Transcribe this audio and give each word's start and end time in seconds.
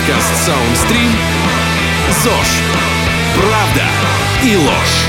Подкаст 0.00 0.48
Soundstream 0.48 1.12
ЗОЖ. 2.22 2.62
Правда 3.36 3.84
и 4.42 4.56
ложь. 4.56 5.04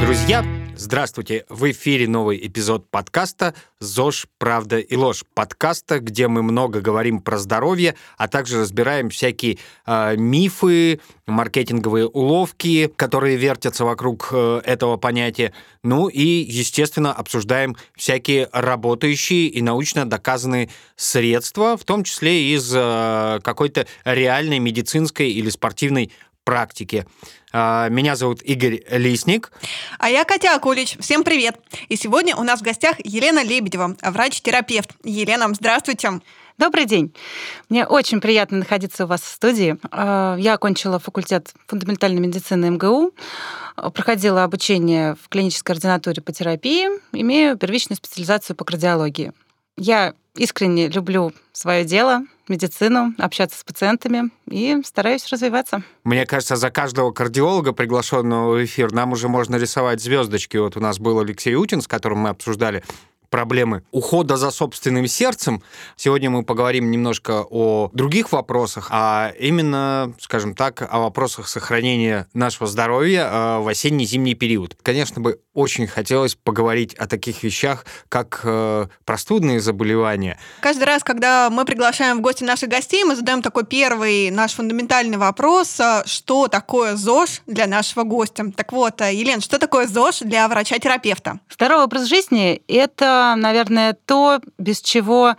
Друзья, 0.00 0.42
здравствуйте! 0.76 1.44
В 1.48 1.70
эфире 1.70 2.06
новый 2.06 2.46
эпизод 2.46 2.88
подкаста 2.90 3.54
«ЗОЖ. 3.80 4.26
Правда 4.38 4.78
и 4.78 4.96
ложь». 4.96 5.24
Подкаста, 5.34 6.00
где 6.00 6.28
мы 6.28 6.42
много 6.42 6.80
говорим 6.80 7.20
про 7.20 7.38
здоровье, 7.38 7.94
а 8.16 8.28
также 8.28 8.60
разбираем 8.60 9.10
всякие 9.10 9.58
э, 9.86 10.16
мифы, 10.16 11.00
маркетинговые 11.26 12.06
уловки, 12.06 12.92
которые 12.94 13.36
вертятся 13.36 13.84
вокруг 13.84 14.28
э, 14.32 14.60
этого 14.64 14.96
понятия. 14.96 15.52
Ну 15.82 16.08
и, 16.08 16.22
естественно, 16.22 17.12
обсуждаем 17.12 17.76
всякие 17.94 18.48
работающие 18.52 19.46
и 19.48 19.62
научно 19.62 20.08
доказанные 20.08 20.70
средства, 20.96 21.76
в 21.76 21.84
том 21.84 22.04
числе 22.04 22.54
из 22.54 22.72
э, 22.74 23.40
какой-то 23.42 23.86
реальной 24.04 24.58
медицинской 24.58 25.30
или 25.30 25.50
спортивной 25.50 26.12
практики. 26.46 27.06
А, 27.58 27.88
Меня 27.88 28.16
зовут 28.16 28.42
Игорь 28.42 28.82
Лисник. 28.90 29.50
А 29.98 30.10
я 30.10 30.24
Катя 30.24 30.54
Акулич. 30.54 30.98
Всем 31.00 31.24
привет. 31.24 31.56
И 31.88 31.96
сегодня 31.96 32.36
у 32.36 32.42
нас 32.42 32.60
в 32.60 32.62
гостях 32.62 32.96
Елена 33.02 33.42
Лебедева, 33.42 33.96
врач-терапевт. 34.02 34.90
Елена, 35.04 35.48
здравствуйте. 35.54 36.20
Добрый 36.58 36.84
день. 36.84 37.14
Мне 37.70 37.86
очень 37.86 38.20
приятно 38.20 38.58
находиться 38.58 39.04
у 39.04 39.06
вас 39.06 39.22
в 39.22 39.28
студии. 39.28 39.78
А, 39.90 40.36
Я 40.38 40.52
окончила 40.52 40.98
факультет 40.98 41.54
фундаментальной 41.66 42.20
медицины 42.20 42.68
МГУ, 42.72 43.12
проходила 43.94 44.44
обучение 44.44 45.14
в 45.14 45.30
клинической 45.30 45.76
ординатуре 45.76 46.20
по 46.20 46.32
терапии, 46.32 46.88
имею 47.12 47.56
первичную 47.56 47.96
специализацию 47.96 48.54
по 48.54 48.66
кардиологии. 48.66 49.32
Я 49.78 50.12
искренне 50.34 50.88
люблю 50.88 51.32
свое 51.54 51.86
дело, 51.86 52.20
медицину, 52.48 53.14
общаться 53.18 53.58
с 53.58 53.64
пациентами 53.64 54.30
и 54.48 54.80
стараюсь 54.84 55.26
развиваться. 55.28 55.82
Мне 56.04 56.26
кажется, 56.26 56.56
за 56.56 56.70
каждого 56.70 57.12
кардиолога, 57.12 57.72
приглашенного 57.72 58.54
в 58.54 58.64
эфир, 58.64 58.92
нам 58.92 59.12
уже 59.12 59.28
можно 59.28 59.56
рисовать 59.56 60.00
звездочки. 60.00 60.56
Вот 60.56 60.76
у 60.76 60.80
нас 60.80 60.98
был 60.98 61.18
Алексей 61.20 61.54
Утин, 61.54 61.80
с 61.80 61.88
которым 61.88 62.18
мы 62.18 62.30
обсуждали 62.30 62.82
проблемы 63.28 63.82
ухода 63.90 64.36
за 64.36 64.50
собственным 64.50 65.06
сердцем. 65.06 65.62
Сегодня 65.96 66.30
мы 66.30 66.44
поговорим 66.44 66.90
немножко 66.90 67.44
о 67.48 67.90
других 67.92 68.32
вопросах, 68.32 68.88
а 68.90 69.32
именно, 69.38 70.14
скажем 70.20 70.54
так, 70.54 70.86
о 70.90 71.00
вопросах 71.00 71.48
сохранения 71.48 72.26
нашего 72.34 72.66
здоровья 72.66 73.28
э, 73.30 73.58
в 73.60 73.68
осенне-зимний 73.68 74.34
период. 74.34 74.76
Конечно 74.82 75.20
бы 75.20 75.40
очень 75.56 75.86
хотелось 75.86 76.34
поговорить 76.34 76.94
о 76.94 77.06
таких 77.06 77.42
вещах, 77.42 77.86
как 78.08 78.40
э, 78.44 78.86
простудные 79.04 79.60
заболевания. 79.60 80.38
Каждый 80.60 80.84
раз, 80.84 81.02
когда 81.02 81.48
мы 81.50 81.64
приглашаем 81.64 82.18
в 82.18 82.20
гости 82.20 82.44
наших 82.44 82.68
гостей, 82.68 83.04
мы 83.04 83.16
задаем 83.16 83.42
такой 83.42 83.64
первый 83.64 84.30
наш 84.30 84.52
фундаментальный 84.52 85.16
вопрос, 85.16 85.80
а, 85.80 86.02
что 86.04 86.48
такое 86.48 86.96
ЗОЖ 86.96 87.42
для 87.46 87.66
нашего 87.66 88.04
гостя. 88.04 88.52
Так 88.54 88.72
вот, 88.72 89.00
Елена, 89.00 89.40
что 89.40 89.58
такое 89.58 89.86
ЗОЖ 89.86 90.20
для 90.20 90.46
врача-терапевта? 90.46 91.40
Здоровый 91.50 91.84
образ 91.84 92.04
жизни– 92.04 92.62
это, 92.68 93.15
наверное, 93.36 93.96
то, 94.06 94.40
без 94.58 94.80
чего 94.80 95.36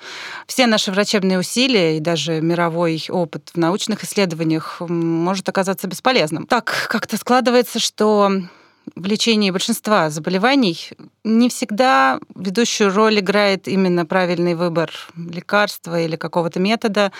все 0.47 0.67
наши 0.67 0.91
врачебные 0.91 1.39
усилия 1.39 1.97
и 1.97 1.99
даже 1.99 2.41
мировой 2.41 3.03
опыт 3.09 3.51
в 3.53 3.57
научных 3.57 4.03
исследованиях 4.03 4.77
может 4.79 5.47
оказаться 5.49 5.87
бесполезным. 5.87 6.45
Так 6.47 6.87
как-то 6.89 7.17
складывается, 7.17 7.79
что 7.79 8.31
в 8.95 9.05
лечении 9.05 9.51
большинства 9.51 10.09
заболеваний 10.09 10.91
не 11.23 11.49
всегда 11.49 12.19
ведущую 12.35 12.93
роль 12.93 13.19
играет 13.19 13.67
именно 13.67 14.05
правильный 14.05 14.55
выбор 14.55 14.91
лекарства 15.15 15.99
или 15.99 16.15
какого-то 16.15 16.59
метода. 16.59 17.11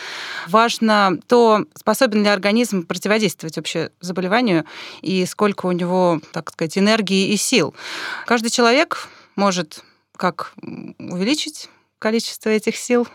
Важно 0.48 1.20
то, 1.28 1.66
способен 1.76 2.24
ли 2.24 2.30
организм 2.30 2.86
противодействовать 2.86 3.58
вообще 3.58 3.92
заболеванию 4.00 4.66
и 5.02 5.26
сколько 5.26 5.66
у 5.66 5.72
него, 5.72 6.22
так 6.32 6.52
сказать, 6.52 6.78
энергии 6.78 7.30
и 7.30 7.38
сил. 7.38 7.76
Каждый 8.26 8.50
человек 8.50 9.10
может 9.36 9.84
как 10.18 10.54
увеличить 11.00 11.70
количество 12.00 12.50
этих 12.50 12.76
сил, 12.76 13.08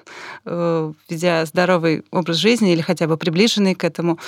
э, 0.45 0.93
ведя 1.09 1.45
здоровый 1.47 2.05
образ 2.11 2.37
жизни 2.37 2.73
или 2.73 2.81
хотя 2.81 3.07
бы 3.07 3.17
приближенный 3.17 3.75
к 3.75 3.85
этому, 3.85 4.19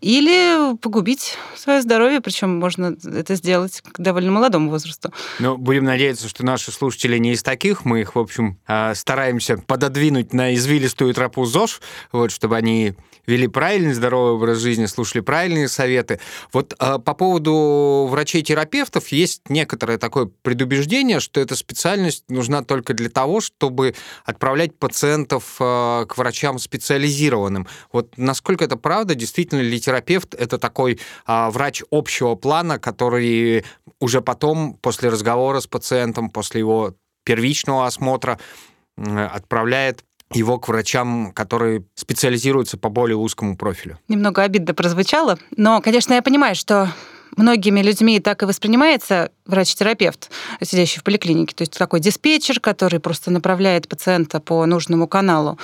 или 0.00 0.76
погубить 0.76 1.36
свое 1.56 1.82
здоровье, 1.82 2.20
причем 2.20 2.56
можно 2.56 2.96
это 3.04 3.34
сделать 3.34 3.80
к 3.80 3.98
довольно 3.98 4.30
молодому 4.30 4.70
возрасту. 4.70 5.12
Ну, 5.40 5.56
будем 5.56 5.84
надеяться, 5.84 6.28
что 6.28 6.44
наши 6.44 6.70
слушатели 6.70 7.18
не 7.18 7.32
из 7.32 7.42
таких. 7.42 7.84
Мы 7.84 8.02
их, 8.02 8.14
в 8.14 8.18
общем, 8.18 8.58
э, 8.68 8.94
стараемся 8.94 9.58
пододвинуть 9.58 10.32
на 10.32 10.54
извилистую 10.54 11.12
тропу 11.12 11.44
ЗОЖ, 11.44 11.80
вот, 12.12 12.30
чтобы 12.30 12.56
они 12.56 12.94
вели 13.26 13.48
правильный 13.48 13.92
здоровый 13.92 14.32
образ 14.34 14.58
жизни, 14.58 14.86
слушали 14.86 15.20
правильные 15.20 15.68
советы. 15.68 16.20
Вот 16.52 16.74
э, 16.78 16.98
по 16.98 17.14
поводу 17.14 18.06
врачей-терапевтов 18.10 19.08
есть 19.08 19.42
некоторое 19.48 19.98
такое 19.98 20.30
предубеждение, 20.42 21.20
что 21.20 21.40
эта 21.40 21.56
специальность 21.56 22.24
нужна 22.28 22.62
только 22.62 22.94
для 22.94 23.10
того, 23.10 23.40
чтобы 23.40 23.94
отправлять 24.24 24.78
пациентов 24.78 25.56
э, 25.60 26.06
к 26.08 26.16
врачам 26.16 26.58
специализированным. 26.58 27.66
Вот 27.92 28.16
насколько 28.16 28.64
это 28.64 28.76
правда? 28.76 29.14
Действительно 29.14 29.60
ли 29.60 29.80
терапевт 29.80 30.34
это 30.34 30.58
такой 30.58 30.98
э, 31.26 31.48
врач 31.50 31.82
общего 31.90 32.34
плана, 32.34 32.78
который 32.78 33.64
уже 34.00 34.20
потом, 34.20 34.74
после 34.74 35.08
разговора 35.08 35.60
с 35.60 35.66
пациентом, 35.66 36.30
после 36.30 36.60
его 36.60 36.94
первичного 37.24 37.86
осмотра, 37.86 38.38
отправляет 38.96 40.04
его 40.32 40.58
к 40.58 40.68
врачам, 40.68 41.32
которые 41.32 41.84
специализируются 41.94 42.76
по 42.76 42.88
более 42.88 43.16
узкому 43.16 43.56
профилю. 43.56 43.98
Немного 44.08 44.42
обидно 44.42 44.74
прозвучало, 44.74 45.38
но, 45.56 45.80
конечно, 45.80 46.14
я 46.14 46.22
понимаю, 46.22 46.54
что 46.54 46.92
многими 47.36 47.80
людьми 47.80 48.18
так 48.18 48.42
и 48.42 48.46
воспринимается 48.46 49.30
врач-терапевт, 49.44 50.30
сидящий 50.62 51.00
в 51.00 51.04
поликлинике. 51.04 51.54
То 51.54 51.62
есть 51.62 51.76
такой 51.76 52.00
диспетчер, 52.00 52.60
который 52.60 52.98
просто 52.98 53.30
направляет 53.30 53.88
пациента 53.88 54.40
по 54.40 54.64
нужному 54.66 55.06
каналу. 55.06 55.58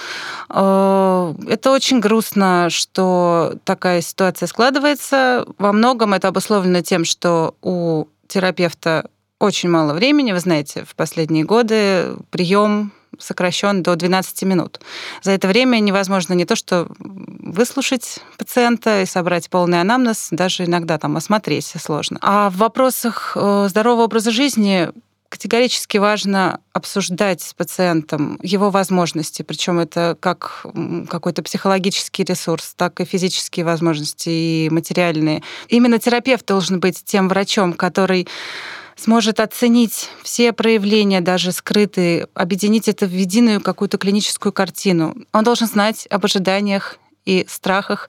Э, 0.49 1.35
это 1.49 1.73
очень 1.73 2.01
грустно, 2.01 2.69
что 2.71 3.55
такая 3.65 4.03
ситуация 4.03 4.47
складывается. 4.47 5.47
Во 5.59 5.73
многом 5.73 6.15
это 6.15 6.29
обусловлено 6.29 6.83
тем, 6.83 7.05
что 7.05 7.55
у 7.63 8.07
терапевта 8.29 9.09
очень 9.39 9.71
мало 9.71 9.93
времени. 9.95 10.33
Вы 10.33 10.41
знаете, 10.41 10.85
в 10.87 10.95
последние 10.95 11.45
годы 11.45 12.17
прием 12.31 12.93
сокращен 13.19 13.83
до 13.83 13.97
12 13.97 14.43
минут. 14.43 14.81
За 15.23 15.33
это 15.33 15.49
время 15.49 15.79
невозможно 15.79 16.35
не 16.35 16.45
то, 16.45 16.57
что 16.57 16.89
выслушать 16.99 18.21
пациента 18.39 19.03
и 19.03 19.07
собрать 19.07 19.51
полный 19.51 19.81
анамнез, 19.81 20.29
даже 20.31 20.65
иногда 20.65 20.99
там 20.99 21.17
осмотреть 21.17 21.73
сложно. 21.79 22.19
А 22.23 22.51
в 22.51 22.57
вопросах 22.57 23.37
э, 23.37 23.67
здорового 23.69 24.05
образа 24.05 24.31
жизни 24.31 24.91
категорически 25.33 25.97
важно 25.97 26.61
обсуждать 26.75 27.41
с 27.41 27.55
пациентом 27.55 28.39
его 28.43 28.69
возможности, 28.69 29.41
причем 29.41 29.79
это 29.79 30.15
как 30.21 30.67
какой-то 31.09 31.43
психологический 31.43 32.23
ресурс, 32.23 32.75
так 32.77 33.01
и 33.01 33.07
физические 33.07 33.65
возможности 33.65 34.29
и 34.29 34.69
материальные. 34.71 35.43
Именно 35.69 35.99
терапевт 35.99 36.45
должен 36.45 36.81
быть 36.81 37.03
тем 37.05 37.31
врачом, 37.31 37.73
который 37.73 38.29
сможет 38.97 39.41
оценить 39.41 40.11
все 40.23 40.53
проявления, 40.53 41.21
даже 41.21 41.53
скрытые, 41.53 42.29
объединить 42.35 42.89
это 42.89 43.07
в 43.07 43.13
единую 43.13 43.61
какую-то 43.61 43.99
клиническую 43.99 44.53
картину. 44.53 45.15
Он 45.33 45.45
должен 45.45 45.67
знать 45.67 46.07
об 46.11 46.25
ожиданиях 46.25 46.99
и 47.25 47.47
страхах 47.49 48.09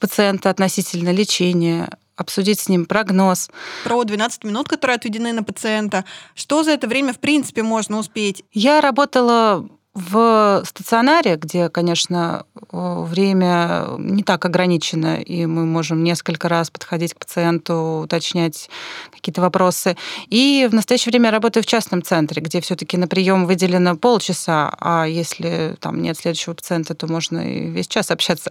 пациента 0.00 0.50
относительно 0.50 1.10
лечения, 1.10 1.90
обсудить 2.16 2.60
с 2.60 2.68
ним 2.68 2.86
прогноз. 2.86 3.50
Про 3.84 4.04
12 4.04 4.44
минут, 4.44 4.68
которые 4.68 4.96
отведены 4.96 5.32
на 5.32 5.42
пациента. 5.42 6.04
Что 6.34 6.62
за 6.62 6.72
это 6.72 6.86
время, 6.86 7.12
в 7.12 7.18
принципе, 7.18 7.62
можно 7.62 7.98
успеть? 7.98 8.44
Я 8.52 8.80
работала 8.80 9.68
в 9.98 10.62
стационаре, 10.64 11.36
где, 11.36 11.68
конечно, 11.68 12.44
время 12.70 13.86
не 13.98 14.22
так 14.22 14.44
ограничено, 14.44 15.16
и 15.16 15.46
мы 15.46 15.66
можем 15.66 16.04
несколько 16.04 16.48
раз 16.48 16.70
подходить 16.70 17.14
к 17.14 17.18
пациенту, 17.18 18.02
уточнять 18.04 18.70
какие-то 19.12 19.40
вопросы. 19.40 19.96
И 20.28 20.68
в 20.70 20.74
настоящее 20.74 21.10
время 21.10 21.26
я 21.26 21.32
работаю 21.32 21.64
в 21.64 21.66
частном 21.66 22.02
центре, 22.02 22.40
где 22.40 22.60
все-таки 22.60 22.96
на 22.96 23.08
прием 23.08 23.46
выделено 23.46 23.96
полчаса, 23.96 24.74
а 24.78 25.04
если 25.04 25.76
там 25.80 26.00
нет 26.00 26.16
следующего 26.16 26.54
пациента, 26.54 26.94
то 26.94 27.06
можно 27.06 27.38
и 27.38 27.68
весь 27.68 27.88
час 27.88 28.10
общаться. 28.10 28.50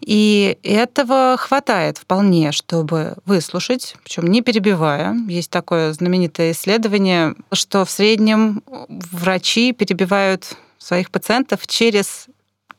И 0.00 0.58
этого 0.62 1.36
хватает 1.38 1.98
вполне, 1.98 2.52
чтобы 2.52 3.16
выслушать, 3.24 3.96
причем 4.04 4.26
не 4.26 4.42
перебивая. 4.42 5.16
Есть 5.28 5.50
такое 5.50 5.92
знаменитое 5.92 6.52
исследование, 6.52 7.34
что 7.52 7.84
в 7.84 7.90
среднем 7.90 8.62
врачи 8.88 9.72
перебивают 9.72 10.56
своих 10.84 11.10
пациентов 11.10 11.66
через 11.66 12.26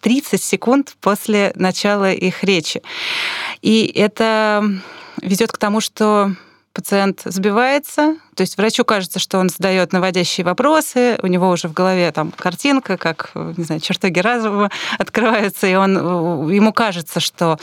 30 0.02 0.42
секунд 0.42 0.96
после 1.02 1.52
начала 1.56 2.12
их 2.12 2.44
речи. 2.44 2.82
И 3.62 3.92
это 3.96 4.64
ведет 5.22 5.52
к 5.52 5.58
тому, 5.58 5.82
что 5.82 6.32
пациент 6.76 7.22
сбивается, 7.24 8.18
то 8.36 8.42
есть 8.42 8.58
врачу 8.58 8.84
кажется, 8.84 9.18
что 9.18 9.40
он 9.40 9.50
задает 9.50 9.94
наводящие 9.94 10.44
вопросы, 10.44 11.18
у 11.24 11.28
него 11.28 11.50
уже 11.50 11.70
в 11.70 11.74
голове 11.74 12.12
там 12.12 12.32
картинка, 12.32 12.98
как, 12.98 13.32
не 13.34 13.64
знаю, 13.64 13.80
чертоги 13.80 14.20
разума 14.20 14.70
открываются, 15.00 15.68
и 15.68 15.74
он, 15.74 15.96
ему 16.52 16.74
кажется, 16.74 17.22
что 17.22 17.58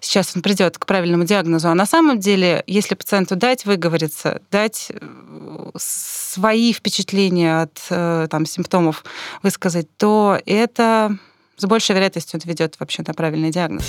сейчас 0.00 0.34
он 0.34 0.40
придет 0.40 0.78
к 0.78 0.86
правильному 0.86 1.24
диагнозу. 1.24 1.68
А 1.68 1.74
на 1.74 1.84
самом 1.84 2.18
деле, 2.18 2.64
если 2.66 2.94
пациенту 2.94 3.36
дать 3.36 3.66
выговориться, 3.66 4.40
дать 4.50 4.90
э, 4.90 4.98
свои 5.76 6.72
впечатления 6.72 7.62
от 7.62 7.82
э, 7.90 8.28
там, 8.30 8.46
симптомов 8.46 9.04
высказать, 9.42 9.94
то 9.98 10.38
это 10.46 11.18
с 11.58 11.66
большей 11.66 11.94
вероятностью 11.94 12.40
ведет 12.44 12.76
вообще 12.80 13.04
на 13.06 13.12
правильный 13.12 13.50
диагноз. 13.50 13.84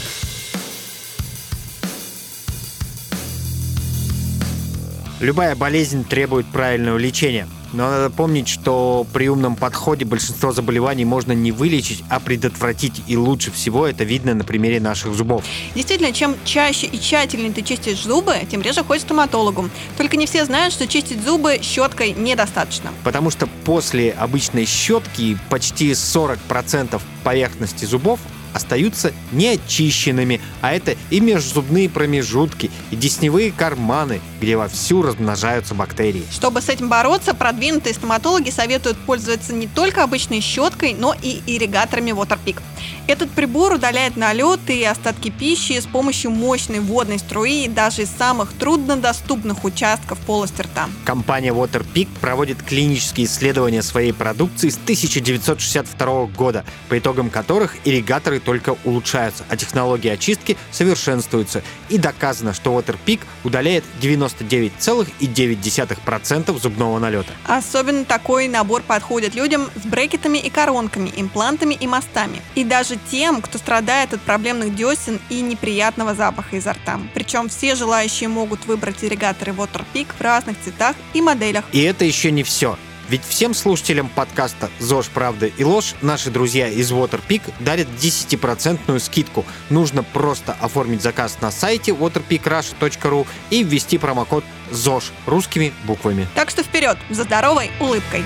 Любая 5.21 5.55
болезнь 5.55 6.03
требует 6.03 6.45
правильного 6.47 6.97
лечения. 6.97 7.47
Но 7.71 7.89
надо 7.89 8.09
помнить, 8.09 8.47
что 8.47 9.05
при 9.13 9.27
умном 9.29 9.55
подходе 9.55 10.05
большинство 10.05 10.51
заболеваний 10.51 11.03
можно 11.05 11.31
не 11.31 11.51
вылечить, 11.51 12.03
а 12.09 12.19
предотвратить. 12.19 13.01
И 13.07 13.17
лучше 13.17 13.51
всего 13.51 13.87
это 13.87 14.03
видно 14.03 14.33
на 14.33 14.43
примере 14.43 14.79
наших 14.79 15.13
зубов. 15.13 15.43
Действительно, 15.73 16.13
чем 16.13 16.35
чаще 16.45 16.87
и 16.87 16.99
тщательнее 16.99 17.51
ты 17.51 17.61
чистишь 17.61 18.03
зубы, 18.03 18.35
тем 18.49 18.61
реже 18.61 18.83
ходишь 18.83 19.03
к 19.03 19.07
стоматологу. 19.07 19.69
Только 19.97 20.17
не 20.17 20.25
все 20.25 20.45
знают, 20.45 20.73
что 20.73 20.87
чистить 20.87 21.23
зубы 21.23 21.59
щеткой 21.61 22.11
недостаточно. 22.13 22.91
Потому 23.03 23.29
что 23.29 23.47
после 23.65 24.11
обычной 24.11 24.65
щетки 24.65 25.37
почти 25.49 25.91
40% 25.91 27.01
поверхности 27.23 27.85
зубов 27.85 28.19
остаются 28.55 29.13
неочищенными, 29.33 30.39
а 30.61 30.73
это 30.73 30.95
и 31.09 31.19
межзубные 31.19 31.89
промежутки, 31.89 32.71
и 32.89 32.95
десневые 32.95 33.51
карманы, 33.51 34.21
где 34.39 34.55
вовсю 34.55 35.01
размножаются 35.01 35.75
бактерии. 35.75 36.23
Чтобы 36.31 36.61
с 36.61 36.69
этим 36.69 36.87
бороться, 36.87 37.33
продвинутые 37.33 37.93
стоматологи 37.93 38.49
советуют 38.49 38.97
пользоваться 38.97 39.53
не 39.53 39.67
только 39.67 40.03
обычной 40.03 40.39
щеткой, 40.39 40.93
но 40.93 41.13
и 41.21 41.41
ирригаторами 41.45 42.11
Waterpik. 42.11 42.61
Этот 43.07 43.29
прибор 43.29 43.73
удаляет 43.73 44.17
налеты 44.17 44.79
и 44.79 44.83
остатки 44.83 45.29
пищи 45.29 45.79
с 45.79 45.85
помощью 45.85 46.31
мощной 46.31 46.79
водной 46.79 47.19
струи 47.19 47.67
даже 47.67 48.01
из 48.01 48.09
самых 48.09 48.51
труднодоступных 48.53 49.63
участков 49.63 50.17
полости 50.19 50.63
рта. 50.63 50.89
Компания 51.05 51.51
Waterpik 51.51 52.07
проводит 52.19 52.63
клинические 52.63 53.27
исследования 53.27 53.83
своей 53.83 54.11
продукции 54.11 54.69
с 54.69 54.77
1962 54.77 56.25
года, 56.27 56.63
по 56.89 56.97
итогам 56.97 57.29
которых 57.29 57.75
ирригаторы 57.85 58.39
только 58.39 58.75
улучшаются, 58.83 59.43
а 59.49 59.57
технологии 59.57 60.09
очистки 60.09 60.57
совершенствуются. 60.71 61.61
И 61.89 61.99
доказано, 61.99 62.55
что 62.55 62.75
Waterpik 62.75 63.19
удаляет 63.43 63.83
99,9% 64.01 66.59
зубного 66.59 66.97
налета. 66.97 67.33
Особенно 67.45 68.03
такой 68.03 68.47
набор 68.47 68.81
подходит 68.81 69.35
людям 69.35 69.69
с 69.75 69.85
брекетами 69.85 70.39
и 70.39 70.49
коронками, 70.49 71.13
имплантами 71.15 71.75
и 71.75 71.85
мостами. 71.85 72.41
И 72.55 72.63
даже 72.63 72.94
тем, 73.09 73.41
кто 73.41 73.57
страдает 73.57 74.13
от 74.13 74.21
проблемных 74.21 74.75
десен 74.75 75.19
и 75.29 75.41
неприятного 75.41 76.15
запаха 76.15 76.55
изо 76.57 76.73
рта. 76.73 76.99
Причем 77.13 77.49
все 77.49 77.75
желающие 77.75 78.29
могут 78.29 78.65
выбрать 78.65 79.03
ирригаторы 79.03 79.51
Waterpik 79.51 80.07
в 80.17 80.21
разных 80.21 80.59
цветах 80.61 80.95
и 81.13 81.21
моделях. 81.21 81.65
И 81.71 81.81
это 81.81 82.05
еще 82.05 82.31
не 82.31 82.43
все. 82.43 82.77
Ведь 83.07 83.23
всем 83.23 83.53
слушателям 83.53 84.09
подкаста 84.09 84.69
«ЗОЖ, 84.79 85.09
правда 85.13 85.45
и 85.45 85.63
ложь» 85.63 85.93
наши 86.01 86.31
друзья 86.31 86.67
из 86.67 86.91
Waterpik 86.91 87.41
дарят 87.59 87.87
10% 87.99 88.99
скидку. 88.99 89.45
Нужно 89.69 90.01
просто 90.01 90.55
оформить 90.59 91.01
заказ 91.01 91.37
на 91.41 91.51
сайте 91.51 91.91
waterpikrusha.ru 91.91 93.27
и 93.51 93.63
ввести 93.63 93.97
промокод 93.97 94.43
ЗОЖ 94.71 95.11
русскими 95.27 95.71
буквами. 95.85 96.27
Так 96.33 96.49
что 96.49 96.63
вперед, 96.63 96.97
за 97.09 97.23
здоровой 97.23 97.69
улыбкой! 97.79 98.23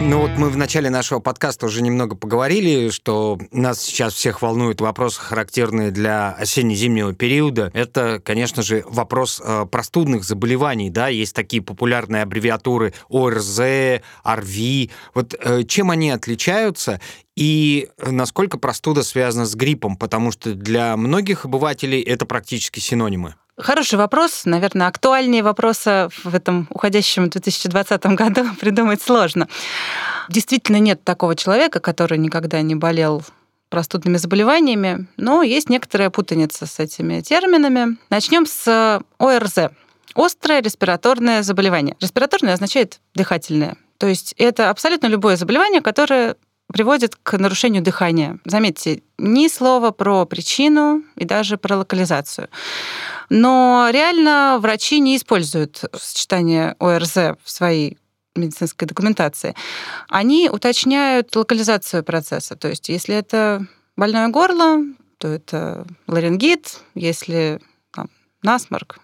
Ну 0.00 0.20
вот 0.20 0.30
мы 0.36 0.50
в 0.50 0.56
начале 0.56 0.90
нашего 0.90 1.20
подкаста 1.20 1.66
уже 1.66 1.82
немного 1.82 2.16
поговорили, 2.16 2.90
что 2.90 3.38
нас 3.50 3.80
сейчас 3.80 4.14
всех 4.14 4.42
волнуют 4.42 4.80
вопросы, 4.80 5.20
характерные 5.20 5.90
для 5.90 6.32
осенне-зимнего 6.32 7.14
периода. 7.14 7.70
Это, 7.72 8.20
конечно 8.22 8.62
же, 8.62 8.84
вопрос 8.86 9.40
э, 9.42 9.64
простудных 9.70 10.24
заболеваний. 10.24 10.90
Да? 10.90 11.08
Есть 11.08 11.34
такие 11.34 11.62
популярные 11.62 12.22
аббревиатуры 12.22 12.92
ОРЗ, 13.08 14.02
ОРВИ. 14.22 14.90
Вот 15.14 15.34
э, 15.34 15.64
чем 15.64 15.90
они 15.90 16.10
отличаются 16.10 17.00
и 17.34 17.88
насколько 17.98 18.58
простуда 18.58 19.02
связана 19.02 19.46
с 19.46 19.54
гриппом? 19.54 19.96
Потому 19.96 20.30
что 20.30 20.54
для 20.54 20.96
многих 20.96 21.46
обывателей 21.46 22.02
это 22.02 22.26
практически 22.26 22.80
синонимы. 22.80 23.34
Хороший 23.58 23.98
вопрос. 23.98 24.42
Наверное, 24.44 24.86
актуальнее 24.86 25.42
вопроса 25.42 26.10
в 26.24 26.34
этом 26.34 26.66
уходящем 26.70 27.30
2020 27.30 28.06
году 28.06 28.44
придумать 28.60 29.00
сложно. 29.00 29.48
Действительно 30.28 30.76
нет 30.76 31.02
такого 31.04 31.34
человека, 31.34 31.80
который 31.80 32.18
никогда 32.18 32.60
не 32.60 32.74
болел 32.74 33.22
простудными 33.70 34.18
заболеваниями, 34.18 35.06
но 35.16 35.42
есть 35.42 35.70
некоторая 35.70 36.10
путаница 36.10 36.66
с 36.66 36.78
этими 36.78 37.20
терминами. 37.20 37.96
Начнем 38.10 38.46
с 38.46 39.00
ОРЗ. 39.18 39.70
Острое 40.14 40.62
респираторное 40.62 41.42
заболевание. 41.42 41.96
Респираторное 42.00 42.54
означает 42.54 43.00
дыхательное. 43.14 43.76
То 43.98 44.06
есть 44.06 44.34
это 44.36 44.70
абсолютно 44.70 45.06
любое 45.06 45.36
заболевание, 45.36 45.80
которое 45.80 46.36
приводит 46.72 47.16
к 47.16 47.38
нарушению 47.38 47.82
дыхания. 47.82 48.38
Заметьте, 48.44 49.02
ни 49.18 49.48
слова 49.48 49.92
про 49.92 50.26
причину 50.26 51.02
и 51.16 51.24
даже 51.24 51.56
про 51.56 51.76
локализацию. 51.76 52.48
Но 53.28 53.88
реально 53.90 54.58
врачи 54.60 55.00
не 55.00 55.16
используют 55.16 55.84
сочетание 55.98 56.76
ОРЗ 56.78 57.16
в 57.42 57.50
своей 57.50 57.98
медицинской 58.34 58.86
документации. 58.86 59.54
Они 60.08 60.48
уточняют 60.50 61.34
локализацию 61.34 62.04
процесса. 62.04 62.56
То 62.56 62.68
есть 62.68 62.88
если 62.88 63.14
это 63.14 63.66
больное 63.96 64.28
горло, 64.28 64.82
то 65.18 65.28
это 65.28 65.86
ларингит, 66.06 66.80
если 66.94 67.60
там, 67.92 68.10
насморк, 68.42 69.00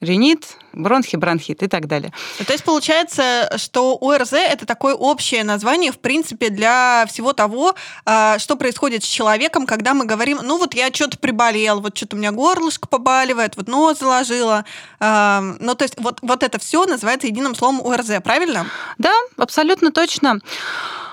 ринит, 0.00 0.56
бронхи, 0.74 1.16
бронхит 1.16 1.62
и 1.62 1.68
так 1.68 1.86
далее. 1.86 2.12
То 2.46 2.52
есть 2.52 2.64
получается, 2.64 3.52
что 3.56 3.96
ОРЗ 3.98 4.34
это 4.34 4.66
такое 4.66 4.94
общее 4.94 5.42
название, 5.42 5.90
в 5.90 5.98
принципе, 5.98 6.50
для 6.50 7.06
всего 7.08 7.32
того, 7.32 7.74
а, 8.04 8.38
что 8.38 8.56
происходит 8.56 9.02
с 9.02 9.06
человеком, 9.06 9.66
когда 9.66 9.94
мы 9.94 10.04
говорим, 10.04 10.40
ну 10.42 10.58
вот 10.58 10.74
я 10.74 10.92
что-то 10.92 11.18
приболел, 11.18 11.80
вот 11.80 11.96
что-то 11.96 12.16
у 12.16 12.18
меня 12.18 12.32
горлышко 12.32 12.86
побаливает, 12.86 13.56
вот 13.56 13.68
нос 13.68 13.98
заложило. 14.00 14.66
А, 15.00 15.40
ну 15.60 15.74
то 15.74 15.84
есть 15.84 15.94
вот, 15.98 16.18
вот 16.20 16.42
это 16.42 16.58
все 16.58 16.84
называется 16.84 17.26
единым 17.26 17.54
словом 17.54 17.80
ОРЗ, 17.80 18.20
правильно? 18.22 18.66
Да, 18.98 19.14
абсолютно 19.38 19.92
точно. 19.92 20.40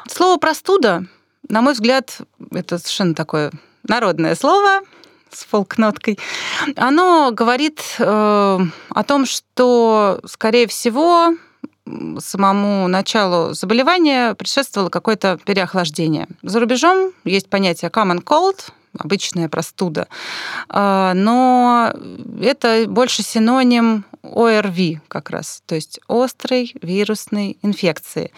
Слово 0.09 0.37
простуда, 0.37 1.05
на 1.47 1.61
мой 1.61 1.73
взгляд, 1.73 2.17
это 2.51 2.77
совершенно 2.77 3.15
такое 3.15 3.51
народное 3.87 4.35
слово, 4.35 4.81
с 5.35 5.43
фолк-ноткой, 5.45 6.19
оно 6.75 7.31
говорит 7.31 7.81
э, 7.99 8.03
о 8.89 9.03
том, 9.03 9.25
что, 9.25 10.19
скорее 10.25 10.67
всего, 10.67 11.35
самому 12.19 12.87
началу 12.87 13.53
заболевания 13.53 14.35
предшествовало 14.35 14.89
какое-то 14.89 15.37
переохлаждение. 15.45 16.27
За 16.41 16.59
рубежом 16.59 17.11
есть 17.25 17.49
понятие 17.49 17.91
common 17.91 18.23
cold, 18.23 18.69
обычная 18.97 19.49
простуда, 19.49 20.07
э, 20.69 21.11
но 21.15 21.93
это 22.41 22.85
больше 22.87 23.23
синоним 23.23 24.05
ОРВИ 24.23 25.01
как 25.07 25.29
раз, 25.29 25.61
то 25.65 25.75
есть 25.75 25.99
острой 26.07 26.73
вирусной 26.81 27.57
инфекции. 27.61 28.31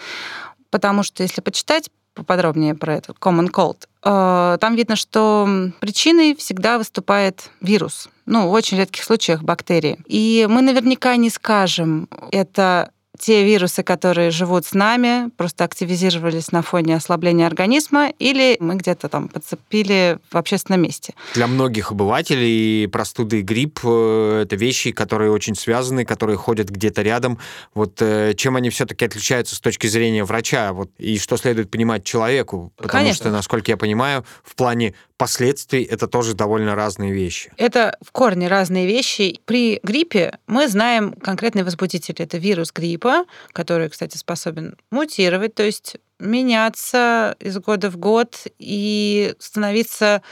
Потому 0.70 1.02
что 1.02 1.22
если 1.22 1.40
почитать 1.40 1.90
поподробнее 2.16 2.74
про 2.74 2.94
это, 2.94 3.12
common 3.12 3.50
cold, 3.50 3.86
э, 4.02 4.58
там 4.58 4.74
видно, 4.74 4.96
что 4.96 5.48
причиной 5.80 6.34
всегда 6.34 6.78
выступает 6.78 7.50
вирус. 7.60 8.08
Ну, 8.24 8.48
в 8.48 8.52
очень 8.52 8.78
редких 8.78 9.04
случаях 9.04 9.42
бактерии. 9.42 9.98
И 10.06 10.46
мы 10.50 10.62
наверняка 10.62 11.14
не 11.14 11.30
скажем, 11.30 12.08
это 12.32 12.90
те 13.18 13.44
вирусы, 13.44 13.82
которые 13.82 14.30
живут 14.30 14.66
с 14.66 14.74
нами, 14.74 15.30
просто 15.36 15.64
активизировались 15.64 16.52
на 16.52 16.62
фоне 16.62 16.96
ослабления 16.96 17.46
организма, 17.46 18.10
или 18.18 18.56
мы 18.60 18.76
где-то 18.76 19.08
там 19.08 19.28
подцепили 19.28 20.18
в 20.30 20.36
общественном 20.36 20.82
месте. 20.82 21.14
Для 21.34 21.46
многих 21.46 21.92
обывателей 21.92 22.88
простуда 22.88 23.36
и 23.36 23.42
грипп 23.42 23.80
э,— 23.84 24.42
это 24.44 24.56
вещи, 24.56 24.92
которые 24.92 25.30
очень 25.30 25.54
связаны, 25.54 26.04
которые 26.04 26.36
ходят 26.36 26.68
где-то 26.68 27.02
рядом. 27.02 27.38
Вот 27.74 28.00
э, 28.00 28.34
чем 28.34 28.56
они 28.56 28.70
все-таки 28.70 29.04
отличаются 29.04 29.54
с 29.54 29.60
точки 29.60 29.86
зрения 29.86 30.24
врача? 30.24 30.72
Вот, 30.72 30.90
и 30.98 31.18
что 31.18 31.36
следует 31.36 31.70
понимать 31.70 32.04
человеку? 32.04 32.72
Потому 32.76 32.92
Конечно. 32.92 33.24
что, 33.24 33.30
насколько 33.30 33.70
я 33.70 33.76
понимаю, 33.76 34.24
в 34.44 34.54
плане 34.54 34.94
последствий 35.16 35.82
это 35.82 36.06
тоже 36.06 36.34
довольно 36.34 36.74
разные 36.74 37.12
вещи. 37.12 37.52
Это 37.56 37.96
в 38.02 38.12
корне 38.12 38.48
разные 38.48 38.86
вещи. 38.86 39.38
При 39.44 39.80
гриппе 39.82 40.38
мы 40.46 40.68
знаем 40.68 41.12
конкретный 41.12 41.62
возбудитель. 41.62 42.16
Это 42.18 42.38
вирус 42.38 42.72
гриппа, 42.72 43.24
который, 43.52 43.88
кстати, 43.88 44.16
способен 44.16 44.76
мутировать, 44.90 45.54
то 45.54 45.62
есть 45.62 45.96
меняться 46.18 47.36
из 47.40 47.58
года 47.58 47.90
в 47.90 47.96
год 47.96 48.46
и 48.58 49.34
становиться 49.38 50.22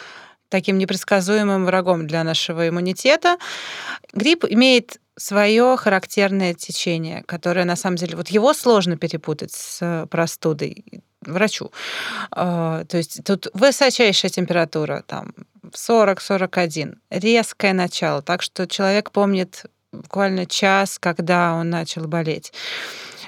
таким 0.49 0.79
непредсказуемым 0.79 1.65
врагом 1.65 2.07
для 2.07 2.23
нашего 2.23 2.69
иммунитета. 2.69 3.39
Грипп 4.13 4.45
имеет 4.49 5.01
свое 5.17 5.77
характерное 5.77 6.55
течение, 6.55 7.23
которое 7.25 7.65
на 7.65 7.77
самом 7.77 7.97
деле 7.97 8.17
вот 8.17 8.29
его 8.29 8.53
сложно 8.53 8.97
перепутать 8.97 9.53
с 9.53 10.07
простудой 10.11 10.85
врачу. 11.27 11.73
А, 12.31 12.85
то 12.85 12.97
есть 12.97 13.25
тут 13.25 13.49
высочайшая 13.55 14.31
температура, 14.31 15.05
там 15.07 15.33
40-41, 15.73 16.97
резкое 17.11 17.73
начало, 17.73 18.23
так 18.23 18.43
что 18.43 18.67
человек 18.67 19.11
помнит 19.11 19.67
буквально 19.93 20.47
час, 20.47 20.99
когда 20.99 21.55
он 21.55 21.71
начал 21.71 22.07
болеть. 22.07 22.53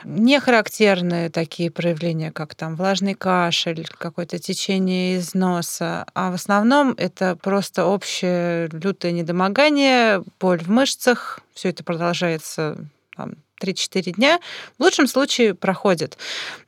Не 0.05 0.39
характерные 0.39 1.31
такие 1.31 1.69
проявления, 1.71 2.31
как 2.31 2.55
там 2.55 2.77
влажный 2.77 3.15
кашель, 3.15 3.89
какое-то 3.99 4.39
течение 4.39 5.17
из 5.17 5.35
носа, 5.35 6.07
а 6.15 6.31
в 6.31 6.35
основном 6.35 6.95
это 6.97 7.35
просто 7.35 7.87
общее 7.87 8.69
лютое 8.69 9.11
недомогание, 9.11 10.23
боль 10.39 10.61
в 10.61 10.69
мышцах, 10.69 11.41
все 11.55 11.71
это 11.71 11.83
продолжается 11.83 12.77
там, 13.17 13.35
3-4 13.61 14.13
дня, 14.13 14.39
в 14.79 14.83
лучшем 14.83 15.09
случае 15.09 15.55
проходит. 15.55 16.19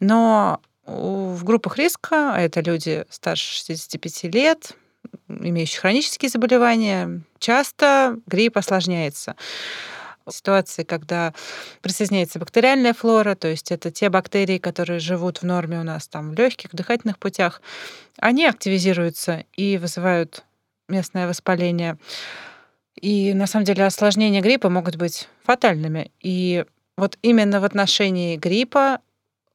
Но 0.00 0.60
в 0.88 1.44
группах 1.44 1.76
риска, 1.76 2.34
а 2.34 2.40
это 2.40 2.60
люди 2.60 3.04
старше 3.10 3.54
65 3.54 4.24
лет, 4.34 4.72
имеющие 5.28 5.80
хронические 5.80 6.30
заболевания, 6.30 7.20
часто 7.38 8.18
грипп 8.26 8.56
осложняется 8.56 9.36
ситуации, 10.30 10.82
когда 10.82 11.32
присоединяется 11.80 12.38
бактериальная 12.38 12.92
флора, 12.92 13.34
то 13.34 13.48
есть 13.48 13.72
это 13.72 13.90
те 13.90 14.10
бактерии, 14.10 14.58
которые 14.58 15.00
живут 15.00 15.38
в 15.38 15.42
норме 15.44 15.80
у 15.80 15.82
нас 15.82 16.06
там 16.06 16.30
в 16.30 16.38
легких, 16.38 16.74
дыхательных 16.74 17.18
путях, 17.18 17.62
они 18.18 18.44
активизируются 18.44 19.44
и 19.54 19.78
вызывают 19.78 20.44
местное 20.88 21.28
воспаление. 21.28 21.96
И 23.00 23.32
на 23.32 23.46
самом 23.46 23.64
деле 23.64 23.84
осложнения 23.86 24.40
гриппа 24.40 24.68
могут 24.68 24.96
быть 24.96 25.28
фатальными. 25.44 26.10
И 26.20 26.64
вот 26.96 27.16
именно 27.22 27.60
в 27.60 27.64
отношении 27.64 28.36
гриппа 28.36 29.00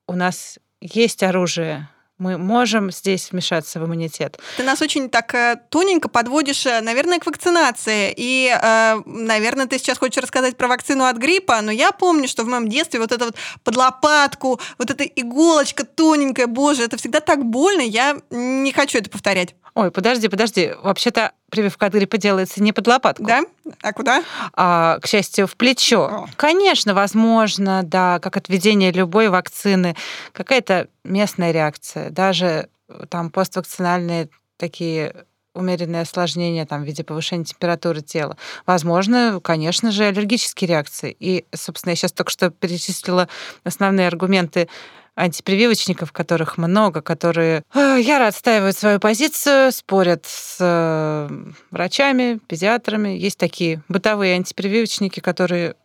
у 0.08 0.14
нас 0.14 0.60
есть 0.84 1.24
оружие, 1.24 1.88
мы 2.20 2.38
можем 2.38 2.92
здесь 2.92 3.32
вмешаться 3.32 3.80
в 3.80 3.86
иммунитет. 3.86 4.40
Ты 4.58 4.64
нас 4.64 4.82
очень 4.82 5.10
так 5.10 5.34
э, 5.34 5.60
тоненько 5.70 6.10
подводишь, 6.10 6.66
э, 6.66 6.80
наверное, 6.82 7.20
к 7.20 7.26
вакцинации. 7.26 8.14
И, 8.16 8.48
э, 8.50 9.02
наверное, 9.06 9.66
ты 9.66 9.80
сейчас 9.80 9.98
хочешь 9.98 10.22
рассказать 10.22 10.56
про 10.56 10.68
вакцину 10.68 11.06
от 11.06 11.18
гриппа, 11.18 11.62
но 11.62 11.72
я 11.72 11.92
помню, 11.92 12.28
что 12.28 12.44
в 12.44 12.48
моем 12.48 12.70
детстве 12.70 13.00
вот 13.00 13.12
это 13.12 13.26
вот 13.26 13.36
под 13.64 13.76
лопатку, 13.76 14.60
вот 14.78 14.92
эта 14.92 15.04
иголочка 15.04 15.86
тоненькая, 15.86 16.48
боже, 16.48 16.84
это 16.84 16.98
всегда 16.98 17.20
так 17.20 17.46
больно, 17.46 17.82
я 17.82 18.18
не 18.30 18.72
хочу 18.72 19.00
это 19.00 19.10
повторять. 19.10 19.56
Ой, 19.76 19.90
подожди, 19.90 20.28
подожди. 20.28 20.74
Вообще-то 20.84 21.32
прививка 21.50 21.88
от 21.88 21.94
гриппа 21.94 22.18
делается 22.18 22.62
не 22.62 22.74
под 22.74 22.88
лопатку. 22.88 23.24
Да? 23.24 23.44
А 23.82 23.92
куда? 23.92 24.24
А, 24.54 25.00
к 25.00 25.08
счастью, 25.08 25.48
в 25.48 25.56
плечо. 25.56 26.04
О. 26.04 26.28
Конечно, 26.36 26.94
возможно, 26.94 27.82
да, 27.84 28.20
как 28.20 28.38
от 28.38 28.50
введения 28.50 28.92
любой 28.92 29.30
вакцины, 29.30 29.96
какая-то 30.32 30.88
местная 31.04 31.52
реакция. 31.52 32.12
Даже 32.12 32.70
э, 32.88 33.06
там 33.10 33.32
поствакцинальные 33.32 34.30
такие 34.58 35.26
умеренные 35.56 36.02
осложнения 36.02 36.66
там, 36.66 36.84
в 36.84 36.86
виде 36.86 37.04
повышения 37.04 37.46
температуры 37.46 38.02
тела. 38.02 38.38
Возможно, 38.66 39.40
конечно 39.44 39.92
же, 39.92 40.06
аллергические 40.06 40.68
реакции. 40.68 41.16
И, 41.20 41.46
собственно, 41.54 41.92
я 41.92 41.96
сейчас 41.96 42.12
только 42.12 42.32
что 42.32 42.50
перечислила 42.50 43.28
основные 43.64 44.08
аргументы 44.08 44.68
антипрививочников, 45.16 46.12
которых 46.12 46.58
много, 46.58 47.02
которые 47.02 47.64
э, 47.74 47.98
яро 48.02 48.28
отстаивают 48.28 48.78
свою 48.78 49.00
позицию, 49.00 49.72
спорят 49.72 50.26
с 50.26 50.58
э, 50.60 51.30
врачами, 51.72 52.40
педиатрами. 52.48 53.10
Есть 53.10 53.38
такие 53.38 53.82
бытовые 53.88 54.36
антипрививочники, 54.36 55.20
которые 55.20 55.76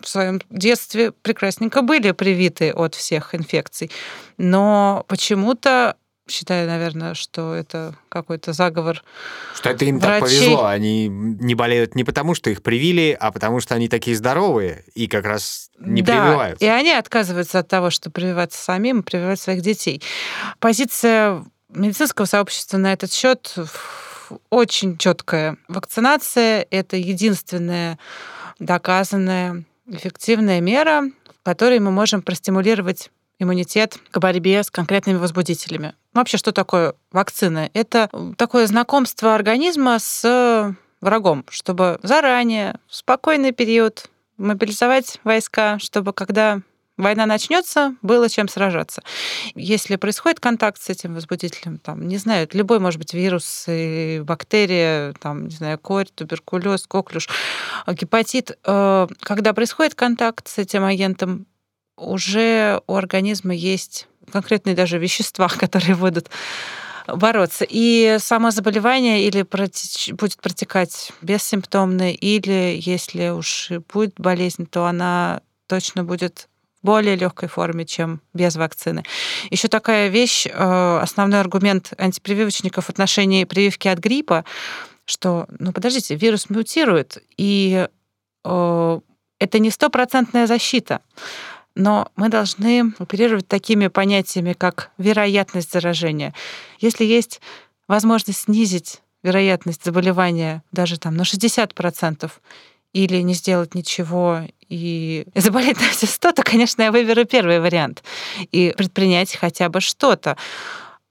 в 0.00 0.08
своем 0.08 0.40
детстве 0.48 1.12
прекрасненько 1.12 1.82
были 1.82 2.12
привиты 2.12 2.72
от 2.72 2.94
всех 2.94 3.34
инфекций. 3.34 3.90
Но 4.38 5.04
почему-то 5.08 5.96
считаю, 6.30 6.68
наверное, 6.68 7.14
что 7.14 7.54
это 7.54 7.94
какой-то 8.08 8.52
заговор. 8.52 9.02
Что 9.54 9.70
это 9.70 9.84
им 9.84 9.98
врачей. 9.98 10.20
так 10.20 10.28
повезло. 10.28 10.64
Они 10.64 11.08
не 11.08 11.54
болеют 11.54 11.94
не 11.94 12.04
потому, 12.04 12.34
что 12.34 12.50
их 12.50 12.62
привили, 12.62 13.16
а 13.18 13.32
потому 13.32 13.60
что 13.60 13.74
они 13.74 13.88
такие 13.88 14.16
здоровые 14.16 14.84
и 14.94 15.06
как 15.06 15.24
раз 15.24 15.70
не 15.78 16.02
да, 16.02 16.12
прививаются. 16.12 16.64
И 16.64 16.68
они 16.68 16.92
отказываются 16.92 17.58
от 17.58 17.68
того, 17.68 17.90
чтобы 17.90 18.14
прививаться 18.14 18.62
самим 18.62 19.02
прививать 19.02 19.40
своих 19.40 19.62
детей. 19.62 20.02
Позиция 20.58 21.44
медицинского 21.68 22.26
сообщества 22.26 22.78
на 22.78 22.92
этот 22.92 23.12
счет 23.12 23.54
очень 24.50 24.98
четкая. 24.98 25.56
Вакцинация 25.68 26.66
это 26.70 26.96
единственная 26.96 27.98
доказанная 28.58 29.64
эффективная 29.86 30.60
мера, 30.60 31.04
которой 31.42 31.80
мы 31.80 31.90
можем 31.90 32.22
простимулировать 32.22 33.10
иммунитет 33.38 33.98
к 34.10 34.18
борьбе 34.18 34.62
с 34.62 34.70
конкретными 34.70 35.16
возбудителями. 35.16 35.94
Вообще, 36.12 36.38
что 36.38 36.52
такое 36.52 36.94
вакцина? 37.12 37.70
Это 37.72 38.10
такое 38.36 38.66
знакомство 38.66 39.34
организма 39.34 39.98
с 40.00 40.74
врагом, 41.00 41.44
чтобы 41.50 41.98
заранее, 42.02 42.76
в 42.88 42.96
спокойный 42.96 43.52
период 43.52 44.10
мобилизовать 44.36 45.20
войска, 45.24 45.78
чтобы 45.78 46.12
когда 46.12 46.60
война 46.96 47.26
начнется, 47.26 47.94
было 48.02 48.28
чем 48.28 48.48
сражаться. 48.48 49.02
Если 49.54 49.96
происходит 49.96 50.40
контакт 50.40 50.80
с 50.80 50.88
этим 50.88 51.14
возбудителем, 51.14 51.78
там, 51.78 52.06
не 52.06 52.18
знаю, 52.18 52.48
любой, 52.52 52.78
может 52.78 52.98
быть, 52.98 53.14
вирус, 53.14 53.66
бактерия, 54.20 55.14
там, 55.20 55.44
не 55.46 55.54
знаю, 55.54 55.78
корь, 55.78 56.08
туберкулез, 56.14 56.86
коклюш, 56.86 57.28
гепатит, 57.86 58.58
э, 58.64 59.06
когда 59.20 59.52
происходит 59.52 59.94
контакт 59.94 60.48
с 60.48 60.58
этим 60.58 60.84
агентом, 60.84 61.46
уже 62.00 62.80
у 62.86 62.94
организма 62.94 63.54
есть 63.54 64.08
конкретные 64.32 64.74
даже 64.74 64.98
вещества, 64.98 65.48
которые 65.58 65.96
будут 65.96 66.30
бороться. 67.06 67.66
И 67.68 68.16
само 68.20 68.50
заболевание 68.50 69.26
или 69.26 69.42
протеч... 69.42 70.12
будет 70.12 70.36
протекать 70.38 71.12
бессимптомно, 71.22 72.12
или 72.12 72.80
если 72.80 73.28
уж 73.28 73.70
будет 73.92 74.14
болезнь, 74.18 74.66
то 74.66 74.86
она 74.86 75.42
точно 75.66 76.04
будет 76.04 76.48
в 76.82 76.86
более 76.86 77.16
легкой 77.16 77.48
форме, 77.48 77.84
чем 77.84 78.20
без 78.32 78.56
вакцины. 78.56 79.04
Еще 79.50 79.68
такая 79.68 80.08
вещь, 80.08 80.46
э, 80.46 80.98
основной 81.02 81.40
аргумент 81.40 81.92
антипрививочников 81.98 82.86
в 82.86 82.90
отношении 82.90 83.44
прививки 83.44 83.88
от 83.88 83.98
гриппа, 83.98 84.44
что, 85.04 85.46
ну 85.58 85.72
подождите, 85.72 86.14
вирус 86.14 86.48
мутирует, 86.48 87.22
и 87.36 87.86
э, 88.44 89.00
это 89.38 89.58
не 89.58 89.70
стопроцентная 89.70 90.46
защита 90.46 91.00
но 91.74 92.08
мы 92.16 92.28
должны 92.28 92.92
оперировать 92.98 93.48
такими 93.48 93.88
понятиями, 93.88 94.52
как 94.52 94.90
вероятность 94.98 95.72
заражения. 95.72 96.34
Если 96.78 97.04
есть 97.04 97.40
возможность 97.88 98.40
снизить 98.40 99.00
вероятность 99.22 99.84
заболевания 99.84 100.62
даже 100.72 100.98
там 100.98 101.16
на 101.16 101.22
60%, 101.22 102.30
или 102.92 103.20
не 103.20 103.34
сделать 103.34 103.74
ничего 103.74 104.42
и 104.68 105.26
заболеть 105.34 105.80
на 105.80 105.88
все 105.90 106.06
100, 106.06 106.32
то, 106.32 106.42
конечно, 106.42 106.82
я 106.82 106.92
выберу 106.92 107.24
первый 107.24 107.60
вариант 107.60 108.02
и 108.52 108.74
предпринять 108.76 109.34
хотя 109.34 109.68
бы 109.68 109.80
что-то. 109.80 110.36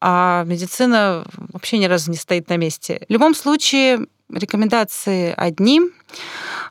А 0.02 0.44
медицина 0.46 1.26
вообще 1.34 1.78
ни 1.78 1.86
разу 1.86 2.10
не 2.10 2.18
стоит 2.18 2.50
на 2.50 2.58
месте. 2.58 3.06
В 3.10 3.12
любом 3.12 3.36
случае, 3.36 4.08
рекомендации 4.30 5.34
одни, 5.36 5.82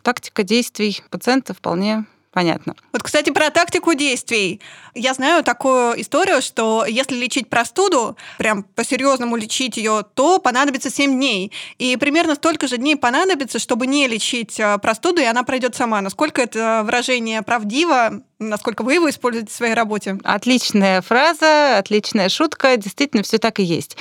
тактика 0.03 0.43
действий 0.43 1.03
пациента 1.11 1.53
вполне 1.53 2.07
понятно. 2.39 2.77
Вот, 2.93 3.03
кстати, 3.03 3.31
про 3.31 3.51
тактику 3.51 3.95
действий. 3.95 4.61
Я 4.95 5.13
знаю 5.15 5.43
такую 5.43 6.01
историю, 6.01 6.41
что 6.41 6.85
если 6.87 7.17
лечить 7.17 7.49
простуду, 7.49 8.17
прям 8.39 8.63
по-серьезному 8.63 9.35
лечить 9.35 9.77
ее, 9.77 10.05
то 10.15 10.39
понадобится 10.39 10.89
7 10.89 11.15
дней. 11.15 11.51
И 11.79 11.97
примерно 11.97 12.37
столько 12.37 12.69
же 12.69 12.77
дней 12.77 12.95
понадобится, 12.95 13.59
чтобы 13.59 13.89
не 13.89 14.07
лечить 14.07 14.61
э, 14.61 14.79
простуду, 14.79 15.21
и 15.21 15.25
она 15.25 15.43
пройдет 15.43 15.75
сама. 15.75 16.01
Насколько 16.01 16.41
это 16.41 16.83
выражение 16.85 17.43
правдиво, 17.43 18.23
насколько 18.39 18.85
вы 18.85 18.95
его 18.95 19.11
используете 19.11 19.51
в 19.51 19.57
своей 19.57 19.75
работе? 19.75 20.17
Отличная 20.23 21.03
фраза, 21.03 21.79
отличная 21.79 22.29
шутка. 22.29 22.77
Действительно, 22.77 23.25
все 23.25 23.39
так 23.39 23.59
и 23.59 23.65
есть. 23.65 23.97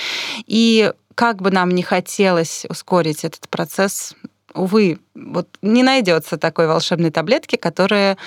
И 0.45 0.93
как 1.15 1.41
бы 1.41 1.49
нам 1.49 1.71
не 1.71 1.81
хотелось 1.81 2.67
ускорить 2.69 3.23
этот 3.23 3.49
процесс, 3.49 4.13
увы, 4.57 4.99
вот 5.15 5.47
не 5.61 5.83
найдется 5.83 6.37
такой 6.37 6.67
волшебной 6.67 7.11
таблетки, 7.11 7.55
которая 7.55 8.17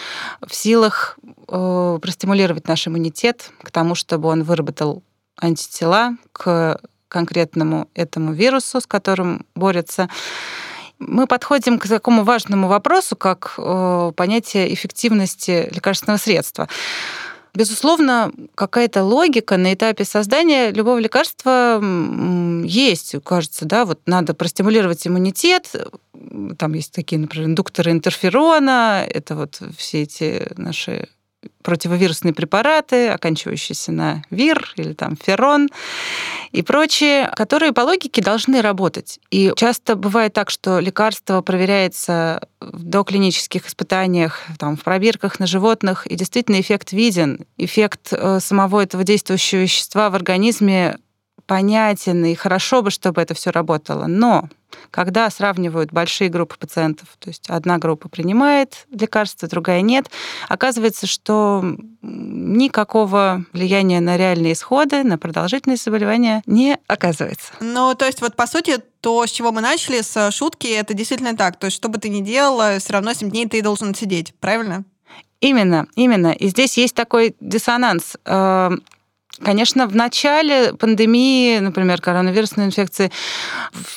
в 0.46 0.54
силах 0.54 1.18
э, 1.48 1.98
простимулировать 2.00 2.68
наш 2.68 2.86
иммунитет 2.86 3.50
к 3.62 3.70
тому, 3.70 3.94
чтобы 3.94 4.28
он 4.28 4.42
выработал 4.42 5.02
антитела 5.36 6.16
к 6.32 6.80
конкретному 7.08 7.88
этому 7.94 8.32
вирусу, 8.32 8.80
с 8.80 8.86
которым 8.86 9.44
борется. 9.54 10.08
Мы 10.98 11.26
подходим 11.26 11.78
к 11.78 11.88
такому 11.88 12.24
важному 12.24 12.68
вопросу, 12.68 13.16
как 13.16 13.54
э, 13.56 14.12
понятие 14.16 14.72
эффективности 14.72 15.68
лекарственного 15.72 16.18
средства. 16.18 16.68
Безусловно, 17.54 18.32
какая-то 18.54 19.02
логика 19.02 19.56
на 19.56 19.74
этапе 19.74 20.04
создания 20.04 20.70
любого 20.70 20.98
лекарства 20.98 21.82
есть, 22.64 23.16
кажется, 23.24 23.64
да, 23.64 23.84
вот 23.84 24.00
надо 24.06 24.34
простимулировать 24.34 25.06
иммунитет, 25.06 25.74
там 26.58 26.74
есть 26.74 26.92
такие, 26.92 27.18
например, 27.18 27.48
индукторы 27.48 27.90
интерферона, 27.90 29.04
это 29.08 29.34
вот 29.34 29.60
все 29.76 30.02
эти 30.02 30.48
наши 30.56 31.08
противовирусные 31.62 32.34
препараты, 32.34 33.08
оканчивающиеся 33.08 33.92
на 33.92 34.22
вир 34.30 34.72
или 34.76 34.92
там 34.92 35.16
феррон 35.16 35.68
и 36.52 36.62
прочие, 36.62 37.30
которые 37.36 37.72
по 37.72 37.82
логике 37.82 38.22
должны 38.22 38.60
работать. 38.62 39.20
И 39.30 39.52
часто 39.56 39.94
бывает 39.94 40.32
так, 40.32 40.50
что 40.50 40.80
лекарство 40.80 41.40
проверяется 41.42 42.48
в 42.60 42.82
доклинических 42.82 43.66
испытаниях, 43.66 44.42
там, 44.58 44.76
в 44.76 44.82
пробирках 44.82 45.38
на 45.38 45.46
животных, 45.46 46.06
и 46.06 46.14
действительно 46.14 46.60
эффект 46.60 46.92
виден. 46.92 47.46
Эффект 47.56 48.12
э, 48.12 48.40
самого 48.40 48.82
этого 48.82 49.04
действующего 49.04 49.60
вещества 49.60 50.10
в 50.10 50.14
организме 50.14 50.96
понятен, 51.46 52.24
и 52.24 52.34
хорошо 52.34 52.82
бы, 52.82 52.90
чтобы 52.90 53.20
это 53.20 53.34
все 53.34 53.50
работало. 53.50 54.06
Но 54.06 54.48
когда 54.90 55.28
сравнивают 55.30 55.92
большие 55.92 56.30
группы 56.30 56.56
пациентов, 56.56 57.08
то 57.18 57.28
есть 57.28 57.48
одна 57.48 57.78
группа 57.78 58.08
принимает 58.08 58.86
лекарства, 58.90 59.48
другая 59.48 59.80
нет, 59.80 60.10
оказывается, 60.48 61.06
что 61.06 61.64
никакого 62.02 63.44
влияния 63.52 64.00
на 64.00 64.16
реальные 64.16 64.54
исходы, 64.54 65.02
на 65.04 65.18
продолжительность 65.18 65.84
заболевания 65.84 66.42
не 66.46 66.78
оказывается. 66.86 67.52
Ну, 67.60 67.94
то 67.94 68.06
есть 68.06 68.20
вот 68.20 68.36
по 68.36 68.46
сути 68.46 68.78
то, 69.00 69.26
с 69.26 69.30
чего 69.30 69.52
мы 69.52 69.60
начали, 69.60 70.00
с 70.00 70.30
шутки, 70.30 70.66
это 70.66 70.94
действительно 70.94 71.36
так. 71.36 71.58
То 71.58 71.66
есть 71.66 71.76
что 71.76 71.88
бы 71.88 71.98
ты 71.98 72.08
ни 72.08 72.20
делала, 72.20 72.78
все 72.78 72.92
равно 72.94 73.12
7 73.12 73.30
дней 73.30 73.46
ты 73.46 73.62
должен 73.62 73.94
сидеть, 73.94 74.34
правильно? 74.40 74.84
Именно, 75.40 75.86
именно. 75.94 76.32
И 76.32 76.48
здесь 76.48 76.76
есть 76.76 76.94
такой 76.94 77.34
диссонанс. 77.40 78.16
Конечно, 79.42 79.86
в 79.86 79.96
начале 79.96 80.74
пандемии, 80.74 81.58
например, 81.58 82.00
коронавирусной 82.00 82.66
инфекции, 82.66 83.10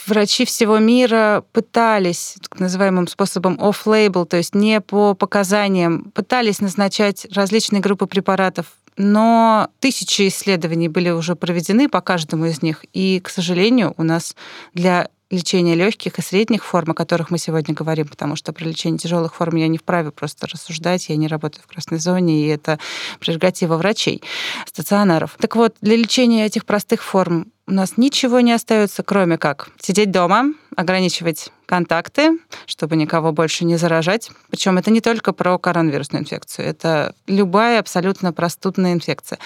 врачи 0.08 0.46
всего 0.46 0.78
мира 0.78 1.44
пытались 1.52 2.36
так 2.42 2.60
называемым 2.60 3.08
способом 3.08 3.60
off-label, 3.60 4.26
то 4.26 4.38
есть 4.38 4.56
не 4.56 4.80
по 4.80 5.14
показаниям, 5.16 6.12
пытались 6.12 6.62
назначать 6.62 7.28
различные 7.34 7.82
группы 7.82 8.08
препаратов 8.08 8.68
но 8.98 9.70
тысячи 9.80 10.28
исследований 10.28 10.88
были 10.88 11.10
уже 11.10 11.36
проведены 11.36 11.90
по 11.90 12.02
каждому 12.02 12.46
из 12.46 12.62
них. 12.62 12.86
И, 12.94 13.20
к 13.22 13.30
сожалению, 13.30 13.94
у 13.98 14.04
нас 14.04 14.36
для 14.74 15.10
лечения 15.30 15.76
легких 15.76 16.20
и 16.20 16.22
средних 16.22 16.64
форм, 16.64 16.92
о 16.92 16.94
которых 16.94 17.32
мы 17.32 17.38
сегодня 17.38 17.74
говорим, 17.74 18.08
потому 18.08 18.36
что 18.36 18.54
про 18.54 18.66
лечение 18.66 19.00
тяжелых 19.00 19.36
форм 19.36 19.56
я 19.56 19.68
не 19.68 19.78
вправе 19.78 20.12
просто 20.12 20.48
рассуждать, 20.48 21.10
я 21.10 21.16
не 21.16 21.28
работаю 21.28 21.64
в 21.64 21.68
красной 21.68 22.00
зоне, 22.00 22.46
и 22.46 22.48
это 22.48 22.80
прерогатива 23.20 23.78
врачей, 23.78 24.22
стационаров. 24.66 25.36
Так 25.40 25.56
вот, 25.56 25.76
для 25.82 25.96
лечения 25.96 26.46
этих 26.46 26.66
простых 26.66 27.04
форм 27.04 27.52
у 27.66 27.72
нас 27.72 27.98
ничего 27.98 28.42
не 28.42 28.52
остается, 28.52 29.04
кроме 29.04 29.38
как 29.38 29.70
сидеть 29.80 30.12
дома, 30.12 30.54
ограничивать 30.76 31.50
контакты, 31.66 32.38
чтобы 32.66 32.98
никого 32.98 33.32
больше 33.32 33.64
не 33.64 33.78
заражать. 33.78 34.32
Причем 34.50 34.78
это 34.78 34.92
не 34.92 35.00
только 35.00 35.32
про 35.32 35.58
коронавирусную 35.58 36.24
инфекцию, 36.24 36.68
это 36.68 37.16
любая 37.26 37.80
абсолютно 37.80 38.34
простудная 38.34 38.94
инфекция. 38.94 39.40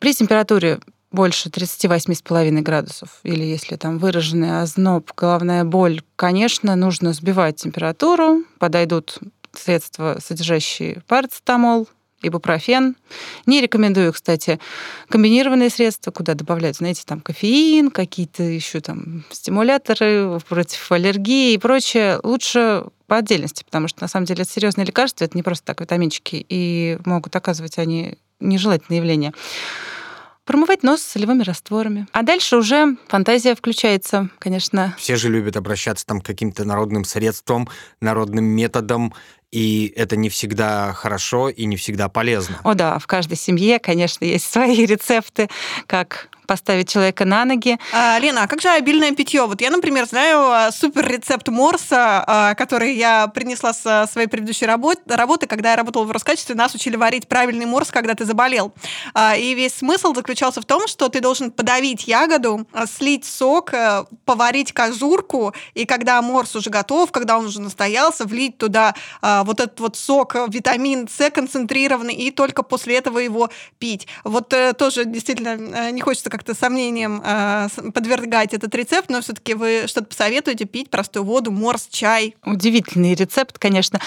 При 0.00 0.14
температуре 0.14 0.80
больше 1.12 1.48
38,5 1.48 2.60
градусов, 2.62 3.20
или 3.22 3.44
если 3.44 3.76
там 3.76 3.98
выраженный 3.98 4.60
озноб, 4.60 5.10
головная 5.16 5.64
боль, 5.64 6.02
конечно, 6.16 6.74
нужно 6.74 7.12
сбивать 7.12 7.56
температуру, 7.56 8.44
подойдут 8.58 9.18
средства, 9.52 10.18
содержащие 10.24 11.02
парацетамол, 11.06 11.88
ибупрофен. 12.22 12.96
Не 13.46 13.60
рекомендую, 13.60 14.12
кстати, 14.12 14.60
комбинированные 15.08 15.70
средства, 15.70 16.10
куда 16.10 16.34
добавляют, 16.34 16.76
знаете, 16.76 17.02
там 17.04 17.20
кофеин, 17.20 17.90
какие-то 17.90 18.42
еще 18.42 18.80
там 18.80 19.24
стимуляторы 19.30 20.38
против 20.48 20.90
аллергии 20.92 21.54
и 21.54 21.58
прочее. 21.58 22.20
Лучше 22.22 22.84
по 23.06 23.18
отдельности, 23.18 23.64
потому 23.64 23.88
что 23.88 24.02
на 24.02 24.08
самом 24.08 24.26
деле 24.26 24.42
это 24.42 24.52
серьезные 24.52 24.86
лекарства, 24.86 25.24
это 25.24 25.36
не 25.36 25.42
просто 25.42 25.66
так 25.66 25.80
витаминчики, 25.80 26.46
и 26.48 26.98
могут 27.04 27.34
оказывать 27.36 27.78
они 27.78 28.16
нежелательные 28.40 28.98
явления 28.98 29.32
промывать 30.44 30.82
нос 30.82 31.02
солевыми 31.02 31.42
растворами. 31.42 32.06
А 32.12 32.22
дальше 32.22 32.56
уже 32.56 32.96
фантазия 33.08 33.54
включается, 33.54 34.30
конечно. 34.38 34.94
Все 34.98 35.16
же 35.16 35.28
любят 35.28 35.56
обращаться 35.56 36.06
там 36.06 36.20
к 36.20 36.26
каким-то 36.26 36.64
народным 36.64 37.04
средствам, 37.04 37.68
народным 38.00 38.44
методам, 38.44 39.14
и 39.52 39.92
это 39.96 40.16
не 40.16 40.30
всегда 40.30 40.92
хорошо 40.94 41.50
и 41.50 41.66
не 41.66 41.76
всегда 41.76 42.08
полезно. 42.08 42.58
О 42.64 42.74
да, 42.74 42.98
в 42.98 43.06
каждой 43.06 43.36
семье, 43.36 43.78
конечно, 43.78 44.24
есть 44.24 44.50
свои 44.50 44.86
рецепты, 44.86 45.48
как 45.86 46.30
поставить 46.46 46.88
человека 46.90 47.24
на 47.24 47.44
ноги. 47.44 47.78
А, 47.92 48.18
Лена, 48.18 48.42
а 48.42 48.46
как 48.46 48.60
же 48.60 48.68
обильное 48.68 49.12
питье? 49.12 49.46
Вот 49.46 49.62
я, 49.62 49.70
например, 49.70 50.04
знаю 50.06 50.50
а, 50.50 50.72
супер 50.72 51.06
рецепт 51.06 51.48
морса, 51.48 52.22
а, 52.26 52.54
который 52.54 52.94
я 52.94 53.28
принесла 53.28 53.72
с 53.72 54.06
своей 54.12 54.28
предыдущей 54.28 54.66
работы, 54.66 55.00
работы, 55.06 55.46
когда 55.46 55.70
я 55.70 55.76
работала 55.76 56.04
в 56.04 56.10
Роскачестве, 56.10 56.54
нас 56.54 56.74
учили 56.74 56.96
варить 56.96 57.26
правильный 57.28 57.64
морс, 57.66 57.90
когда 57.90 58.14
ты 58.14 58.26
заболел. 58.26 58.74
И 59.38 59.54
весь 59.54 59.74
смысл 59.74 60.14
заключался 60.14 60.60
в 60.60 60.64
том, 60.64 60.86
что 60.88 61.08
ты 61.08 61.20
должен 61.20 61.50
подавить 61.50 62.06
ягоду, 62.06 62.66
слить 62.86 63.24
сок, 63.24 63.72
поварить 64.24 64.72
кожурку, 64.72 65.54
и 65.74 65.86
когда 65.86 66.20
морс 66.20 66.54
уже 66.54 66.70
готов, 66.70 67.12
когда 67.12 67.38
он 67.38 67.46
уже 67.46 67.60
настоялся, 67.60 68.24
влить 68.24 68.58
туда 68.58 68.94
вот 69.44 69.60
этот 69.60 69.80
вот 69.80 69.96
сок, 69.96 70.34
витамин 70.48 71.08
С 71.08 71.30
концентрированный, 71.30 72.14
и 72.14 72.30
только 72.30 72.62
после 72.62 72.98
этого 72.98 73.18
его 73.18 73.48
пить. 73.78 74.06
Вот 74.24 74.52
э, 74.52 74.74
тоже 74.74 75.04
действительно 75.04 75.56
э, 75.58 75.90
не 75.90 76.00
хочется 76.00 76.28
как 76.28 76.42
как-то 76.42 76.58
сомнением 76.58 77.22
э, 77.24 77.68
подвергать 77.94 78.52
этот 78.52 78.74
рецепт, 78.74 79.08
но 79.10 79.20
все-таки 79.20 79.54
вы 79.54 79.84
что-то 79.86 80.06
посоветуете 80.06 80.64
пить 80.64 80.90
простую 80.90 81.24
воду, 81.24 81.52
морс, 81.52 81.86
чай? 81.88 82.34
Удивительный 82.44 83.14
рецепт, 83.14 83.58
конечно. 83.60 84.00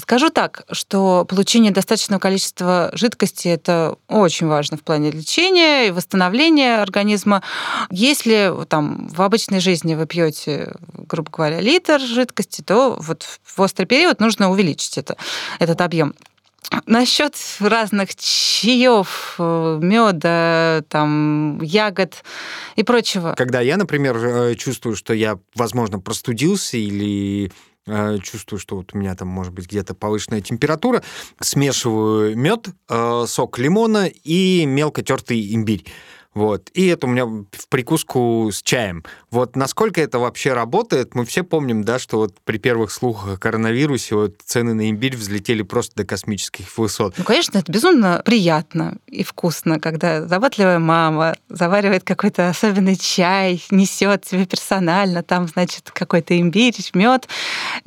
Скажу 0.00 0.30
так, 0.30 0.64
что 0.72 1.26
получение 1.28 1.70
достаточного 1.70 2.18
количества 2.18 2.90
жидкости 2.94 3.48
это 3.48 3.96
очень 4.08 4.46
важно 4.46 4.78
в 4.78 4.82
плане 4.82 5.10
лечения 5.10 5.88
и 5.88 5.90
восстановления 5.90 6.80
организма. 6.80 7.42
Если 7.90 8.50
там 8.68 9.08
в 9.08 9.20
обычной 9.20 9.60
жизни 9.60 9.94
вы 9.94 10.06
пьете, 10.06 10.72
грубо 10.94 11.30
говоря, 11.30 11.60
литр 11.60 12.00
жидкости, 12.00 12.62
то 12.62 12.96
вот 12.98 13.26
в 13.44 13.60
острый 13.60 13.84
период 13.84 14.18
нужно 14.18 14.50
увеличить 14.50 14.65
это, 14.74 15.16
этот 15.58 15.80
объем. 15.80 16.14
Насчет 16.86 17.36
разных 17.60 18.14
чаев, 18.16 19.36
э, 19.38 19.78
меда, 19.80 20.82
там, 20.88 21.60
ягод 21.62 22.24
и 22.74 22.82
прочего. 22.82 23.34
Когда 23.36 23.60
я, 23.60 23.76
например, 23.76 24.16
э, 24.16 24.54
чувствую, 24.56 24.96
что 24.96 25.14
я, 25.14 25.38
возможно, 25.54 26.00
простудился 26.00 26.76
или 26.76 27.52
э, 27.86 28.18
чувствую, 28.22 28.58
что 28.58 28.76
вот 28.76 28.90
у 28.94 28.98
меня 28.98 29.14
там 29.14 29.28
может 29.28 29.52
быть 29.52 29.66
где-то 29.66 29.94
повышенная 29.94 30.40
температура, 30.40 31.04
смешиваю 31.40 32.36
мед, 32.36 32.68
сок 33.28 33.58
лимона 33.58 34.06
и 34.06 34.64
мелко 34.66 35.02
тертый 35.02 35.54
имбирь. 35.54 35.84
Вот. 36.36 36.68
И 36.74 36.86
это 36.88 37.06
у 37.06 37.10
меня 37.10 37.24
в 37.24 37.68
прикуску 37.70 38.50
с 38.52 38.60
чаем. 38.62 39.04
Вот 39.30 39.56
насколько 39.56 40.02
это 40.02 40.18
вообще 40.18 40.52
работает, 40.52 41.14
мы 41.14 41.24
все 41.24 41.42
помним, 41.42 41.82
да, 41.82 41.98
что 41.98 42.18
вот 42.18 42.34
при 42.44 42.58
первых 42.58 42.90
слухах 42.90 43.36
о 43.36 43.38
коронавирусе 43.38 44.14
вот 44.16 44.34
цены 44.44 44.74
на 44.74 44.90
имбирь 44.90 45.16
взлетели 45.16 45.62
просто 45.62 45.96
до 45.96 46.04
космических 46.04 46.66
высот. 46.76 47.14
Ну, 47.16 47.24
конечно, 47.24 47.56
это 47.56 47.72
безумно 47.72 48.20
приятно 48.22 48.98
и 49.06 49.24
вкусно, 49.24 49.80
когда 49.80 50.26
заботливая 50.26 50.78
мама 50.78 51.36
заваривает 51.48 52.04
какой-то 52.04 52.50
особенный 52.50 52.96
чай, 52.96 53.64
несет 53.70 54.26
тебе 54.26 54.44
персонально, 54.44 55.22
там, 55.22 55.48
значит, 55.48 55.90
какой-то 55.90 56.38
имбирь, 56.38 56.76
мед. 56.92 57.28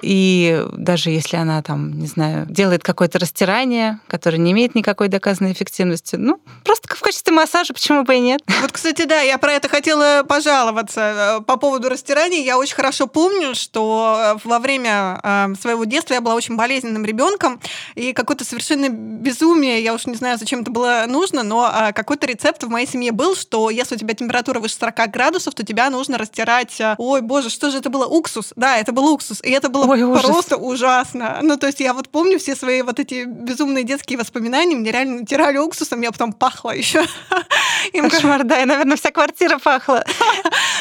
И 0.01 0.65
даже 0.73 1.11
если 1.11 1.37
она 1.37 1.61
там, 1.61 1.99
не 1.99 2.07
знаю, 2.07 2.47
делает 2.49 2.81
какое-то 2.81 3.19
растирание, 3.19 3.99
которое 4.07 4.39
не 4.39 4.53
имеет 4.53 4.73
никакой 4.73 5.07
доказанной 5.07 5.51
эффективности, 5.51 6.15
ну, 6.15 6.41
просто 6.63 6.95
в 6.95 6.99
качестве 6.99 7.31
массажа, 7.31 7.75
почему 7.75 8.03
бы 8.03 8.15
и 8.15 8.19
нет? 8.19 8.38
Нет. 8.47 8.61
Вот, 8.61 8.71
кстати, 8.71 9.05
да, 9.05 9.21
я 9.21 9.37
про 9.37 9.53
это 9.53 9.69
хотела 9.69 10.23
пожаловаться. 10.23 11.39
Э, 11.39 11.41
по 11.41 11.57
поводу 11.57 11.89
растираний 11.89 12.43
я 12.43 12.57
очень 12.57 12.75
хорошо 12.75 13.07
помню, 13.07 13.55
что 13.55 14.35
э, 14.35 14.47
во 14.47 14.59
время 14.59 15.19
э, 15.23 15.47
своего 15.59 15.85
детства 15.85 16.13
я 16.13 16.21
была 16.21 16.35
очень 16.35 16.55
болезненным 16.55 17.05
ребенком, 17.05 17.59
и 17.95 18.13
какое-то 18.13 18.45
совершенно 18.45 18.89
безумие, 18.89 19.83
я 19.83 19.93
уж 19.93 20.05
не 20.05 20.15
знаю, 20.15 20.37
зачем 20.37 20.61
это 20.61 20.71
было 20.71 21.05
нужно, 21.07 21.43
но 21.43 21.91
какой-то 21.93 22.27
рецепт 22.27 22.63
в 22.63 22.69
моей 22.69 22.87
семье 22.87 23.11
был, 23.11 23.35
что 23.35 23.69
если 23.69 23.95
у 23.95 23.97
тебя 23.97 24.13
температура 24.13 24.59
выше 24.59 24.75
40 24.75 25.11
градусов, 25.11 25.53
то 25.53 25.65
тебя 25.65 25.89
нужно 25.89 26.17
растирать, 26.17 26.81
ой, 26.97 27.21
боже, 27.21 27.49
что 27.49 27.71
же 27.71 27.77
это 27.77 27.89
было? 27.89 28.05
Уксус. 28.05 28.53
Да, 28.55 28.77
это 28.77 28.91
был 28.91 29.11
уксус. 29.13 29.41
И 29.43 29.51
это 29.51 29.69
было 29.69 29.85
ой, 29.85 30.21
просто 30.21 30.57
ужасно. 30.57 31.39
Ну, 31.41 31.57
то 31.57 31.67
есть 31.67 31.79
я 31.79 31.93
вот 31.93 32.09
помню 32.09 32.39
все 32.39 32.55
свои 32.55 32.81
вот 32.81 32.99
эти 32.99 33.25
безумные 33.25 33.83
детские 33.83 34.17
воспоминания, 34.17 34.75
мне 34.75 34.91
реально 34.91 35.21
натирали 35.21 35.57
уксусом, 35.57 36.01
я 36.01 36.11
потом 36.11 36.33
пахла 36.33 36.71
еще. 36.71 37.05
Им 37.93 38.09
Мордая, 38.29 38.65
наверное, 38.65 38.97
вся 38.97 39.11
квартира 39.11 39.57
пахла. 39.57 40.03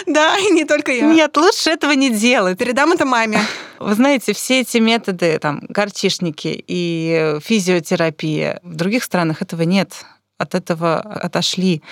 Да, 0.07 0.39
и 0.39 0.51
не 0.53 0.65
только 0.65 0.93
я. 0.93 1.03
Нет, 1.03 1.37
лучше 1.37 1.71
этого 1.71 1.93
не 1.93 2.11
делать. 2.11 2.57
Передам 2.57 2.93
это 2.93 3.05
маме. 3.05 3.41
Вы 3.79 3.95
знаете, 3.95 4.33
все 4.33 4.61
эти 4.61 4.79
методы, 4.79 5.39
там, 5.39 5.61
горчишники 5.69 6.65
и 6.67 7.37
физиотерапия, 7.43 8.61
в 8.63 8.75
других 8.75 9.05
странах 9.05 9.43
этого 9.43 9.63
нет 9.63 9.93
от 10.39 10.55
этого 10.55 11.01
отошли. 11.01 11.83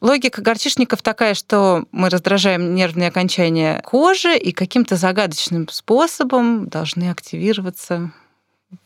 Логика 0.00 0.42
горчишников 0.42 1.02
такая, 1.02 1.34
что 1.34 1.84
мы 1.92 2.10
раздражаем 2.10 2.74
нервные 2.74 3.08
окончания 3.08 3.80
кожи 3.82 4.36
и 4.36 4.52
каким-то 4.52 4.96
загадочным 4.96 5.68
способом 5.68 6.68
должны 6.68 7.10
активироваться 7.10 8.10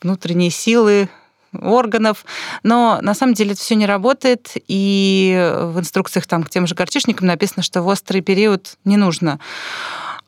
внутренние 0.02 0.50
силы 0.50 1.08
органов, 1.52 2.24
но 2.62 2.98
на 3.02 3.14
самом 3.14 3.34
деле 3.34 3.52
это 3.52 3.60
все 3.60 3.74
не 3.74 3.86
работает, 3.86 4.52
и 4.68 5.50
в 5.62 5.78
инструкциях 5.78 6.26
там 6.26 6.42
к 6.42 6.50
тем 6.50 6.66
же 6.66 6.74
горчишникам 6.74 7.26
написано, 7.26 7.62
что 7.62 7.82
в 7.82 7.86
острый 7.88 8.20
период 8.20 8.76
не 8.84 8.96
нужно 8.96 9.38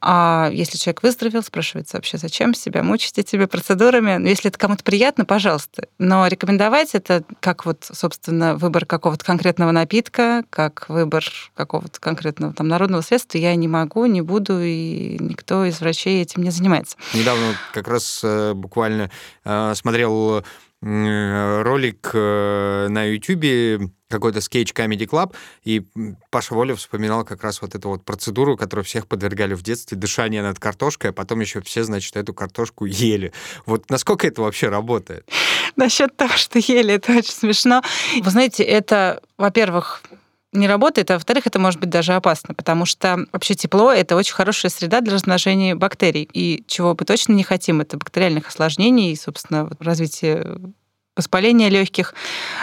а 0.01 0.49
если 0.53 0.79
человек 0.79 1.03
выздоровел, 1.03 1.43
спрашивается 1.43 1.97
вообще, 1.97 2.19
зачем 2.19 2.55
себя 2.55 2.83
мучить 2.83 3.19
этими 3.19 3.47
процедурами? 3.47 4.17
Ну, 4.17 4.29
если 4.29 4.49
это 4.49 4.59
кому-то 4.59 4.85
приятно, 4.85 5.25
пожалуйста. 5.25 5.89
Но 5.99 6.27
рекомендовать 6.27 6.95
это 6.95 7.25
как 7.41 7.67
вот, 7.67 7.89
собственно, 7.93 8.57
выбор 8.57 8.87
какого-то 8.87 9.25
конкретного 9.25 9.73
напитка, 9.73 10.45
как 10.51 10.89
выбор 10.89 11.25
какого-то 11.55 12.01
конкретного 12.01 12.53
там 12.53 12.69
народного 12.69 13.03
средства 13.03 13.39
я 13.39 13.55
не 13.57 13.67
могу, 13.67 14.07
не 14.07 14.23
буду, 14.23 14.61
и 14.61 15.17
никто 15.21 15.65
из 15.65 15.81
врачей 15.81 16.23
этим 16.23 16.43
не 16.43 16.51
занимается. 16.51 16.97
Недавно 17.15 17.55
как 17.73 17.89
раз 17.89 18.21
э, 18.23 18.53
буквально 18.55 19.11
э, 19.45 19.73
смотрел 19.75 20.45
ролик 20.81 22.11
э, 22.15 22.87
на 22.89 23.05
YouTube 23.05 23.91
какой-то 24.09 24.41
скетч 24.41 24.73
Comedy 24.73 25.07
Club, 25.07 25.35
и 25.65 25.85
Паша 26.31 26.55
Воля 26.55 26.75
вспоминал 26.75 27.25
как 27.25 27.43
раз 27.43 27.61
вот 27.61 27.75
эту 27.75 27.89
вот 27.91 28.05
процедуру, 28.05 28.57
которую 28.57 28.85
всех 28.85 29.07
подвергали 29.07 29.55
в 29.55 29.63
детстве, 29.63 29.99
дышание 29.99 30.43
над 30.43 30.59
картошкой, 30.59 31.11
а 31.11 31.13
потом 31.13 31.41
еще 31.41 31.61
все, 31.61 31.85
значит, 31.85 32.17
эту 32.17 32.33
картошку 32.33 32.87
ели. 32.87 33.33
Вот 33.67 33.91
насколько 33.91 34.27
это 34.27 34.43
вообще 34.43 34.69
работает? 34.69 35.29
Насчет 35.77 36.17
того, 36.17 36.35
что 36.37 36.59
ели, 36.59 36.95
это 36.95 37.13
очень 37.13 37.33
смешно. 37.33 37.83
Вы 38.21 38.31
знаете, 38.31 38.63
это, 38.63 39.21
во-первых, 39.37 40.03
не 40.53 40.67
работает, 40.67 41.11
а 41.11 41.15
во-вторых, 41.15 41.47
это 41.47 41.59
может 41.59 41.79
быть 41.79 41.91
даже 41.91 42.15
опасно, 42.15 42.55
потому 42.55 42.87
что 42.87 43.27
вообще 43.33 43.55
тепло— 43.55 43.93
это 43.93 44.17
очень 44.17 44.35
хорошая 44.35 44.71
среда 44.71 45.01
для 45.01 45.15
размножения 45.15 45.75
бактерий. 45.75 46.29
И 46.33 46.65
чего 46.67 46.97
мы 46.99 47.05
точно 47.05 47.33
не 47.33 47.43
хотим, 47.43 47.81
это 47.81 47.99
бактериальных 47.99 48.49
осложнений 48.49 49.13
и, 49.13 49.17
собственно, 49.17 49.71
развитие 49.79 50.59
воспаления 51.17 51.69
легких. 51.69 52.15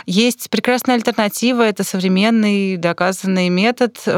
Есть 0.05 0.49
прекрасная 0.49 0.95
альтернатива, 0.95 1.61
это 1.61 1.83
современный 1.83 2.77
доказанный 2.77 3.49
метод 3.49 4.01
э, 4.05 4.11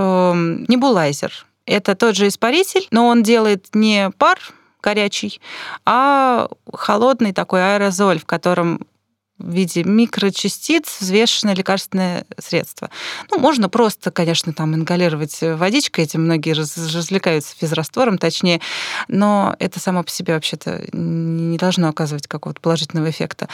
небулайзер. 0.67 1.45
Это 1.65 1.95
тот 1.95 2.15
же 2.15 2.27
испаритель, 2.27 2.88
но 2.91 3.08
он 3.08 3.23
делает 3.23 3.67
не 3.73 4.12
пар 4.17 4.39
горячий, 4.82 5.41
а 5.86 6.47
холодный 6.71 7.34
такой 7.34 7.75
аэрозоль, 7.75 8.19
в 8.19 8.25
котором 8.25 8.88
в 9.39 9.52
виде 9.52 9.84
микрочастиц 9.84 11.00
взвешенное 11.00 11.56
лекарственное 11.56 12.26
средство. 12.38 12.89
Ну, 13.32 13.39
можно 13.39 13.69
просто, 13.69 14.12
конечно, 14.12 14.54
там 14.54 14.76
ингалировать 14.76 15.38
водичкой, 15.41 16.06
этим 16.06 16.23
многие 16.23 16.52
развлекаются 16.52 17.56
физраствором, 17.56 18.17
точнее, 18.17 18.62
но 19.08 19.56
это 19.60 19.80
само 19.80 20.04
по 20.04 20.10
себе 20.10 20.34
вообще-то 20.34 20.84
не 20.91 21.58
должно 21.58 21.89
оказывать 21.89 22.28
какого-то 22.28 22.62
положительного 22.62 23.10
эффекта. 23.10 23.47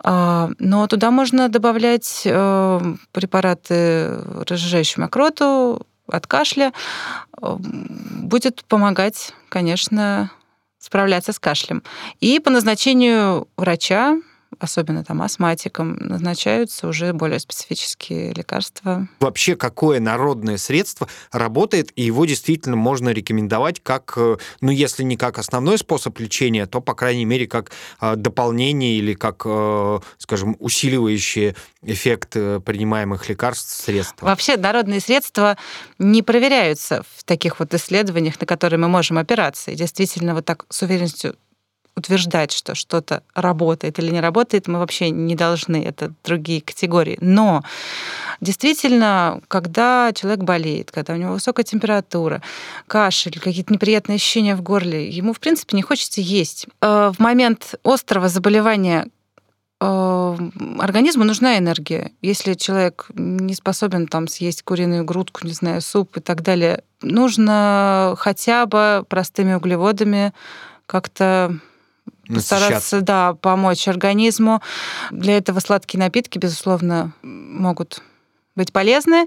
А, 0.00 0.50
но 0.58 0.86
туда 0.86 1.10
можно 1.10 1.48
добавлять 1.48 2.22
э, 2.24 2.94
препараты, 3.12 4.18
разжижающие 4.48 5.00
мокроту, 5.02 5.86
от 6.08 6.26
кашля. 6.26 6.72
Э, 7.40 7.56
будет 7.58 8.64
помогать, 8.64 9.32
конечно, 9.48 10.30
справляться 10.78 11.32
с 11.32 11.38
кашлем. 11.38 11.82
И 12.20 12.38
по 12.40 12.50
назначению 12.50 13.48
врача 13.56 14.16
особенно 14.58 15.04
там 15.04 15.22
астматикам, 15.22 15.96
назначаются 16.00 16.88
уже 16.88 17.12
более 17.12 17.38
специфические 17.38 18.32
лекарства. 18.32 19.08
Вообще, 19.20 19.56
какое 19.56 20.00
народное 20.00 20.56
средство 20.56 21.08
работает, 21.30 21.92
и 21.96 22.02
его 22.02 22.24
действительно 22.24 22.76
можно 22.76 23.10
рекомендовать 23.10 23.80
как, 23.82 24.14
э, 24.16 24.36
ну, 24.60 24.70
если 24.70 25.02
не 25.02 25.16
как 25.16 25.38
основной 25.38 25.78
способ 25.78 26.18
лечения, 26.18 26.66
то, 26.66 26.80
по 26.80 26.94
крайней 26.94 27.24
мере, 27.24 27.46
как 27.46 27.72
э, 28.00 28.16
дополнение 28.16 28.96
или 28.96 29.14
как, 29.14 29.42
э, 29.44 30.00
скажем, 30.18 30.56
усиливающее 30.58 31.54
эффект 31.82 32.32
принимаемых 32.32 33.28
лекарств 33.28 33.84
средства? 33.84 34.26
Вообще, 34.26 34.56
народные 34.56 35.00
средства 35.00 35.56
не 35.98 36.22
проверяются 36.22 37.04
в 37.16 37.24
таких 37.24 37.58
вот 37.60 37.74
исследованиях, 37.74 38.40
на 38.40 38.46
которые 38.46 38.78
мы 38.78 38.88
можем 38.88 39.18
опираться. 39.18 39.70
И 39.70 39.74
действительно, 39.74 40.34
вот 40.34 40.44
так 40.44 40.64
с 40.68 40.82
уверенностью 40.82 41.36
утверждать, 41.96 42.52
что 42.52 42.74
что-то 42.74 43.22
работает 43.34 43.98
или 43.98 44.10
не 44.10 44.20
работает, 44.20 44.66
мы 44.66 44.78
вообще 44.78 45.10
не 45.10 45.34
должны. 45.34 45.82
Это 45.82 46.12
другие 46.24 46.60
категории. 46.60 47.18
Но 47.20 47.62
действительно, 48.40 49.40
когда 49.48 50.12
человек 50.14 50.40
болеет, 50.40 50.90
когда 50.90 51.12
у 51.12 51.16
него 51.16 51.32
высокая 51.34 51.64
температура, 51.64 52.42
кашель, 52.86 53.38
какие-то 53.38 53.72
неприятные 53.72 54.16
ощущения 54.16 54.56
в 54.56 54.62
горле, 54.62 55.08
ему, 55.08 55.32
в 55.32 55.40
принципе, 55.40 55.76
не 55.76 55.82
хочется 55.82 56.20
есть. 56.20 56.66
Э, 56.80 57.12
в 57.14 57.20
момент 57.20 57.74
острого 57.84 58.28
заболевания 58.28 59.08
э, 59.80 60.36
организму 60.78 61.24
нужна 61.24 61.58
энергия. 61.58 62.12
Если 62.22 62.54
человек 62.54 63.06
не 63.14 63.54
способен 63.54 64.06
там 64.06 64.28
съесть 64.28 64.62
куриную 64.62 65.04
грудку, 65.04 65.46
не 65.46 65.52
знаю, 65.52 65.82
суп 65.82 66.16
и 66.16 66.20
так 66.20 66.42
далее, 66.42 66.84
нужно 67.02 68.14
хотя 68.18 68.64
бы 68.64 69.04
простыми 69.08 69.52
углеводами 69.54 70.32
как-то 70.86 71.58
постараться, 72.26 73.00
да, 73.00 73.34
помочь 73.34 73.88
организму. 73.88 74.62
Для 75.10 75.36
этого 75.36 75.60
сладкие 75.60 76.00
напитки, 76.00 76.38
безусловно, 76.38 77.12
могут 77.22 78.02
быть 78.56 78.72
полезны. 78.72 79.26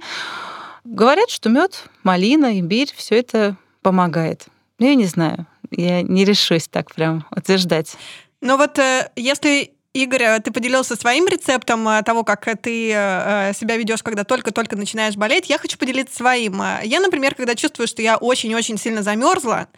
Говорят, 0.83 1.29
что 1.29 1.49
мед, 1.49 1.89
малина, 2.03 2.59
имбирь, 2.59 2.93
все 2.95 3.19
это 3.19 3.55
помогает. 3.81 4.45
Ну, 4.79 4.88
я 4.88 4.95
не 4.95 5.05
знаю, 5.05 5.47
я 5.71 6.01
не 6.01 6.25
решусь 6.25 6.67
так 6.67 6.93
прям 6.93 7.25
утверждать. 7.31 7.95
Но 8.41 8.57
вот 8.57 8.77
э, 8.77 9.09
если 9.15 9.74
Игорь, 9.95 10.23
э, 10.23 10.39
ты 10.41 10.51
поделился 10.51 10.97
своим 10.97 11.25
рецептом 11.25 11.88
э, 11.88 12.03
того, 12.03 12.25
как 12.25 12.45
ты 12.62 12.91
э, 12.93 13.53
себя 13.53 13.77
ведешь, 13.77 14.03
когда 14.03 14.25
только-только 14.25 14.75
начинаешь 14.75 15.15
болеть. 15.15 15.49
Я 15.49 15.58
хочу 15.58 15.77
поделиться 15.77 16.17
своим. 16.17 16.62
Я, 16.84 16.99
например, 16.99 17.34
когда 17.34 17.55
чувствую, 17.55 17.88
что 17.88 18.01
я 18.01 18.17
очень-очень 18.17 18.77
сильно 18.77 19.03
замерзла, 19.03 19.69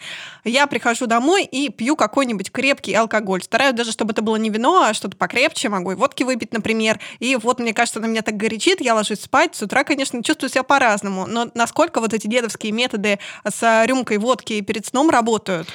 я 0.44 0.66
прихожу 0.66 1.06
домой 1.06 1.44
и 1.44 1.70
пью 1.70 1.96
какой-нибудь 1.96 2.52
крепкий 2.52 2.96
алкоголь. 2.96 3.44
Стараюсь 3.44 3.76
даже, 3.76 3.92
чтобы 3.92 4.14
это 4.14 4.24
было 4.24 4.38
не 4.38 4.50
вино, 4.50 4.86
а 4.86 4.96
что-то 4.96 5.16
покрепче. 5.16 5.70
Могу 5.70 5.92
и 5.92 5.96
водки 5.96 6.24
выпить, 6.24 6.52
например. 6.52 7.00
И 7.20 7.36
вот, 7.36 7.60
мне 7.60 7.76
кажется, 7.76 8.00
она 8.00 8.08
меня 8.08 8.24
так 8.24 8.38
горячит, 8.38 8.82
я 8.82 8.96
ложусь 8.96 9.22
спать. 9.22 9.56
С 9.56 9.62
утра, 9.62 9.84
конечно, 9.84 10.24
чувствую 10.24 10.50
себя 10.50 10.64
по-разному. 10.64 11.28
Но 11.28 11.52
насколько 11.54 12.02
вот 12.02 12.16
эти 12.16 12.26
дедовские 12.26 12.72
методы 12.72 13.20
с 13.48 13.86
рюмкой 13.86 14.18
водки 14.18 14.62
перед 14.62 14.84
сном 14.84 15.12
работают? 15.12 15.70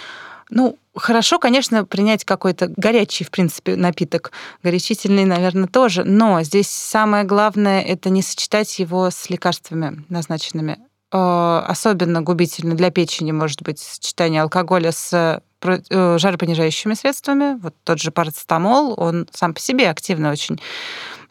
Ну, 0.55 0.77
хорошо, 0.95 1.38
конечно, 1.38 1.87
принять 1.87 2.25
какой-то 2.27 2.71
горячий, 2.77 3.25
в 3.25 3.31
принципе, 3.31 3.75
напиток. 3.75 4.33
Горячительный, 4.62 5.25
наверное, 5.25 5.67
тоже. 5.67 6.05
Но 6.05 6.43
здесь 6.43 6.69
самое 6.69 7.25
главное— 7.25 7.81
это 7.83 8.11
не 8.11 8.21
сочетать 8.21 8.79
его 8.79 9.11
с 9.11 9.31
лекарствами 9.31 10.05
назначенными. 10.11 10.79
Э, 11.11 11.62
особенно 11.67 12.21
губительно 12.21 12.75
для 12.75 12.91
печени 12.91 13.33
может 13.33 13.62
быть 13.62 13.79
сочетание 13.79 14.43
алкоголя 14.43 14.93
с 14.93 15.41
э, 15.62 16.19
жаропонижающими 16.19 16.93
средствами. 16.93 17.59
Вот 17.59 17.75
тот 17.83 17.99
же 17.99 18.11
парацетамол, 18.11 18.93
он 18.99 19.27
сам 19.33 19.55
по 19.55 19.61
себе 19.61 19.88
активно 19.88 20.31
очень 20.31 20.61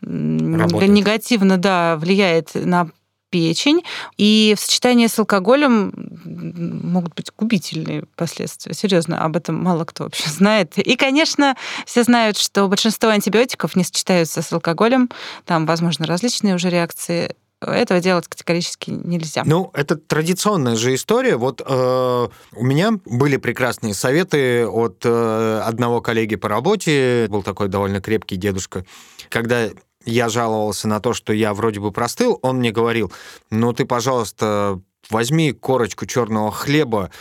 Работает. 0.02 0.90
негативно 0.90 1.58
да, 1.58 1.96
влияет 1.98 2.56
на 2.56 2.90
печень, 3.32 3.84
и 4.18 4.54
в 4.56 4.62
сочетании 4.62 5.08
с 5.08 5.18
алкоголем 5.18 5.92
могут 6.24 7.16
быть 7.16 7.32
губительные 7.36 8.04
последствия. 8.16 8.76
Серьезно, 8.76 9.24
об 9.24 9.36
этом 9.36 9.56
мало 9.56 9.86
кто 9.86 10.04
вообще 10.04 10.30
знает. 10.30 10.78
И, 10.78 10.96
конечно, 10.96 11.56
все 11.88 12.04
знают, 12.04 12.38
что 12.38 12.68
большинство 12.68 13.10
антибиотиков 13.10 13.76
не 13.76 13.84
сочетаются 13.84 14.44
с 14.44 14.54
алкоголем. 14.54 15.10
Там, 15.46 15.66
возможно, 15.66 16.06
различные 16.06 16.56
уже 16.56 16.70
реакции 16.70 17.36
этого 17.62 18.00
делать 18.00 18.28
категорически 18.28 18.90
нельзя. 18.90 19.44
Ну, 19.46 19.70
это 19.74 19.96
традиционная 19.96 20.76
же 20.76 20.96
история. 20.96 21.38
Вот 21.38 21.62
э, 21.66 22.28
у 22.56 22.64
меня 22.64 22.94
были 23.06 23.38
прекрасные 23.38 23.94
советы 23.94 24.68
от 24.68 25.06
э, 25.06 25.62
одного 25.64 26.02
коллеги 26.02 26.36
по 26.36 26.50
работе, 26.50 27.28
был 27.30 27.44
такой 27.44 27.68
довольно 27.68 28.02
крепкий 28.02 28.36
дедушка, 28.36 28.84
когда 29.30 29.70
я 30.06 30.30
жаловался 30.30 30.88
на 30.88 31.00
то, 31.00 31.14
что 31.14 31.34
я 31.34 31.54
вроде 31.54 31.80
бы 31.80 31.92
простыл, 31.92 32.40
он 32.42 32.58
мне 32.58 32.72
говорил, 32.72 33.12
ну 33.50 33.74
ты, 33.74 33.86
пожалуйста, 33.86 34.82
возьми 35.10 35.52
корочку 35.52 36.06
черного 36.06 36.52
хлеба, 36.52 37.12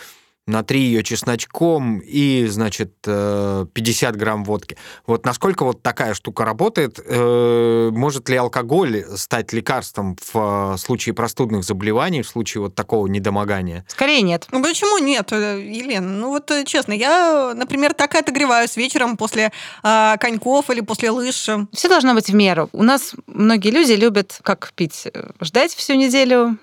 натри 0.51 0.81
ее 0.81 1.03
чесночком 1.03 2.01
и, 2.01 2.47
значит, 2.47 2.95
50 3.03 4.17
грамм 4.17 4.45
водки. 4.45 4.77
Вот 5.07 5.25
насколько 5.25 5.65
вот 5.65 5.83
такая 5.83 6.15
штука 6.15 6.45
работает? 6.45 6.99
Может 7.09 8.29
ли 8.29 8.37
алкоголь 8.37 9.05
стать 9.17 9.53
лекарством 9.53 10.17
в 10.33 10.77
случае 10.79 11.15
простудных 11.15 11.65
заболеваний, 11.65 12.23
в 12.23 12.29
случае 12.29 12.63
вот 12.63 12.75
такого 12.75 13.07
недомогания? 13.07 13.85
Скорее 13.89 14.23
нет. 14.23 14.47
Ну 14.51 14.63
почему 14.63 14.99
нет, 14.99 15.31
Елена? 15.33 16.09
Ну 16.09 16.29
вот 16.31 16.51
честно, 16.67 16.93
я, 16.93 17.53
например, 17.55 17.95
так 17.95 18.15
и 18.15 18.19
отогреваюсь 18.19 18.77
вечером 18.77 19.17
после 19.17 19.53
э, 19.83 20.17
коньков 20.19 20.71
или 20.71 20.81
после 20.81 21.11
лыж. 21.11 21.49
Все 21.73 21.89
должно 21.89 22.15
быть 22.15 22.29
в 22.29 22.35
меру. 22.35 22.69
У 22.73 22.83
нас 22.83 23.15
многие 23.27 23.71
люди 23.71 23.93
любят 23.93 24.39
как 24.43 24.73
пить? 24.75 25.09
Ждать 25.41 25.75
всю 25.75 25.95
неделю, 25.95 26.59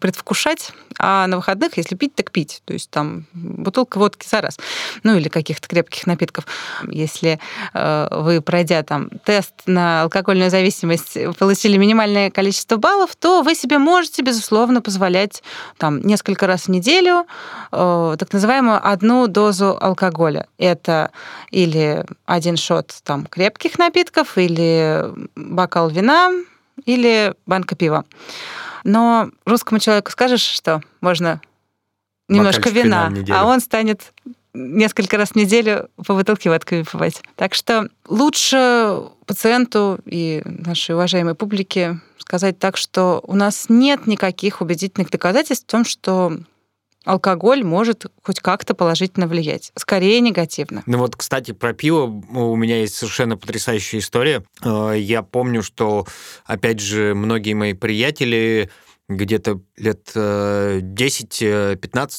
предвкушать, 0.00 0.72
а 0.98 1.26
на 1.26 1.36
выходных, 1.36 1.76
если 1.76 1.94
пить, 1.94 2.14
так 2.14 2.30
пить. 2.30 2.62
То 2.64 2.72
есть 2.72 2.90
там 2.90 3.26
бутылка 3.32 3.98
водки 3.98 4.26
за 4.28 4.40
раз. 4.40 4.58
Ну 5.02 5.16
или 5.16 5.28
каких-то 5.28 5.68
крепких 5.68 6.06
напитков. 6.06 6.46
Если 6.88 7.40
э, 7.72 8.08
вы, 8.10 8.40
пройдя 8.40 8.82
там 8.82 9.10
тест 9.24 9.54
на 9.66 10.02
алкогольную 10.02 10.50
зависимость, 10.50 11.18
получили 11.38 11.76
минимальное 11.76 12.30
количество 12.30 12.76
баллов, 12.76 13.16
то 13.16 13.42
вы 13.42 13.54
себе 13.54 13.78
можете, 13.78 14.22
безусловно, 14.22 14.80
позволять 14.80 15.42
там 15.78 16.00
несколько 16.02 16.46
раз 16.46 16.66
в 16.66 16.68
неделю 16.68 17.26
э, 17.72 18.16
так 18.18 18.32
называемую 18.32 18.80
одну 18.86 19.26
дозу 19.26 19.76
алкоголя. 19.80 20.46
Это 20.58 21.10
или 21.50 22.04
один 22.26 22.56
шот 22.56 22.94
там 23.02 23.26
крепких 23.26 23.78
напитков, 23.78 24.38
или 24.38 25.04
бокал 25.34 25.88
вина, 25.90 26.30
или 26.84 27.34
банка 27.46 27.76
пива. 27.76 28.04
Но 28.84 29.30
русскому 29.44 29.80
человеку 29.80 30.10
скажешь, 30.10 30.42
что 30.42 30.82
можно 31.00 31.40
немножко 32.28 32.70
вина, 32.70 33.12
а 33.30 33.46
он 33.46 33.60
станет 33.60 34.12
несколько 34.54 35.16
раз 35.16 35.30
в 35.30 35.36
неделю 35.36 35.88
по 36.06 36.14
бутылке 36.14 36.48
водки 36.48 36.74
выпивать. 36.74 37.22
Так 37.36 37.54
что 37.54 37.88
лучше 38.08 39.02
пациенту 39.26 39.98
и 40.04 40.42
нашей 40.44 40.94
уважаемой 40.94 41.34
публике 41.34 42.00
сказать 42.18 42.58
так, 42.58 42.76
что 42.76 43.20
у 43.26 43.34
нас 43.34 43.66
нет 43.68 44.06
никаких 44.06 44.60
убедительных 44.60 45.10
доказательств 45.10 45.66
в 45.66 45.70
том, 45.70 45.84
что 45.84 46.38
алкоголь 47.04 47.62
может 47.62 48.06
хоть 48.22 48.40
как-то 48.40 48.74
положительно 48.74 49.26
влиять. 49.26 49.72
Скорее 49.76 50.20
негативно. 50.20 50.82
Ну 50.86 50.98
вот, 50.98 51.16
кстати, 51.16 51.52
про 51.52 51.72
пиво 51.72 52.02
у 52.04 52.56
меня 52.56 52.80
есть 52.80 52.94
совершенно 52.94 53.36
потрясающая 53.36 54.00
история. 54.00 54.44
Э, 54.64 54.94
я 54.96 55.22
помню, 55.22 55.62
что, 55.62 56.06
опять 56.44 56.80
же, 56.80 57.14
многие 57.14 57.54
мои 57.54 57.72
приятели 57.74 58.70
где-то 59.06 59.60
лет 59.76 60.10
10-15 60.14 60.82
э, 61.42 61.76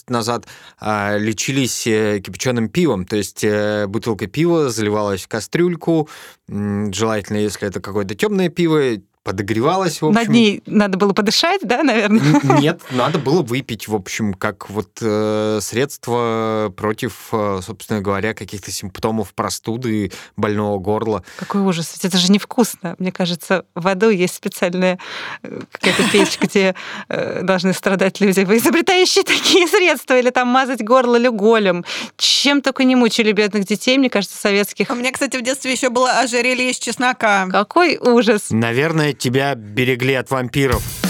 назад 0.07 0.45
а, 0.79 1.17
лечились 1.17 1.87
э, 1.87 2.19
кипяченым 2.23 2.69
пивом. 2.69 3.05
То 3.05 3.15
есть 3.15 3.43
бутылка 3.87 4.27
пива 4.27 4.69
заливалась 4.69 5.23
в 5.23 5.27
кастрюльку, 5.27 6.07
желательно, 6.47 7.37
если 7.37 7.67
это 7.67 7.81
какое-то 7.81 8.13
темное 8.13 8.49
пиво, 8.49 8.97
подогревалась, 9.25 10.01
в 10.01 10.05
общем. 10.05 10.21
Над 10.21 10.29
ней 10.29 10.61
надо 10.67 10.99
было 10.99 11.11
подышать, 11.11 11.61
да, 11.63 11.81
наверное? 11.81 12.39
Нет, 12.61 12.79
надо 12.91 13.17
было 13.17 13.41
выпить, 13.41 13.87
в 13.87 13.95
общем, 13.95 14.35
как 14.35 14.69
вот 14.69 14.99
э, 15.01 15.57
средство 15.61 16.71
против, 16.77 17.29
э, 17.31 17.59
собственно 17.65 18.01
говоря, 18.01 18.35
каких-то 18.35 18.69
симптомов 18.69 19.33
простуды, 19.33 20.11
больного 20.37 20.77
горла. 20.77 21.23
Какой 21.37 21.61
ужас, 21.61 21.91
ведь 21.95 22.05
это 22.05 22.19
же 22.19 22.31
невкусно. 22.31 22.95
Мне 22.99 23.11
кажется, 23.11 23.65
в 23.73 23.87
аду 23.87 24.11
есть 24.11 24.35
специальная 24.35 24.99
э, 25.41 25.61
какая-то 25.71 26.03
печь, 26.11 26.37
где 26.39 26.75
э, 27.09 27.41
должны 27.41 27.73
страдать 27.73 28.21
люди, 28.21 28.41
вы 28.41 28.57
изобретающие 28.57 29.23
такие 29.23 29.67
средства, 29.67 30.19
или 30.19 30.29
там 30.29 30.49
мазать 30.49 30.83
горло 30.83 31.15
люголем. 31.15 31.83
Чем 32.15 32.61
только 32.61 32.83
не 32.83 32.95
мучили 32.95 33.31
бедных 33.31 33.65
детей, 33.65 33.97
мне 33.97 34.11
кажется, 34.11 34.37
советских. 34.37 34.91
У 34.91 34.93
меня, 34.93 35.11
кстати, 35.11 35.35
в 35.35 35.41
детстве 35.41 35.71
еще 35.71 35.89
было 35.89 36.11
ожерелье 36.19 36.69
из 36.69 36.77
чеснока. 36.77 37.47
Какой 37.49 37.97
ужас. 37.97 38.51
Наверное, 38.51 39.14
тебя 39.17 39.55
берегли 39.55 40.13
от 40.13 40.29
вампиров. 40.31 41.04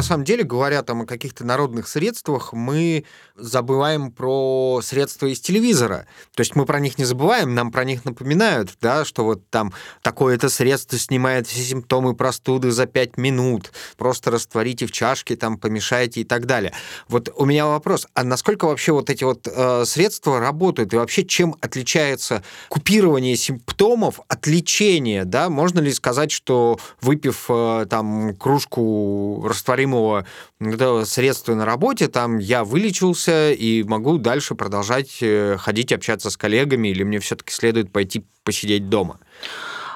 На 0.00 0.04
самом 0.04 0.24
деле, 0.24 0.44
говоря 0.44 0.82
там 0.82 1.02
о 1.02 1.04
каких-то 1.04 1.44
народных 1.44 1.86
средствах, 1.86 2.54
мы 2.54 3.04
забываем 3.36 4.10
про 4.10 4.80
средства 4.82 5.26
из 5.26 5.40
телевизора. 5.40 6.06
То 6.34 6.40
есть 6.40 6.56
мы 6.56 6.64
про 6.64 6.80
них 6.80 6.96
не 6.96 7.04
забываем, 7.04 7.54
нам 7.54 7.70
про 7.70 7.84
них 7.84 8.06
напоминают, 8.06 8.70
да, 8.80 9.04
что 9.04 9.24
вот 9.24 9.46
там 9.50 9.74
такое-то 10.00 10.48
средство 10.48 10.96
снимает 10.98 11.46
все 11.46 11.62
симптомы 11.62 12.14
простуды 12.14 12.70
за 12.70 12.86
5 12.86 13.18
минут, 13.18 13.72
просто 13.98 14.30
растворите 14.30 14.86
в 14.86 14.90
чашке, 14.90 15.36
там 15.36 15.58
помешайте 15.58 16.22
и 16.22 16.24
так 16.24 16.46
далее. 16.46 16.72
Вот 17.08 17.30
у 17.36 17.44
меня 17.44 17.66
вопрос, 17.66 18.06
а 18.14 18.24
насколько 18.24 18.64
вообще 18.64 18.92
вот 18.92 19.10
эти 19.10 19.24
вот 19.24 19.46
э, 19.46 19.84
средства 19.84 20.40
работают 20.40 20.94
и 20.94 20.96
вообще 20.96 21.26
чем 21.26 21.56
отличается 21.60 22.42
купирование 22.70 23.36
симптомов 23.36 24.20
от 24.28 24.46
лечения, 24.46 25.26
да? 25.26 25.50
Можно 25.50 25.80
ли 25.80 25.92
сказать, 25.92 26.32
что 26.32 26.78
выпив 27.02 27.44
э, 27.50 27.86
там 27.90 28.34
кружку 28.36 29.44
растворимого 29.46 29.89
растворимого 29.90 31.04
средства 31.04 31.54
на 31.54 31.64
работе, 31.64 32.08
там 32.08 32.38
я 32.38 32.64
вылечился 32.64 33.52
и 33.52 33.82
могу 33.82 34.18
дальше 34.18 34.54
продолжать 34.54 35.18
э, 35.20 35.56
ходить, 35.58 35.92
общаться 35.92 36.30
с 36.30 36.36
коллегами, 36.36 36.88
или 36.88 37.02
мне 37.02 37.18
все-таки 37.18 37.52
следует 37.52 37.92
пойти 37.92 38.24
посидеть 38.44 38.88
дома? 38.88 39.18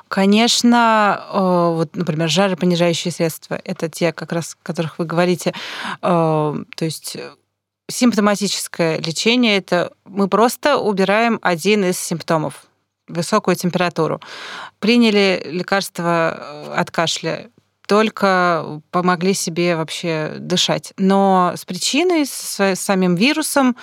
Конечно, 0.09 1.21
э, 1.33 1.75
вот, 1.77 1.97
например, 1.97 2.29
жаропонижающие 2.29 3.13
средства– 3.13 3.61
это 3.65 3.89
те, 3.89 4.13
как 4.13 4.33
раз, 4.33 4.57
о 4.61 4.67
которых 4.67 4.99
вы 4.99 5.07
говорите. 5.07 5.55
Э, 6.03 6.55
то 6.77 6.85
есть 6.85 7.17
симптоматическое 7.89 8.99
лечение– 8.99 9.57
это 9.59 9.93
мы 10.05 10.29
просто 10.29 10.79
убираем 10.79 11.39
один 11.43 11.85
из 11.85 11.99
симптомов 11.99 12.67
высокую 13.09 13.57
температуру. 13.57 14.21
Приняли 14.79 15.43
лекарство 15.45 16.75
от 16.75 16.91
кашля, 16.91 17.51
только 17.87 18.81
помогли 18.91 19.35
себе 19.35 19.77
вообще 19.77 20.35
дышать. 20.39 20.93
Но 20.97 21.53
с 21.57 21.65
причиной, 21.65 22.27
с 22.27 22.75
самим 22.77 23.15
вирусом, 23.15 23.77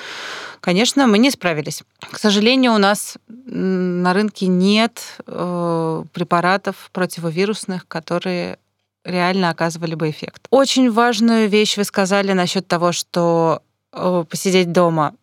конечно, 0.59 1.07
мы 1.07 1.17
не 1.17 1.31
справились. 1.31 1.83
К 2.11 2.17
сожалению, 2.17 2.73
у 2.73 2.77
нас 2.77 3.17
на 3.27 4.13
рынке 4.13 4.47
нет 4.47 5.01
э, 5.27 6.03
препаратов 6.13 6.89
противовирусных, 6.93 7.87
которые 7.87 8.57
реально 9.03 9.49
оказывали 9.49 9.95
бы 9.95 10.09
эффект. 10.09 10.47
Очень 10.49 10.91
важную 10.91 11.49
вещь 11.49 11.77
вы 11.77 11.83
сказали 11.83 12.33
насчет 12.33 12.67
того, 12.67 12.91
что 12.91 13.61
э, 13.93 14.25
посидеть 14.29 14.71
дома 14.71 15.15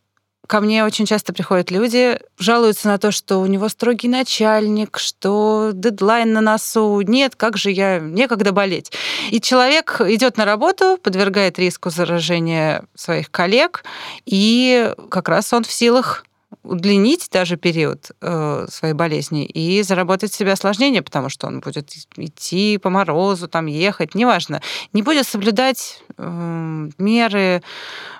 ко 0.49 0.61
мне 0.61 0.83
очень 0.85 1.05
часто 1.05 1.35
приходят 1.35 1.71
люди, 1.71 2.19
жалуются 2.39 2.89
на 2.89 2.99
то, 2.99 3.13
что 3.13 3.37
у 3.37 3.47
него 3.47 3.69
строгий 3.69 4.09
начальник, 4.09 4.99
что 4.99 5.71
дедлайн 5.75 6.33
на 6.33 6.41
носу. 6.41 7.03
Нет, 7.03 7.37
как 7.37 7.59
же 7.59 7.71
я, 7.71 7.99
некогда 8.01 8.53
болеть. 8.53 8.91
И 9.31 9.43
человек 9.43 10.01
идет 10.01 10.39
на 10.39 10.47
работу, 10.47 10.99
подвергает 11.03 11.59
риску 11.59 11.91
заражения 11.91 12.85
своих 12.95 13.31
коллег, 13.31 13.85
и 14.25 14.93
как 15.11 15.29
раз 15.29 15.53
он 15.53 15.65
в 15.65 15.71
силах 15.71 16.25
удлинить 16.63 17.29
даже 17.31 17.59
период 17.59 18.11
э, 18.23 18.67
своей 18.71 18.95
болезни 18.95 19.45
и 19.45 19.83
заработать 19.83 20.33
себе 20.33 20.53
осложнение, 20.53 21.03
потому 21.03 21.29
что 21.29 21.47
он 21.47 21.61
будет 21.61 21.93
идти 22.17 22.79
по 22.79 22.89
морозу, 22.89 23.49
там 23.49 23.67
ехать, 23.67 24.15
неважно, 24.15 24.63
не 24.95 25.03
будет 25.03 25.27
соблюдать 25.27 26.03
э, 26.17 26.89
меры 26.97 27.63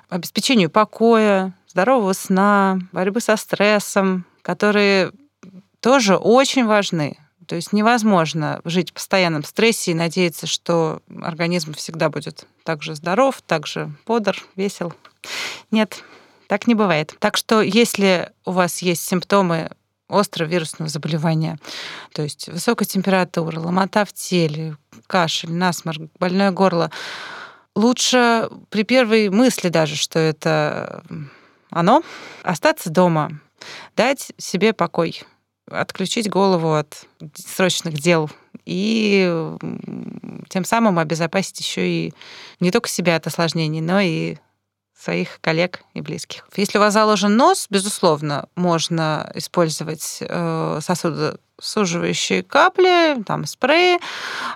обеспечению 0.09 0.69
покоя, 0.69 1.53
здорового 1.69 2.13
сна, 2.13 2.79
борьбы 2.91 3.21
со 3.21 3.37
стрессом, 3.37 4.25
которые 4.41 5.11
тоже 5.79 6.17
очень 6.17 6.65
важны. 6.65 7.17
То 7.47 7.55
есть 7.55 7.73
невозможно 7.73 8.61
жить 8.63 8.91
в 8.91 8.93
постоянном 8.93 9.43
стрессе 9.43 9.91
и 9.91 9.95
надеяться, 9.95 10.45
что 10.45 11.01
организм 11.21 11.73
всегда 11.73 12.09
будет 12.09 12.45
так 12.63 12.83
же 12.83 12.93
здоров, 12.95 13.41
так 13.45 13.65
же 13.65 13.91
бодр, 14.05 14.37
весел. 14.55 14.93
Нет, 15.71 16.03
так 16.47 16.67
не 16.67 16.75
бывает. 16.75 17.15
Так 17.19 17.37
что 17.37 17.61
если 17.61 18.31
у 18.45 18.51
вас 18.51 18.83
есть 18.83 19.03
симптомы 19.07 19.71
острого 20.07 20.47
вирусного 20.47 20.89
заболевания, 20.89 21.57
то 22.13 22.21
есть 22.21 22.47
высокая 22.49 22.85
температура, 22.85 23.59
ломота 23.59 24.05
в 24.05 24.13
теле, 24.13 24.77
кашель, 25.07 25.51
насморк, 25.51 26.01
больное 26.19 26.51
горло, 26.51 26.91
лучше 27.75 28.49
при 28.69 28.83
первой 28.83 29.29
мысли 29.29 29.69
даже, 29.69 29.95
что 29.95 30.19
это 30.19 31.03
оно 31.69 32.03
остаться 32.43 32.89
дома, 32.89 33.31
дать 33.95 34.31
себе 34.37 34.73
покой, 34.73 35.23
отключить 35.69 36.29
голову 36.29 36.73
от 36.73 37.05
срочных 37.35 37.95
дел 37.95 38.29
и 38.65 39.55
тем 40.49 40.63
самым 40.65 40.99
обезопасить 40.99 41.59
еще 41.59 41.87
и 41.87 42.13
не 42.59 42.71
только 42.71 42.89
себя 42.89 43.15
от 43.15 43.27
осложнений, 43.27 43.81
но 43.81 43.99
и 43.99 44.37
своих 44.99 45.39
коллег 45.41 45.81
и 45.93 46.01
близких. 46.01 46.47
Если 46.55 46.77
у 46.77 46.81
вас 46.81 46.93
заложен 46.93 47.35
нос, 47.35 47.67
безусловно, 47.69 48.49
можно 48.55 49.31
использовать 49.33 50.17
э, 50.21 50.79
сосудосуживающие 50.81 52.43
капли, 52.43 53.23
там 53.23 53.45
спреи, 53.45 53.99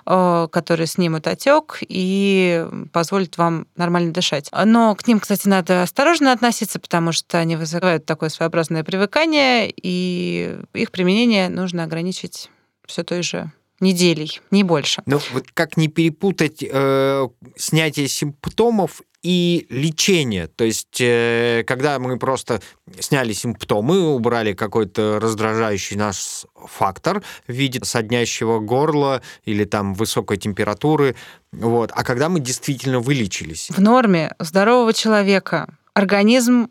э, 0.06 0.48
которые 0.52 0.86
снимут 0.86 1.26
отек 1.26 1.78
и 1.80 2.66
позволят 2.92 3.38
вам 3.38 3.66
нормально 3.76 4.12
дышать. 4.12 4.50
Но 4.52 4.94
к 4.94 5.06
ним, 5.06 5.18
кстати, 5.20 5.48
надо 5.48 5.82
осторожно 5.82 6.32
относиться, 6.32 6.78
потому 6.78 7.12
что 7.12 7.38
они 7.38 7.56
вызывают 7.56 8.04
такое 8.04 8.28
своеобразное 8.28 8.84
привыкание, 8.84 9.72
и 9.74 10.58
их 10.74 10.90
применение 10.90 11.48
нужно 11.48 11.84
ограничить 11.84 12.50
все 12.86 13.02
той 13.02 13.22
же 13.22 13.50
неделей, 13.80 14.40
не 14.50 14.62
больше. 14.62 15.02
Ну, 15.06 15.20
вот 15.32 15.46
как 15.54 15.76
не 15.76 15.88
перепутать 15.88 16.62
э, 16.62 17.28
снятие 17.56 18.08
симптомов 18.08 19.00
и 19.24 19.66
лечение. 19.70 20.46
То 20.48 20.64
есть, 20.64 21.00
э, 21.00 21.64
когда 21.66 21.98
мы 21.98 22.18
просто 22.18 22.60
сняли 23.00 23.32
симптомы, 23.32 24.14
убрали 24.14 24.52
какой-то 24.52 25.18
раздражающий 25.18 25.96
наш 25.96 26.44
фактор 26.54 27.22
в 27.48 27.52
виде 27.52 27.80
соднящего 27.82 28.60
горла 28.60 29.22
или 29.46 29.64
там 29.64 29.94
высокой 29.94 30.36
температуры, 30.36 31.16
вот, 31.52 31.90
а 31.94 32.04
когда 32.04 32.28
мы 32.28 32.40
действительно 32.40 33.00
вылечились. 33.00 33.68
В 33.70 33.80
норме 33.80 34.34
здорового 34.38 34.92
человека 34.92 35.68
организм 35.94 36.68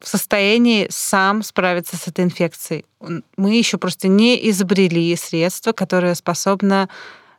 в 0.00 0.08
состоянии 0.08 0.88
сам 0.90 1.44
справиться 1.44 1.96
с 1.96 2.08
этой 2.08 2.24
инфекцией. 2.24 2.84
Мы 3.36 3.54
еще 3.54 3.78
просто 3.78 4.08
не 4.08 4.50
изобрели 4.50 5.14
средство, 5.16 5.70
которое 5.72 6.14
способно 6.16 6.88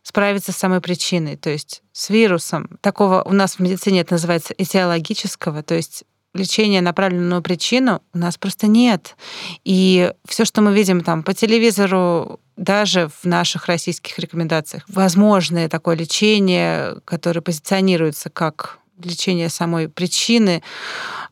справиться 0.06 0.52
с 0.52 0.58
самой 0.58 0.82
причиной, 0.82 1.36
то 1.36 1.50
есть 1.50 1.82
с 1.92 2.12
вирусом. 2.12 2.70
Такого 2.82 3.24
у 3.24 3.34
нас 3.34 3.56
в 3.56 3.60
медицине 3.60 4.02
это 4.02 4.14
называется 4.14 4.54
этиологического, 4.56 5.64
то 5.64 5.74
есть 5.74 6.04
лечение 6.36 6.82
направленного 6.82 7.40
на 7.40 7.42
причину 7.42 8.04
у 8.14 8.20
нас 8.20 8.38
просто 8.38 8.68
нет. 8.68 9.16
И 9.64 10.14
все, 10.28 10.46
что 10.46 10.62
мы 10.62 10.76
видим 10.76 11.02
там 11.02 11.24
по 11.24 11.34
телевизору, 11.34 12.40
даже 12.56 13.10
в 13.20 13.26
наших 13.26 13.66
российских 13.66 14.20
рекомендациях, 14.20 14.84
возможное 14.88 15.70
такое 15.70 15.96
лечение, 15.96 16.98
которое 17.06 17.42
позиционируется 17.42 18.30
как 18.30 18.78
лечение 19.02 19.50
самой 19.50 19.90
причины, 19.90 20.62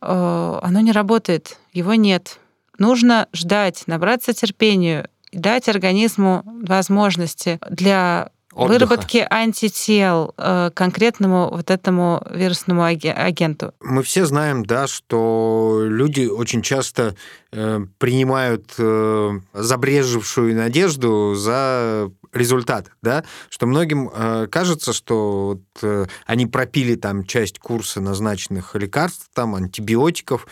э, 0.02 0.60
оно 0.64 0.80
не 0.80 0.92
работает, 0.92 1.60
его 1.74 1.94
нет. 1.94 2.40
Нужно 2.80 3.28
ждать, 3.34 3.84
набраться 3.86 4.34
терпению, 4.34 5.08
дать 5.32 5.70
организму 5.70 6.42
возможности 6.46 7.60
для 7.70 8.32
Отдыха. 8.56 8.86
выработки 8.86 9.26
антител 9.30 10.34
э, 10.38 10.72
конкретному 10.74 11.50
вот 11.52 11.72
этому 11.72 12.22
вирусному 12.30 12.84
агенту. 12.84 13.74
Мы 13.82 14.04
все 14.04 14.26
знаем, 14.26 14.66
да, 14.66 14.88
что 14.88 15.82
люди 15.84 16.26
очень 16.26 16.62
часто 16.62 17.16
э, 17.52 17.80
принимают 17.98 18.74
э, 18.78 19.40
забрежевшую 19.54 20.56
надежду 20.56 21.34
за 21.36 22.12
результат, 22.34 22.88
да, 23.02 23.24
что 23.50 23.66
многим 23.68 24.10
э, 24.14 24.48
кажется, 24.52 24.94
что 24.94 25.48
вот, 25.48 25.62
э, 25.82 26.06
они 26.26 26.48
пропили 26.48 26.96
там 26.96 27.26
часть 27.26 27.60
курса 27.60 28.02
назначенных 28.02 28.76
лекарств, 28.76 29.30
там 29.34 29.56
антибиотиков, 29.56 30.48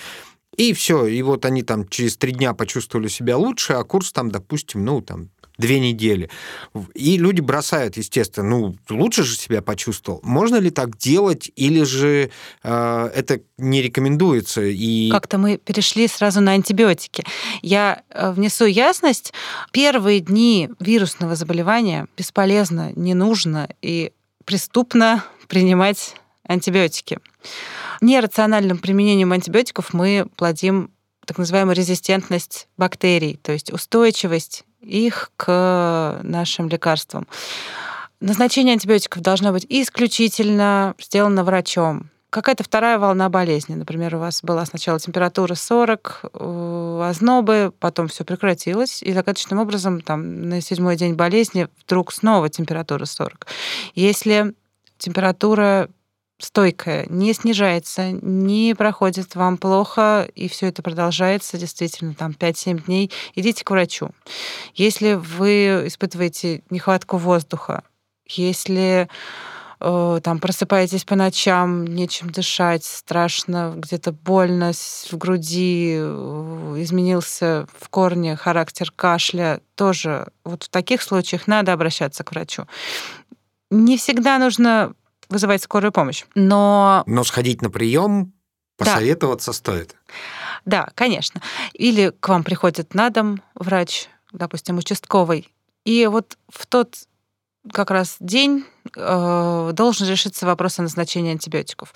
и 0.56 0.74
все, 0.74 1.06
и 1.06 1.22
вот 1.22 1.46
они 1.46 1.64
там 1.64 1.88
через 1.88 2.18
три 2.18 2.34
дня 2.34 2.54
почувствовали 2.54 3.08
себя 3.08 3.38
лучше, 3.38 3.74
а 3.74 3.84
курс 3.84 4.12
там, 4.12 4.30
допустим, 4.30 4.84
ну, 4.86 5.02
там, 5.02 5.30
две 5.62 5.80
недели. 5.80 6.30
И 6.94 7.18
люди 7.18 7.40
бросают, 7.40 7.96
естественно, 7.96 8.50
ну, 8.50 8.76
лучше 8.90 9.24
же 9.24 9.38
себя 9.38 9.62
почувствовал. 9.62 10.20
Можно 10.24 10.58
ли 10.58 10.70
так 10.70 10.98
делать, 10.98 11.50
или 11.56 11.84
же 11.84 12.32
э, 12.64 13.12
это 13.16 13.40
не 13.58 13.82
рекомендуется? 13.82 14.62
И... 14.64 15.10
Как-то 15.10 15.38
мы 15.38 15.58
перешли 15.58 16.10
сразу 16.10 16.42
на 16.42 16.52
антибиотики. 16.52 17.24
Я 17.62 18.02
э, 18.10 18.32
внесу 18.32 18.66
ясность. 18.66 19.32
Первые 19.72 20.20
дни 20.20 20.70
вирусного 20.82 21.36
заболевания 21.36 22.08
бесполезно, 22.18 22.92
не 22.96 23.14
нужно 23.14 23.70
и 23.82 24.12
преступно 24.44 25.24
принимать 25.48 26.16
антибиотики. 26.46 27.20
Нерациональным 28.02 28.80
применением 28.80 29.32
антибиотиков 29.32 29.94
мы 29.94 30.28
плодим 30.36 30.92
так 31.26 31.38
называемую 31.38 31.76
резистентность 31.76 32.68
бактерий, 32.78 33.40
то 33.42 33.52
есть 33.52 33.72
устойчивость 33.72 34.66
их 34.82 35.32
к 35.38 36.20
нашим 36.24 36.68
лекарствам. 36.70 37.28
Назначение 38.20 38.74
антибиотиков 38.74 39.22
должно 39.22 39.52
быть 39.52 39.66
исключительно 39.70 40.96
сделано 41.00 41.44
врачом. 41.44 42.12
Какая-то 42.30 42.64
вторая 42.64 42.98
волна 42.98 43.28
болезни. 43.28 43.74
Например, 43.74 44.16
у 44.16 44.20
вас 44.20 44.42
была 44.42 44.66
сначала 44.66 45.00
температура 45.00 45.54
40, 45.54 46.22
э, 46.34 47.02
ознобы, 47.10 47.74
потом 47.78 48.08
все 48.08 48.24
прекратилось, 48.24 49.04
и 49.04 49.12
загадочным 49.12 49.60
образом 49.60 50.00
там, 50.00 50.48
на 50.48 50.62
седьмой 50.62 50.96
день 50.96 51.16
болезни 51.16 51.68
вдруг 51.84 52.14
снова 52.14 52.48
температура 52.48 53.04
40. 53.04 53.48
Если 53.96 54.54
температура 54.98 55.90
стойкая, 56.42 57.06
не 57.10 57.34
снижается, 57.34 58.12
не 58.12 58.74
проходит 58.76 59.36
вам 59.36 59.58
плохо, 59.58 60.28
и 60.36 60.48
все 60.48 60.68
это 60.68 60.82
продолжается 60.82 61.58
действительно 61.58 62.14
там 62.14 62.32
5-7 62.32 62.86
дней, 62.86 63.12
идите 63.36 63.64
к 63.64 63.70
врачу. 63.70 64.10
Если 64.74 65.14
вы 65.14 65.88
испытываете 65.88 66.64
нехватку 66.70 67.18
воздуха, 67.18 67.84
если 68.28 69.10
э, 69.80 70.20
там 70.24 70.40
просыпаетесь 70.40 71.04
по 71.04 71.16
ночам, 71.16 71.86
нечем 71.86 72.30
дышать, 72.30 72.86
страшно, 72.86 73.74
где-то 73.76 74.12
больно 74.12 74.72
в 74.74 75.18
груди, 75.18 75.96
э, 75.98 76.76
изменился 76.78 77.68
в 77.78 77.90
корне 77.90 78.36
характер 78.36 78.92
кашля, 78.96 79.62
тоже 79.76 80.28
вот 80.44 80.64
в 80.64 80.70
таких 80.70 81.02
случаях 81.02 81.48
надо 81.48 81.74
обращаться 81.74 82.24
к 82.24 82.32
врачу. 82.32 82.66
Не 83.70 83.98
всегда 83.98 84.38
нужно 84.38 84.94
вызывать 85.32 85.64
скорую 85.64 85.92
помощь. 85.92 86.26
Но... 86.36 87.04
Но 87.08 87.24
сходить 87.24 87.62
на 87.62 87.70
прием 87.70 88.34
посоветоваться 88.78 89.52
да. 89.52 89.54
стоит. 89.56 89.96
Да, 90.66 90.90
конечно. 90.96 91.42
Или 91.74 92.14
к 92.20 92.28
вам 92.30 92.44
приходит 92.44 92.94
на 92.94 93.10
дом 93.10 93.42
врач, 93.56 94.08
допустим, 94.32 94.78
участковый, 94.78 95.48
и 95.86 96.06
вот 96.08 96.38
в 96.50 96.68
тот 96.68 96.96
как 97.72 97.92
раз 97.92 98.18
день 98.20 98.66
э, 98.96 99.72
должен 99.74 100.08
решиться 100.08 100.46
вопрос 100.46 100.80
о 100.80 100.84
назначении 100.84 101.32
антибиотиков. 101.32 101.94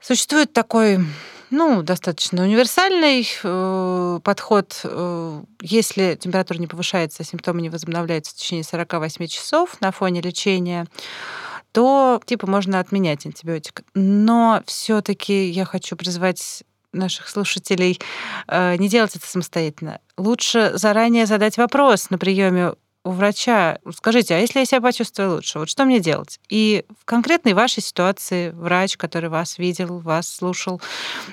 Существует 0.00 0.52
такой 0.52 1.04
ну, 1.50 1.82
достаточно 1.82 2.42
универсальный 2.42 3.28
э, 3.42 4.20
подход. 4.22 4.80
Э, 4.84 5.42
если 5.60 6.16
температура 6.20 6.58
не 6.58 6.66
повышается, 6.66 7.24
симптомы 7.24 7.62
не 7.62 7.70
возобновляются 7.70 8.32
в 8.32 8.36
течение 8.36 8.64
48 8.64 9.26
часов 9.26 9.80
на 9.80 9.92
фоне 9.92 10.20
лечения, 10.20 10.86
то 11.74 12.20
типа 12.24 12.46
можно 12.46 12.78
отменять 12.78 13.26
антибиотик. 13.26 13.82
Но 13.94 14.62
все-таки 14.64 15.48
я 15.48 15.64
хочу 15.64 15.96
призвать 15.96 16.62
наших 16.92 17.28
слушателей 17.28 18.00
э, 18.46 18.76
не 18.76 18.88
делать 18.88 19.16
это 19.16 19.26
самостоятельно. 19.26 19.98
Лучше 20.16 20.70
заранее 20.74 21.26
задать 21.26 21.56
вопрос 21.56 22.10
на 22.10 22.18
приеме 22.18 22.74
у 23.04 23.10
врача. 23.10 23.78
Скажите, 23.92 24.36
а 24.36 24.38
если 24.38 24.60
я 24.60 24.66
себя 24.66 24.80
почувствую 24.80 25.34
лучше, 25.34 25.58
вот 25.58 25.68
что 25.68 25.84
мне 25.84 25.98
делать? 25.98 26.38
И 26.48 26.84
в 27.00 27.04
конкретной 27.04 27.54
вашей 27.54 27.82
ситуации 27.82 28.50
врач, 28.50 28.96
который 28.96 29.28
вас 29.28 29.58
видел, 29.58 29.98
вас 29.98 30.28
слушал, 30.28 30.80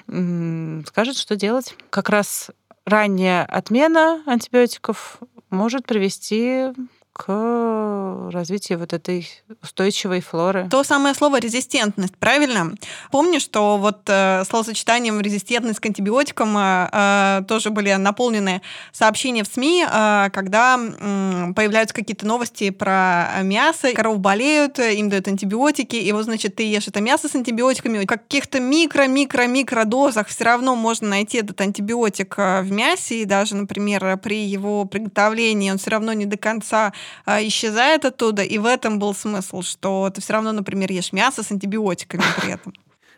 скажет, 0.07 1.17
что 1.17 1.35
делать. 1.35 1.75
Как 1.91 2.09
раз 2.09 2.49
ранняя 2.83 3.45
отмена 3.45 4.23
антибиотиков 4.25 5.19
может 5.51 5.85
привести 5.85 6.69
к 7.13 8.29
развитию 8.31 8.79
вот 8.79 8.93
этой 8.93 9.29
устойчивой 9.61 10.21
флоры. 10.21 10.67
То 10.69 10.83
самое 10.83 11.13
слово 11.13 11.39
резистентность, 11.39 12.15
правильно? 12.17 12.73
Помню, 13.11 13.39
что 13.39 13.77
вот 13.77 14.01
э, 14.07 14.43
словосочетанием 14.45 15.19
резистентность 15.19 15.79
к 15.79 15.85
антибиотикам 15.85 16.57
э, 16.57 16.89
э, 16.91 17.41
тоже 17.47 17.69
были 17.69 17.91
наполнены 17.93 18.61
сообщения 18.93 19.43
в 19.43 19.47
СМИ, 19.47 19.85
э, 19.85 20.29
когда 20.31 20.79
э, 20.79 21.53
появляются 21.53 21.93
какие-то 21.93 22.25
новости 22.25 22.69
про 22.69 23.41
мясо, 23.43 23.91
коров 23.93 24.19
болеют, 24.19 24.79
им 24.79 25.09
дают 25.09 25.27
антибиотики, 25.27 25.97
и 25.97 26.11
вот, 26.13 26.23
значит, 26.23 26.55
ты 26.55 26.63
ешь 26.63 26.87
это 26.87 27.01
мясо 27.01 27.27
с 27.27 27.35
антибиотиками, 27.35 28.03
в 28.03 28.07
каких-то 28.07 28.59
микро-микро-микро 28.59 29.83
дозах 29.85 30.27
все 30.27 30.45
равно 30.45 30.75
можно 30.75 31.09
найти 31.09 31.39
этот 31.39 31.59
антибиотик 31.59 32.35
э, 32.37 32.61
в 32.61 32.71
мясе, 32.71 33.21
и 33.21 33.25
даже, 33.25 33.55
например, 33.55 34.17
при 34.17 34.45
его 34.45 34.85
приготовлении 34.85 35.71
он 35.71 35.77
все 35.77 35.91
равно 35.91 36.13
не 36.13 36.25
до 36.25 36.37
конца 36.37 36.93
исчезает 37.25 38.05
оттуда, 38.05 38.43
и 38.43 38.57
в 38.57 38.65
этом 38.65 38.99
был 38.99 39.13
смысл, 39.13 39.61
что 39.61 40.09
ты 40.09 40.21
все 40.21 40.33
равно, 40.33 40.51
например, 40.51 40.91
ешь 40.91 41.13
мясо 41.13 41.43
с 41.43 41.51
антибиотиками 41.51 42.23
при 42.41 42.53
этом. 42.53 42.73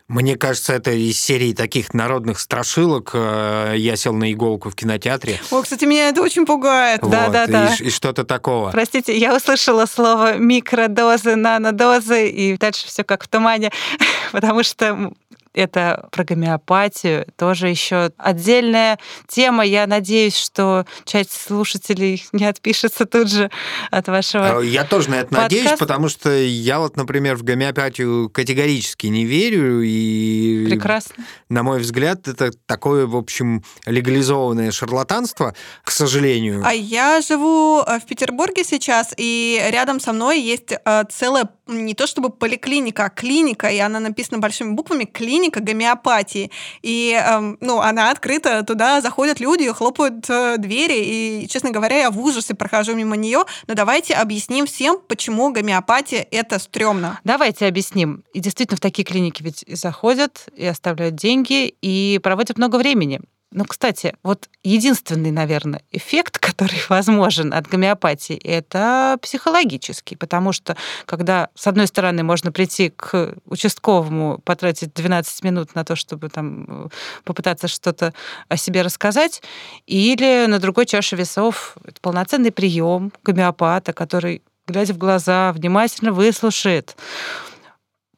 Мне 0.06 0.36
кажется, 0.36 0.74
это 0.74 0.90
из 0.90 1.18
серии 1.18 1.54
таких 1.54 1.94
народных 1.94 2.38
страшилок. 2.38 3.12
Э, 3.14 3.72
я 3.74 3.96
сел 3.96 4.12
на 4.12 4.30
иголку 4.30 4.68
в 4.68 4.74
кинотеатре. 4.74 5.40
О, 5.50 5.62
кстати, 5.62 5.86
меня 5.86 6.10
это 6.10 6.20
очень 6.20 6.44
пугает. 6.44 7.00
Вот, 7.00 7.10
да, 7.10 7.30
да, 7.30 7.46
да. 7.46 7.74
И, 7.74 7.84
и 7.84 7.90
что-то 7.90 8.24
такого. 8.24 8.70
Простите, 8.70 9.16
я 9.16 9.34
услышала 9.34 9.86
слово 9.86 10.36
микродозы, 10.36 11.36
нанодозы, 11.36 12.28
и 12.28 12.58
дальше 12.58 12.86
все 12.86 13.02
как 13.02 13.24
в 13.24 13.28
тумане, 13.28 13.72
потому 14.32 14.62
что 14.62 15.12
это 15.54 16.08
про 16.10 16.24
гомеопатию. 16.24 17.26
Тоже 17.36 17.68
еще 17.68 18.10
отдельная 18.18 18.98
тема. 19.28 19.64
Я 19.64 19.86
надеюсь, 19.86 20.36
что 20.36 20.84
часть 21.04 21.32
слушателей 21.32 22.24
не 22.32 22.44
отпишется 22.44 23.06
тут 23.06 23.30
же 23.30 23.50
от 23.90 24.08
вашего 24.08 24.60
Я 24.60 24.84
тоже 24.84 25.10
на 25.10 25.14
это 25.16 25.28
подкаста. 25.28 25.56
надеюсь, 25.56 25.78
потому 25.78 26.08
что 26.08 26.30
я 26.32 26.80
вот, 26.80 26.96
например, 26.96 27.36
в 27.36 27.42
гомеопатию 27.44 28.28
категорически 28.30 29.06
не 29.06 29.24
верю. 29.24 29.82
И, 29.82 30.66
Прекрасно. 30.68 31.24
на 31.48 31.62
мой 31.62 31.78
взгляд, 31.80 32.26
это 32.28 32.50
такое, 32.66 33.06
в 33.06 33.16
общем, 33.16 33.62
легализованное 33.86 34.70
шарлатанство, 34.72 35.54
к 35.84 35.90
сожалению. 35.90 36.62
А 36.64 36.72
я 36.72 37.20
живу 37.20 37.82
э, 37.86 38.00
в 38.00 38.06
Петербурге 38.06 38.64
сейчас, 38.64 39.14
и 39.16 39.62
рядом 39.70 40.00
со 40.00 40.12
мной 40.12 40.40
есть 40.40 40.72
э, 40.72 41.04
целая, 41.10 41.48
не 41.66 41.94
то 41.94 42.06
чтобы 42.06 42.30
поликлиника, 42.30 43.06
а 43.06 43.10
клиника, 43.10 43.68
и 43.68 43.78
она 43.78 44.00
написана 44.00 44.40
большими 44.40 44.72
буквами 44.72 45.04
«Клиника 45.04 45.43
гомеопатии». 45.50 46.50
И, 46.82 47.12
эм, 47.12 47.56
ну, 47.60 47.80
она 47.80 48.10
открыта, 48.10 48.62
туда 48.62 49.00
заходят 49.00 49.40
люди, 49.40 49.70
хлопают 49.72 50.28
э, 50.28 50.56
двери, 50.58 51.02
и, 51.04 51.48
честно 51.48 51.70
говоря, 51.70 51.98
я 51.98 52.10
в 52.10 52.18
ужасе 52.18 52.54
прохожу 52.54 52.94
мимо 52.94 53.16
нее. 53.16 53.44
Но 53.66 53.74
давайте 53.74 54.14
объясним 54.14 54.66
всем, 54.66 54.98
почему 55.06 55.50
гомеопатия— 55.52 56.26
это 56.30 56.58
стрёмно. 56.58 57.20
Давайте 57.24 57.66
объясним. 57.66 58.24
И 58.32 58.40
действительно, 58.40 58.76
в 58.76 58.80
такие 58.80 59.04
клиники 59.04 59.42
ведь 59.42 59.64
заходят, 59.68 60.48
и 60.56 60.66
оставляют 60.66 61.14
деньги, 61.16 61.74
и 61.80 62.20
проводят 62.22 62.58
много 62.58 62.76
времени. 62.76 63.20
Ну, 63.56 63.64
кстати, 63.64 64.16
вот 64.24 64.48
единственный, 64.64 65.30
наверное, 65.30 65.80
эффект, 65.92 66.38
который 66.40 66.80
возможен 66.88 67.54
от 67.54 67.68
гомеопатии, 67.68 68.36
это 68.36 69.16
психологический, 69.22 70.16
потому 70.16 70.52
что 70.52 70.76
когда, 71.06 71.50
с 71.54 71.68
одной 71.68 71.86
стороны, 71.86 72.24
можно 72.24 72.50
прийти 72.50 72.90
к 72.90 73.36
участковому, 73.46 74.40
потратить 74.44 74.92
12 74.92 75.44
минут 75.44 75.76
на 75.76 75.84
то, 75.84 75.94
чтобы 75.94 76.30
там 76.30 76.90
попытаться 77.22 77.68
что-то 77.68 78.12
о 78.48 78.56
себе 78.56 78.82
рассказать, 78.82 79.40
или 79.86 80.46
на 80.46 80.58
другой 80.58 80.84
чаше 80.84 81.14
весов 81.14 81.76
это 81.84 82.00
полноценный 82.00 82.50
прием 82.50 83.12
гомеопата, 83.22 83.92
который, 83.92 84.42
глядя 84.66 84.94
в 84.94 84.98
глаза, 84.98 85.52
внимательно 85.52 86.10
выслушает, 86.10 86.96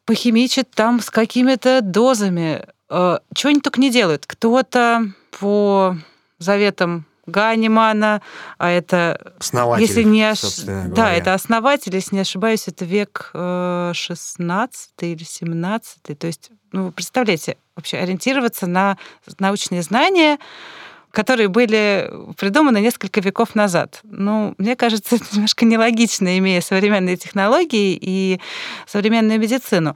похимичит 0.03 0.71
там 0.71 0.99
с 0.99 1.11
какими-то 1.11 1.81
дозами, 1.83 2.65
э, 2.89 3.19
чего 3.35 3.49
они 3.51 3.61
только 3.61 3.79
не 3.79 3.91
делают. 3.91 4.25
Кто-то 4.25 5.11
по 5.39 5.95
заветам 6.39 7.05
Ганимана, 7.27 8.21
а 8.57 8.69
это, 8.69 9.33
Основатель, 9.37 9.85
если 9.85 10.03
не 10.03 10.23
ош... 10.23 10.59
да, 10.63 10.83
говоря. 10.85 11.13
это 11.13 11.33
основатель, 11.33 11.93
если 11.93 12.15
не 12.15 12.21
ошибаюсь, 12.21 12.67
это 12.67 12.85
век 12.85 13.31
э, 13.33 13.91
16 13.93 14.91
или 15.01 15.23
17. 15.23 16.17
То 16.17 16.27
есть, 16.27 16.51
ну, 16.71 16.85
вы 16.85 16.91
представляете, 16.93 17.57
вообще 17.75 17.97
ориентироваться 17.97 18.65
на 18.65 18.97
научные 19.39 19.81
знания, 19.81 20.39
которые 21.11 21.49
были 21.49 22.09
придуманы 22.37 22.79
несколько 22.79 23.19
веков 23.19 23.55
назад. 23.55 23.99
Ну, 24.03 24.55
мне 24.57 24.77
кажется, 24.77 25.15
это 25.17 25.25
немножко 25.33 25.65
нелогично, 25.65 26.37
имея 26.37 26.61
современные 26.61 27.17
технологии 27.17 27.97
и 27.99 28.39
современную 28.85 29.37
медицину. 29.37 29.93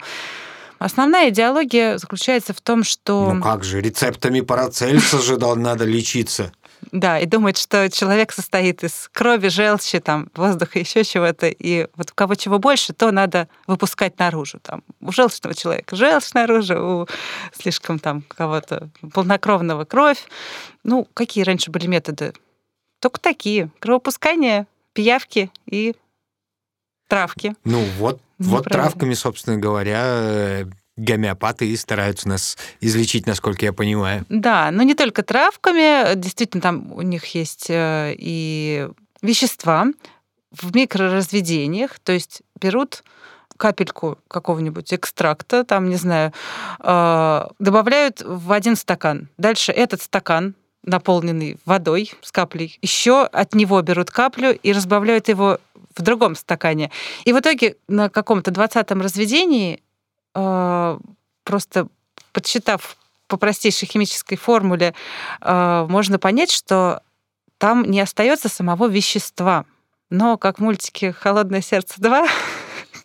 Основная 0.82 1.30
идеология 1.30 1.96
заключается 1.98 2.52
в 2.52 2.60
том, 2.60 2.82
что... 2.82 3.32
Ну 3.34 3.42
как 3.42 3.62
же, 3.62 3.80
рецептами 3.80 4.40
Парацельса 4.40 5.20
же 5.20 5.38
надо 5.38 5.84
лечиться. 5.84 6.52
Да, 6.90 7.20
и 7.20 7.26
думает, 7.26 7.56
что 7.56 7.88
человек 7.88 8.32
состоит 8.32 8.82
из 8.82 9.08
крови, 9.12 9.46
желчи, 9.48 10.00
там, 10.00 10.28
воздуха, 10.34 10.80
еще 10.80 11.04
чего-то, 11.04 11.46
и 11.46 11.86
вот 11.94 12.10
у 12.10 12.14
кого 12.14 12.34
чего 12.34 12.58
больше, 12.58 12.92
то 12.92 13.12
надо 13.12 13.48
выпускать 13.68 14.18
наружу. 14.18 14.58
Там, 14.58 14.82
у 15.00 15.12
желчного 15.12 15.54
человека 15.54 15.94
желчь 15.94 16.32
наружу, 16.34 16.74
у 16.74 17.06
слишком 17.56 18.00
там 18.00 18.22
кого-то 18.22 18.88
полнокровного 19.14 19.84
кровь. 19.84 20.24
Ну, 20.82 21.06
какие 21.14 21.44
раньше 21.44 21.70
были 21.70 21.86
методы? 21.86 22.32
Только 22.98 23.20
такие. 23.20 23.70
Кровопускание, 23.78 24.66
пиявки 24.92 25.52
и 25.66 25.94
травки. 27.12 27.54
Ну 27.64 27.84
вот, 27.98 28.22
вот 28.38 28.60
Неправильно. 28.60 28.70
травками, 28.70 29.14
собственно 29.14 29.58
говоря, 29.58 30.02
э, 30.04 30.64
гомеопаты 30.96 31.68
и 31.68 31.76
стараются 31.76 32.26
нас 32.26 32.56
излечить, 32.80 33.26
насколько 33.26 33.66
я 33.66 33.74
понимаю. 33.74 34.24
Да, 34.30 34.70
но 34.70 34.82
не 34.82 34.94
только 34.94 35.22
травками, 35.22 36.14
действительно, 36.14 36.62
там 36.62 36.90
у 36.92 37.02
них 37.02 37.26
есть 37.34 37.66
э, 37.68 38.14
и 38.16 38.88
вещества 39.20 39.88
в 40.52 40.74
микроразведениях, 40.74 41.98
то 41.98 42.12
есть 42.12 42.40
берут 42.58 43.02
капельку 43.58 44.18
какого-нибудь 44.28 44.94
экстракта, 44.94 45.64
там, 45.64 45.90
не 45.90 45.96
знаю, 45.96 46.32
э, 46.80 47.46
добавляют 47.58 48.22
в 48.24 48.52
один 48.52 48.74
стакан. 48.74 49.28
Дальше 49.36 49.70
этот 49.70 50.00
стакан 50.00 50.54
наполненный 50.84 51.58
водой 51.64 52.12
с 52.22 52.32
каплей, 52.32 52.78
еще 52.82 53.24
от 53.24 53.54
него 53.54 53.80
берут 53.82 54.10
каплю 54.10 54.52
и 54.52 54.72
разбавляют 54.72 55.28
его 55.28 55.58
в 55.96 56.02
другом 56.02 56.34
стакане. 56.34 56.90
И 57.24 57.32
в 57.32 57.38
итоге 57.38 57.76
на 57.88 58.08
каком-то 58.08 58.50
двадцатом 58.50 59.00
разведении 59.00 59.82
э, 60.34 60.98
просто 61.44 61.88
подсчитав 62.32 62.96
по 63.28 63.36
простейшей 63.36 63.86
химической 63.88 64.36
формуле, 64.36 64.94
э, 65.40 65.86
можно 65.88 66.18
понять, 66.18 66.50
что 66.50 67.02
там 67.58 67.84
не 67.84 68.00
остается 68.00 68.48
самого 68.48 68.88
вещества. 68.88 69.64
Но, 70.10 70.36
как 70.36 70.58
в 70.58 70.62
мультике 70.62 71.12
«Холодное 71.12 71.62
сердце 71.62 72.00
2», 72.00 72.28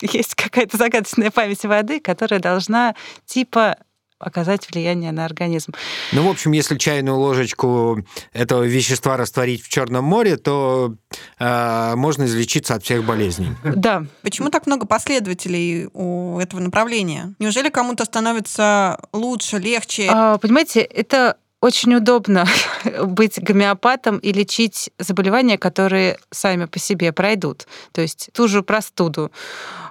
есть 0.02 0.34
какая-то 0.34 0.76
загадочная 0.76 1.30
память 1.30 1.64
воды, 1.64 2.00
которая 2.00 2.40
должна 2.40 2.94
типа 3.24 3.78
оказать 4.18 4.68
влияние 4.70 5.12
на 5.12 5.24
организм. 5.24 5.72
Ну, 6.12 6.26
в 6.26 6.30
общем, 6.30 6.52
если 6.52 6.76
чайную 6.76 7.16
ложечку 7.16 8.04
этого 8.32 8.62
вещества 8.64 9.16
растворить 9.16 9.62
в 9.62 9.68
Черном 9.68 10.04
море, 10.04 10.36
то 10.36 10.94
э, 11.38 11.94
можно 11.94 12.24
излечиться 12.24 12.74
от 12.74 12.84
всех 12.84 13.04
болезней. 13.04 13.52
Да, 13.64 14.04
Почему 14.22 14.50
так 14.50 14.66
много 14.66 14.86
последователей 14.86 15.88
у 15.94 16.38
этого 16.38 16.60
направления? 16.60 17.34
Неужели 17.38 17.70
кому-то 17.70 18.04
становится 18.04 19.00
лучше, 19.12 19.58
легче? 19.58 20.08
А, 20.10 20.38
понимаете, 20.38 20.80
это 20.80 21.36
очень 21.60 21.94
удобно 21.94 22.46
быть 23.04 23.42
гомеопатом 23.42 24.18
и 24.18 24.32
лечить 24.32 24.90
заболевания, 24.98 25.58
которые 25.58 26.18
сами 26.30 26.66
по 26.66 26.78
себе 26.78 27.12
пройдут. 27.12 27.66
То 27.92 28.00
есть 28.00 28.30
ту 28.32 28.46
же 28.46 28.62
простуду 28.62 29.32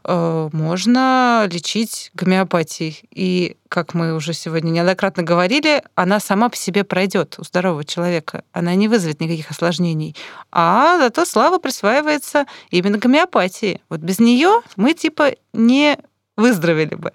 э, 0.04 0.50
можно 0.54 1.48
лечить 1.52 2.12
гомеопатией. 2.14 3.02
И, 3.12 3.58
как 3.68 3.94
мы 3.94 4.16
уже 4.16 4.34
сегодня 4.34 4.70
неоднократно 4.70 5.24
говорили, 5.24 5.84
она 5.96 6.20
сама 6.20 6.50
по 6.50 6.56
себе 6.56 6.84
пройдет 6.86 7.36
у 7.38 7.44
здорового 7.44 7.84
человека. 7.84 8.44
Она 8.54 8.74
не 8.76 8.88
вызовет 8.88 9.20
никаких 9.20 9.52
осложнений. 9.52 10.16
А 10.52 10.98
зато 11.00 11.26
слава 11.26 11.60
присваивается 11.60 12.46
именно 12.70 12.98
гомеопатии. 12.98 13.82
Вот 13.90 14.00
без 14.00 14.20
нее 14.20 14.62
мы 14.78 14.94
типа 14.94 15.34
не 15.52 15.98
выздоровели 16.38 16.96
бы. 16.96 17.12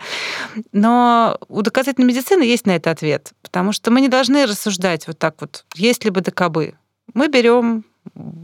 Но 0.72 1.38
у 1.48 1.62
доказательной 1.62 2.08
медицины 2.08 2.42
есть 2.42 2.66
на 2.66 2.76
это 2.76 2.90
ответ, 2.90 3.32
потому 3.40 3.72
что 3.72 3.90
мы 3.90 4.00
не 4.00 4.08
должны 4.08 4.44
рассуждать 4.44 5.06
вот 5.06 5.18
так 5.18 5.36
вот, 5.40 5.64
есть 5.74 6.04
ли 6.04 6.10
бы 6.10 6.20
да 6.20 6.30
кабы. 6.30 6.74
Мы 7.14 7.28
берем 7.28 7.84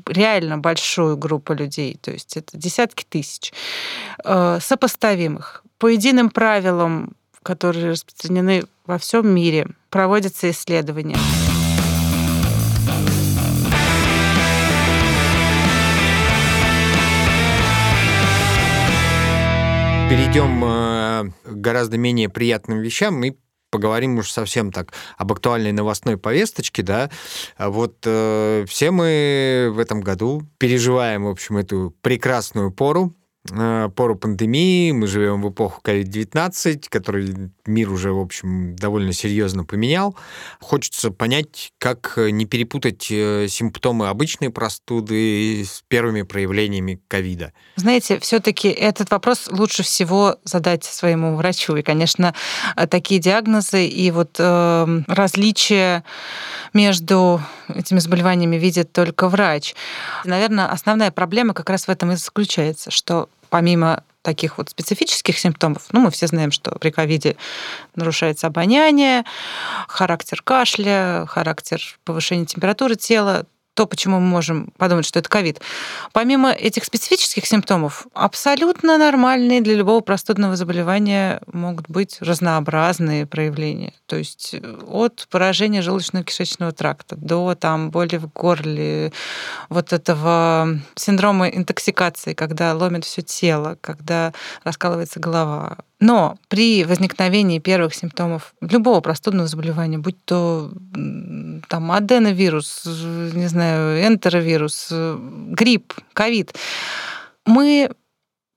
реально 0.07 0.59
большую 0.59 1.17
группу 1.17 1.53
людей, 1.53 1.99
то 2.01 2.11
есть 2.11 2.37
это 2.37 2.57
десятки 2.57 3.05
тысяч, 3.09 3.53
э, 4.25 4.59
сопоставимых. 4.61 5.65
По 5.79 5.89
единым 5.89 6.31
правилам, 6.31 7.13
которые 7.43 7.91
распространены 7.91 8.65
во 8.87 8.99
всем 8.99 9.29
мире, 9.29 9.69
проводятся 9.91 10.51
исследования. 10.51 11.17
Перейдем 20.09 20.65
э, 20.65 21.31
к 21.45 21.61
гораздо 21.61 21.99
менее 21.99 22.31
приятным 22.31 22.81
вещам 22.81 23.23
и 23.25 23.37
поговорим 23.71 24.17
уж 24.17 24.31
совсем 24.31 24.73
так 24.73 24.95
об 25.19 25.33
актуальной 25.33 25.73
новостной 25.73 26.17
повесточке, 26.17 26.83
да. 26.83 27.11
Вот 27.59 27.99
э, 28.07 28.65
все 28.67 28.91
мы 28.91 29.69
в 29.71 29.79
этом 29.79 30.01
году 30.01 30.49
переживаем, 30.57 31.25
в 31.25 31.29
общем, 31.29 31.59
эту 31.59 31.95
прекрасную 32.01 32.73
пору, 32.73 33.15
пору 33.95 34.17
пандемии. 34.17 34.93
Мы 34.93 35.07
живем 35.07 35.43
в 35.43 35.51
эпоху 35.51 35.81
COVID-19, 35.85 36.85
который 36.89 37.51
мир 37.67 37.91
уже, 37.91 38.13
в 38.13 38.21
общем, 38.21 38.77
довольно 38.77 39.13
серьезно 39.13 39.65
поменял. 39.65 40.17
Хочется 40.61 41.11
понять, 41.11 41.73
как 41.79 42.15
не 42.17 42.47
перепутать 42.47 43.09
э, 43.11 43.47
симптомы 43.49 44.09
обычной 44.09 44.51
простуды 44.51 45.65
с 45.65 45.83
первыми 45.89 46.23
проявлениями 46.23 47.01
ковида. 47.09 47.53
Знаете, 47.77 48.19
все-таки 48.21 48.69
этот 48.69 49.11
вопрос 49.11 49.49
лучше 49.51 49.83
всего 49.83 50.37
задать 50.45 50.85
своему 50.85 51.37
врачу. 51.37 51.77
И, 51.77 51.83
конечно, 51.83 52.35
э, 52.77 52.87
такие 52.87 53.21
диагнозы 53.21 53.87
и 53.87 54.11
вот 54.11 54.37
э, 54.39 55.03
различия 55.07 56.05
между 56.73 57.41
этими 57.69 57.99
заболеваниями 57.99 58.57
видит 58.57 58.93
только 58.93 59.29
врач. 59.29 59.75
Наверное, 60.25 60.67
основная 60.67 61.11
проблема 61.11 61.55
как 61.55 61.71
раз 61.71 61.87
в 61.87 61.91
этом 61.91 62.13
и 62.13 62.17
заключается, 62.17 62.91
что 62.91 63.29
помимо 63.49 64.05
таких 64.23 64.59
вот 64.59 64.71
специфических 64.71 65.39
симптомов, 65.39 65.87
ну, 65.93 66.01
мы 66.01 66.11
все 66.11 66.27
знаем, 66.27 66.51
что 66.51 66.73
при 66.73 66.91
ковиде 66.91 67.37
нарушается 67.95 68.47
обоняние, 68.47 69.25
характер 69.87 70.43
кашля, 70.43 71.25
характер 71.29 71.81
повышения 72.05 72.45
температуры 72.45 72.97
тела, 72.97 73.47
то, 73.79 73.87
почему 73.87 74.19
мы 74.19 74.27
можем 74.27 74.73
подумать, 74.77 75.07
что 75.07 75.21
это 75.21 75.29
ковид. 75.29 75.61
Помимо 76.13 76.51
этих 76.51 76.85
специфических 76.85 77.47
симптомов, 77.47 78.09
абсолютно 78.13 78.99
нормальные 78.99 79.61
для 79.61 79.77
любого 79.77 80.01
простудного 80.01 80.57
заболевания 80.57 81.41
могут 81.47 81.89
быть 81.89 82.17
разнообразные 82.21 83.25
проявления. 83.25 83.93
То 84.07 84.17
есть 84.17 84.55
э, 84.55 84.79
от 84.89 85.29
поражения 85.31 85.81
желудочно-кишечного 85.81 86.73
тракта 86.73 87.15
до 87.15 87.55
там, 87.55 87.93
боли 87.93 88.17
в 88.17 88.33
горле, 88.33 89.13
вот 89.69 89.93
этого 89.93 90.81
синдрома 90.97 91.47
интоксикации, 91.47 92.35
когда 92.35 92.75
ломит 92.75 93.05
все 93.05 93.23
тело, 93.23 93.79
когда 93.81 94.33
раскалывается 94.65 95.21
голова, 95.21 95.79
но 96.01 96.39
при 96.49 96.85
возникновении 96.85 97.59
первых 97.59 97.95
симптомов 97.95 98.55
любого 98.61 99.01
простудного 99.01 99.49
заболевания, 99.49 99.99
будь 99.99 100.25
то 100.25 100.71
там 101.69 101.91
аденовирус, 101.91 102.83
не 102.87 103.49
знаю, 103.49 104.07
энтеровирус, 104.07 104.93
грипп, 104.93 105.95
ковид, 106.13 106.55
мы 107.47 107.91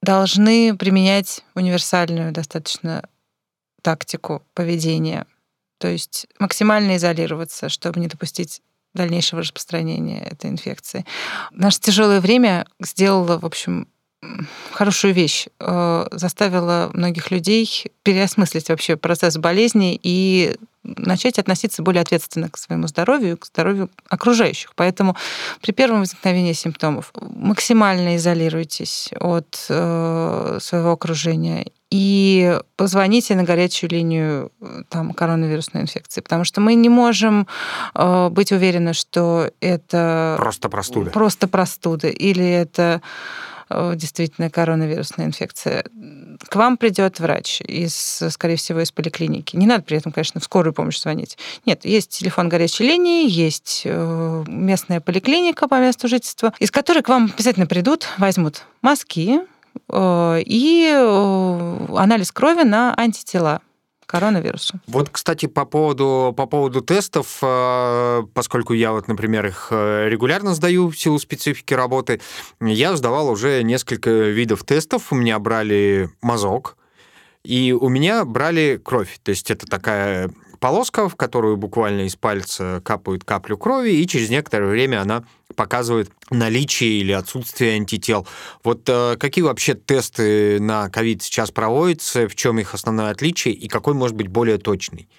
должны 0.02 0.76
применять 0.78 1.44
универсальную 1.56 2.32
достаточно 2.32 3.04
тактику 3.82 4.44
поведения. 4.54 5.26
То 5.80 5.88
есть 5.88 6.28
максимально 6.38 6.98
изолироваться, 6.98 7.70
чтобы 7.70 8.00
не 8.00 8.08
допустить 8.08 8.62
дальнейшего 8.94 9.42
распространения 9.42 10.22
этой 10.22 10.50
инфекции. 10.50 11.06
Наше 11.52 11.80
тяжелое 11.80 12.20
время 12.20 12.68
сделало, 12.80 13.40
в 13.40 13.46
общем, 13.46 13.88
хорошую 14.72 15.14
вещь. 15.14 15.48
Э, 15.60 16.08
заставила 16.12 16.92
многих 16.94 17.32
людей 17.32 17.92
переосмыслить 18.04 18.70
вообще 18.70 18.96
процесс 18.96 19.38
болезни 19.38 20.00
и 20.02 20.56
начать 20.84 21.38
относиться 21.38 21.84
более 21.84 22.02
ответственно 22.02 22.50
к 22.50 22.58
своему 22.58 22.88
здоровью, 22.88 23.38
к 23.38 23.46
здоровью 23.46 23.90
окружающих. 24.10 24.74
Поэтому 24.76 25.16
при 25.62 25.72
первом 25.72 26.00
возникновении 26.00 26.54
симптомов 26.54 27.12
максимально 27.20 28.16
изолируйтесь 28.16 29.10
от 29.20 29.66
э, 29.70 30.58
своего 30.62 30.92
окружения 30.92 31.68
и 31.92 32.58
позвоните 32.78 33.36
на 33.36 33.44
горячую 33.44 33.90
линию 33.90 34.52
там, 34.90 35.14
коронавирусной 35.14 35.84
инфекции, 35.84 36.22
потому 36.22 36.46
что 36.46 36.62
мы 36.62 36.74
не 36.74 36.90
можем 36.90 37.48
э, 37.94 38.30
быть 38.30 38.52
уверены, 38.52 38.94
что 38.94 39.52
это 39.60 40.36
просто 40.38 40.70
простуда, 40.70 41.12
просто 41.12 41.48
простуда 41.48 42.08
или 42.08 42.48
это 42.48 43.02
Э, 43.02 43.51
действительно 43.96 44.50
коронавирусная 44.50 45.26
инфекция, 45.26 45.86
к 46.48 46.56
вам 46.56 46.78
придет 46.78 47.20
врач 47.20 47.62
из, 47.62 48.24
скорее 48.30 48.56
всего, 48.56 48.82
из 48.82 48.92
поликлиники. 48.92 49.56
Не 49.56 49.68
надо 49.68 49.84
при 49.84 49.98
этом, 49.98 50.12
конечно, 50.12 50.42
в 50.42 50.44
скорую 50.44 50.74
помощь 50.74 51.00
звонить. 51.00 51.38
Нет, 51.66 51.86
есть 51.86 52.10
телефон 52.10 52.50
горячей 52.50 52.86
линии, 52.86 53.30
есть 53.30 53.84
э, 53.86 54.44
местная 54.48 55.02
поликлиника 55.02 55.68
по 55.68 55.80
месту 55.80 56.08
жительства, 56.08 56.54
из 56.60 56.72
которой 56.72 57.04
к 57.04 57.10
вам 57.10 57.32
обязательно 57.34 57.68
придут, 57.68 58.08
возьмут 58.18 58.64
мазки 58.82 59.42
э, 59.90 60.42
и 60.46 60.90
анализ 61.96 62.32
крови 62.32 62.64
на 62.64 62.94
антитела 62.98 63.62
коронавирусу. 64.06 64.80
Вот, 64.88 65.10
кстати, 65.10 65.46
по 65.46 65.66
поводу, 65.66 66.34
по 66.36 66.46
поводу 66.46 66.82
тестов, 66.82 67.40
э, 67.42 68.24
поскольку 68.34 68.74
я 68.74 68.92
вот, 68.92 69.08
например, 69.08 69.46
их 69.46 69.68
э, 69.72 70.10
регулярно 70.10 70.54
сдаю 70.54 70.90
в 70.90 70.98
силу 70.98 71.20
специфики 71.20 71.74
работы, 71.74 72.22
я 72.60 72.96
сдавал 72.96 73.30
уже 73.30 73.64
несколько 73.64 74.10
видов 74.10 74.64
тестов. 74.64 75.12
У 75.12 75.16
меня 75.16 75.40
брали 75.40 76.10
мазок, 76.22 76.78
и 77.44 77.72
у 77.72 77.90
меня 77.90 78.26
брали 78.26 78.80
кровь. 78.84 79.20
То 79.24 79.30
есть 79.32 79.50
это 79.50 79.66
такая 79.66 80.32
полоска, 80.62 81.10
в 81.10 81.16
которую 81.18 81.58
буквально 81.58 82.02
из 82.02 82.16
пальца 82.16 82.82
капают 82.86 83.26
каплю 83.26 83.58
крови, 83.58 83.90
и 83.90 84.08
через 84.08 84.30
некоторое 84.30 84.70
время 84.70 85.02
она 85.02 85.24
показывает 85.56 86.10
наличие 86.30 87.02
или 87.02 87.12
отсутствие 87.12 87.74
антител. 87.74 88.26
Вот 88.64 88.88
э, 88.88 89.18
какие 89.20 89.44
вообще 89.44 89.74
тесты 89.74 90.62
на 90.62 90.90
ковид 90.90 91.24
сейчас 91.24 91.52
проводятся, 91.52 92.30
в 92.30 92.36
чем 92.36 92.60
их 92.60 92.74
основное 92.74 93.10
отличие 93.10 93.54
и 93.54 93.68
какой 93.68 93.96
может 93.96 94.16
быть 94.16 94.28
более 94.28 94.60
точный? 94.60 95.10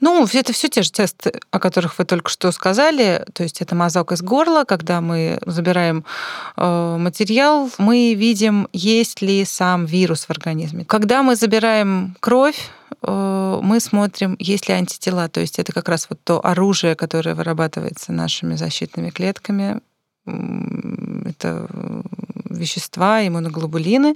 Ну, 0.00 0.26
это 0.30 0.52
все 0.52 0.68
те 0.68 0.82
же 0.82 0.90
тесты, 0.90 1.40
о 1.50 1.60
которых 1.60 1.98
вы 1.98 2.04
только 2.04 2.28
что 2.28 2.50
сказали. 2.52 3.24
То 3.32 3.44
есть 3.44 3.62
это 3.62 3.74
мазок 3.74 4.12
из 4.12 4.22
горла, 4.22 4.64
когда 4.64 5.00
мы 5.00 5.38
забираем 5.46 6.04
э, 6.56 6.96
материал, 6.98 7.70
мы 7.78 8.14
видим, 8.14 8.68
есть 8.72 9.22
ли 9.22 9.44
сам 9.44 9.86
вирус 9.86 10.24
в 10.24 10.30
организме. 10.30 10.84
Когда 10.84 11.22
мы 11.22 11.36
забираем 11.36 12.16
кровь, 12.20 12.70
мы 13.02 13.80
смотрим, 13.80 14.36
есть 14.38 14.68
ли 14.68 14.74
антитела. 14.74 15.28
То 15.28 15.40
есть 15.40 15.58
это 15.58 15.72
как 15.72 15.88
раз 15.88 16.06
вот 16.10 16.20
то 16.22 16.44
оружие, 16.44 16.94
которое 16.94 17.34
вырабатывается 17.34 18.12
нашими 18.12 18.56
защитными 18.56 19.10
клетками. 19.10 19.80
Это 20.26 21.68
вещества, 22.50 23.26
иммуноглобулины 23.26 24.14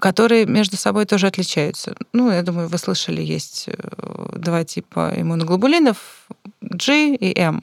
которые 0.00 0.46
между 0.46 0.76
собой 0.76 1.04
тоже 1.04 1.26
отличаются. 1.26 1.94
Ну, 2.12 2.30
я 2.32 2.42
думаю, 2.42 2.68
вы 2.68 2.78
слышали, 2.78 3.22
есть 3.22 3.68
э, 3.68 3.72
два 4.34 4.64
типа 4.64 5.12
иммуноглобулинов, 5.14 6.26
G 6.62 7.14
и 7.14 7.38
M. 7.38 7.62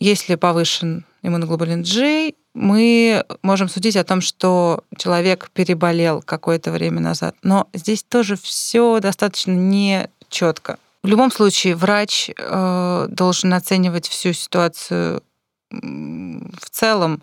Если 0.00 0.34
повышен 0.34 1.04
иммуноглобулин 1.22 1.82
G, 1.82 2.32
мы 2.54 3.24
можем 3.42 3.68
судить 3.68 3.96
о 3.96 4.04
том, 4.04 4.20
что 4.20 4.84
человек 4.96 5.50
переболел 5.52 6.22
какое-то 6.22 6.70
время 6.70 7.00
назад. 7.00 7.34
Но 7.42 7.68
здесь 7.72 8.02
тоже 8.02 8.36
все 8.36 9.00
достаточно 9.00 9.52
не 9.52 10.08
четко. 10.28 10.78
В 11.02 11.08
любом 11.08 11.32
случае, 11.32 11.74
врач 11.74 12.30
э, 12.36 13.06
должен 13.08 13.54
оценивать 13.54 14.06
всю 14.06 14.32
ситуацию 14.32 15.22
в 15.70 16.70
целом 16.70 17.22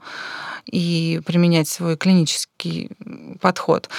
и 0.69 1.21
применять 1.25 1.67
свой 1.67 1.97
клинический 1.97 2.91
подход. 3.41 3.89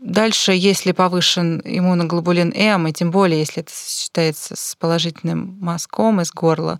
Дальше, 0.00 0.52
если 0.52 0.92
повышен 0.92 1.62
иммуноглобулин 1.64 2.52
М, 2.54 2.86
и 2.86 2.92
тем 2.92 3.10
более, 3.10 3.40
если 3.40 3.62
это 3.62 3.72
сочетается 3.74 4.54
с 4.56 4.76
положительным 4.76 5.56
мазком 5.60 6.20
из 6.20 6.30
горла, 6.30 6.78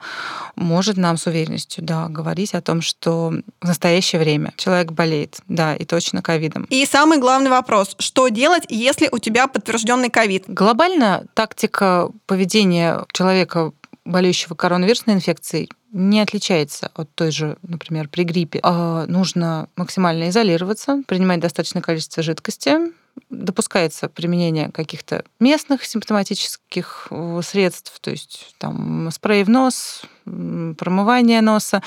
может 0.57 0.97
нам 0.97 1.17
с 1.17 1.27
уверенностью 1.27 1.83
да, 1.83 2.09
говорить 2.09 2.55
о 2.55 2.61
том, 2.61 2.83
что 2.83 3.33
в 3.61 3.67
настоящее 3.67 4.21
время 4.21 4.53
человек 4.57 4.93
болеет, 4.93 5.41
да, 5.49 5.75
и 5.75 5.85
точно 5.85 6.23
ковидом. 6.23 6.67
И 6.69 6.85
самый 6.87 7.19
главный 7.19 7.51
вопрос, 7.51 7.97
что 7.99 8.29
делать, 8.29 8.65
если 8.69 9.09
у 9.11 9.19
тебя 9.19 9.47
подтвержденный 9.47 10.11
ковид? 10.11 10.45
Глобально 10.47 11.25
тактика 11.35 12.11
поведения 12.27 13.05
человека 13.13 13.73
болеющего 14.05 14.55
коронавирусной 14.55 15.15
инфекцией 15.15 15.71
не 15.93 16.21
отличается 16.21 16.91
от 16.95 17.15
той 17.15 17.31
же, 17.31 17.57
например, 17.63 18.09
при 18.09 18.25
гриппе. 18.25 18.61
А 18.63 19.07
нужно 19.07 19.69
максимально 19.77 20.29
изолироваться, 20.29 21.03
принимать 21.07 21.41
достаточное 21.41 21.83
количество 21.83 22.23
жидкости, 22.23 22.93
допускается 23.31 24.09
применение 24.09 24.71
каких-то 24.71 25.25
местных 25.39 25.85
симптоматических 25.85 27.09
э, 27.11 27.41
средств, 27.45 27.99
то 28.01 28.11
есть 28.11 28.55
там 28.59 29.09
спрей 29.13 29.45
в 29.45 29.51
нос, 29.51 30.03
промывание 30.25 31.41
носа, 31.41 31.83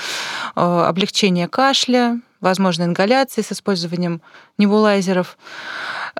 э, 0.56 0.60
облегчение 0.60 1.48
кашля, 1.48 2.20
возможно, 2.40 2.84
ингаляции 2.84 3.42
с 3.42 3.52
использованием 3.52 4.22
небулайзеров. 4.58 5.36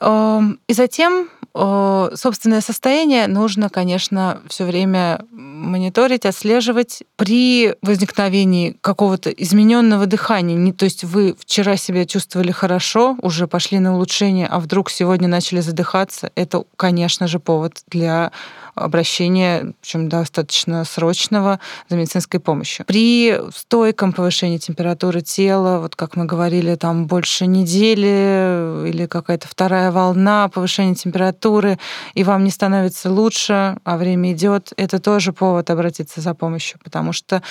Эм, 0.01 0.61
и 0.67 0.73
затем 0.73 1.31
собственное 1.55 2.61
состояние 2.61 3.27
нужно, 3.27 3.69
конечно, 3.69 4.41
все 4.49 4.65
время 4.65 5.25
мониторить, 5.33 6.27
отслеживать 6.27 7.03
при 7.17 7.75
возникновении 7.83 8.77
какого-то 8.81 9.31
измененного 9.31 10.07
дыхания. 10.07 10.57
Не, 10.57 10.73
то 10.73 10.85
есть 10.85 11.05
вы 11.05 11.35
вчера 11.39 11.77
себя 11.77 12.07
чувствовали 12.07 12.53
хорошо, 12.53 13.17
уже 13.23 13.47
пошли 13.47 13.79
на 13.79 13.95
улучшение, 13.95 14.47
а 14.47 14.61
вдруг 14.61 14.91
сегодня 14.91 15.29
начали 15.29 15.61
задыхаться. 15.61 16.31
Это, 16.35 16.65
конечно 16.77 17.27
же, 17.27 17.39
повод 17.39 17.83
для 17.89 18.31
обращения, 18.79 19.75
причем 19.81 20.09
достаточно 20.09 20.85
срочного, 20.85 21.61
за 21.89 21.97
медицинской 21.97 22.41
помощью. 22.41 22.87
При 22.87 23.39
стойком 23.55 24.13
повышении 24.13 24.59
температуры 24.59 25.21
тела, 25.21 25.81
вот 25.81 25.97
как 25.97 26.17
мы 26.17 26.25
говорили, 26.25 26.75
там 26.75 27.07
больше 27.07 27.47
недели 27.47 28.89
или 28.89 29.07
какая-то 29.07 29.49
вторая 29.49 29.91
волна 29.91 30.49
повышения 30.49 30.95
температуры, 30.95 31.79
и 32.15 32.25
вам 32.25 32.45
не 32.45 32.51
становится 32.51 33.11
лучше, 33.11 33.79
а 33.85 33.97
время 33.97 34.33
идет, 34.33 34.73
это 34.77 34.99
тоже 34.99 35.33
повод 35.33 35.71
обратиться 35.71 36.21
за 36.21 36.35
помощью, 36.35 36.79
потому 36.83 37.13
что 37.13 37.43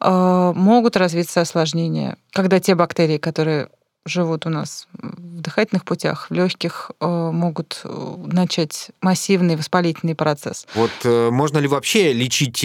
э, 0.00 0.52
могут 0.54 0.96
развиться 0.96 1.40
осложнения, 1.40 2.16
когда 2.32 2.60
те 2.60 2.74
бактерии, 2.74 3.18
которые 3.18 3.68
живут 4.06 4.46
у 4.46 4.50
нас 4.50 4.86
в 4.92 5.40
дыхательных 5.40 5.84
путях, 5.84 6.28
в 6.30 6.34
легких, 6.34 6.90
э, 7.00 7.06
могут 7.06 7.80
э, 7.84 8.14
начать 8.26 8.90
массивный 9.00 9.56
воспалительный 9.56 10.14
процесс. 10.14 10.66
Вот 10.74 10.90
э, 11.04 11.30
можно 11.30 11.58
ли 11.58 11.68
вообще 11.68 12.12
лечить 12.12 12.60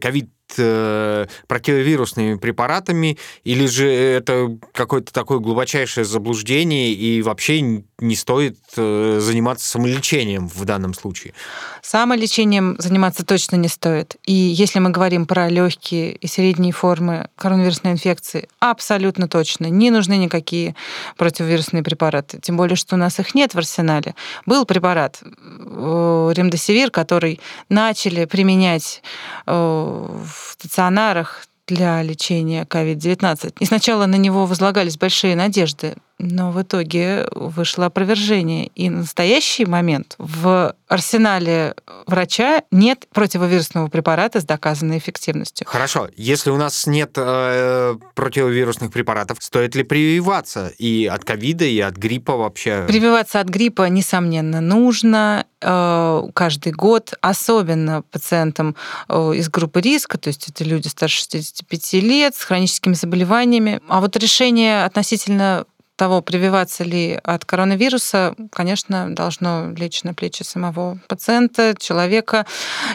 ковид 0.00 0.30
э, 0.58 1.26
противовирусными 1.46 2.36
препаратами, 2.36 3.18
или 3.44 3.66
же 3.66 3.90
это 3.90 4.56
какое-то 4.72 5.12
такое 5.12 5.38
глубочайшее 5.38 6.04
заблуждение, 6.04 6.92
и 6.92 7.22
вообще 7.22 7.60
не 7.60 8.16
стоит 8.16 8.58
э, 8.76 9.18
заниматься 9.20 9.68
самолечением 9.68 10.48
в 10.48 10.64
данном 10.64 10.94
случае? 10.94 11.34
Самолечением 11.82 12.76
заниматься 12.78 13.24
точно 13.24 13.56
не 13.56 13.68
стоит. 13.68 14.16
И 14.24 14.32
если 14.32 14.78
мы 14.78 14.90
говорим 14.90 15.26
про 15.26 15.48
легкие 15.48 16.12
и 16.12 16.26
средние 16.26 16.72
формы 16.72 17.28
коронавирусной 17.36 17.92
инфекции, 17.92 18.48
абсолютно 18.58 19.28
точно. 19.28 19.66
Не 19.66 19.90
нужны 19.90 20.16
никакие 20.16 20.74
противовирусные 21.16 21.82
препараты. 21.82 22.38
Тем 22.40 22.56
более, 22.56 22.76
что 22.76 22.96
у 22.96 22.98
нас 22.98 23.18
их 23.18 23.34
нет 23.34 23.54
в 23.54 23.58
арсенале. 23.58 24.14
Был 24.46 24.64
препарат 24.64 25.20
э, 25.22 26.32
ремдесивир, 26.34 26.90
который 26.90 27.40
начали 27.68 28.24
применять 28.24 29.02
э, 29.46 30.18
в 30.48 30.52
стационарах 30.52 31.46
для 31.66 32.02
лечения 32.02 32.64
COVID-19. 32.64 33.54
И 33.60 33.64
сначала 33.64 34.06
на 34.06 34.16
него 34.16 34.46
возлагались 34.46 34.98
большие 34.98 35.34
надежды, 35.34 35.94
но 36.18 36.52
в 36.52 36.62
итоге 36.62 37.26
вышло 37.32 37.86
опровержение. 37.86 38.68
И 38.74 38.88
на 38.88 38.98
настоящий 38.98 39.66
момент 39.66 40.14
в 40.18 40.74
арсенале 40.88 41.74
врача 42.06 42.62
нет 42.70 43.06
противовирусного 43.12 43.88
препарата 43.88 44.40
с 44.40 44.44
доказанной 44.44 44.98
эффективностью. 44.98 45.66
Хорошо. 45.68 46.08
Если 46.16 46.50
у 46.50 46.56
нас 46.56 46.86
нет 46.86 47.12
э, 47.16 47.96
противовирусных 48.14 48.92
препаратов, 48.92 49.38
стоит 49.40 49.74
ли 49.74 49.82
прививаться 49.82 50.72
и 50.78 51.06
от 51.06 51.24
ковида, 51.24 51.64
и 51.64 51.80
от 51.80 51.96
гриппа 51.96 52.36
вообще? 52.36 52.84
Прививаться 52.86 53.40
от 53.40 53.48
гриппа, 53.48 53.88
несомненно, 53.88 54.60
нужно 54.60 55.46
э, 55.60 56.22
каждый 56.32 56.72
год, 56.72 57.14
особенно 57.20 58.02
пациентам 58.02 58.76
э, 59.08 59.32
из 59.34 59.48
группы 59.48 59.80
риска, 59.80 60.16
то 60.18 60.28
есть 60.28 60.48
это 60.48 60.64
люди 60.64 60.88
старше 60.88 61.18
65 61.18 61.92
лет 61.94 62.36
с 62.36 62.44
хроническими 62.44 62.94
заболеваниями. 62.94 63.80
А 63.88 64.00
вот 64.00 64.16
решение 64.16 64.84
относительно 64.84 65.64
того, 65.96 66.22
прививаться 66.22 66.84
ли 66.84 67.18
от 67.22 67.44
коронавируса, 67.44 68.34
конечно, 68.50 69.14
должно 69.14 69.72
лечь 69.76 70.02
на 70.02 70.14
плечи 70.14 70.42
самого 70.42 70.98
пациента, 71.08 71.74
человека. 71.78 72.46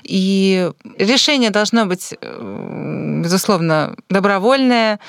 И 0.03 0.69
решение 0.97 1.49
должно 1.49 1.85
быть, 1.85 2.13
э, 2.19 3.21
безусловно, 3.23 3.95
добровольное, 4.09 4.99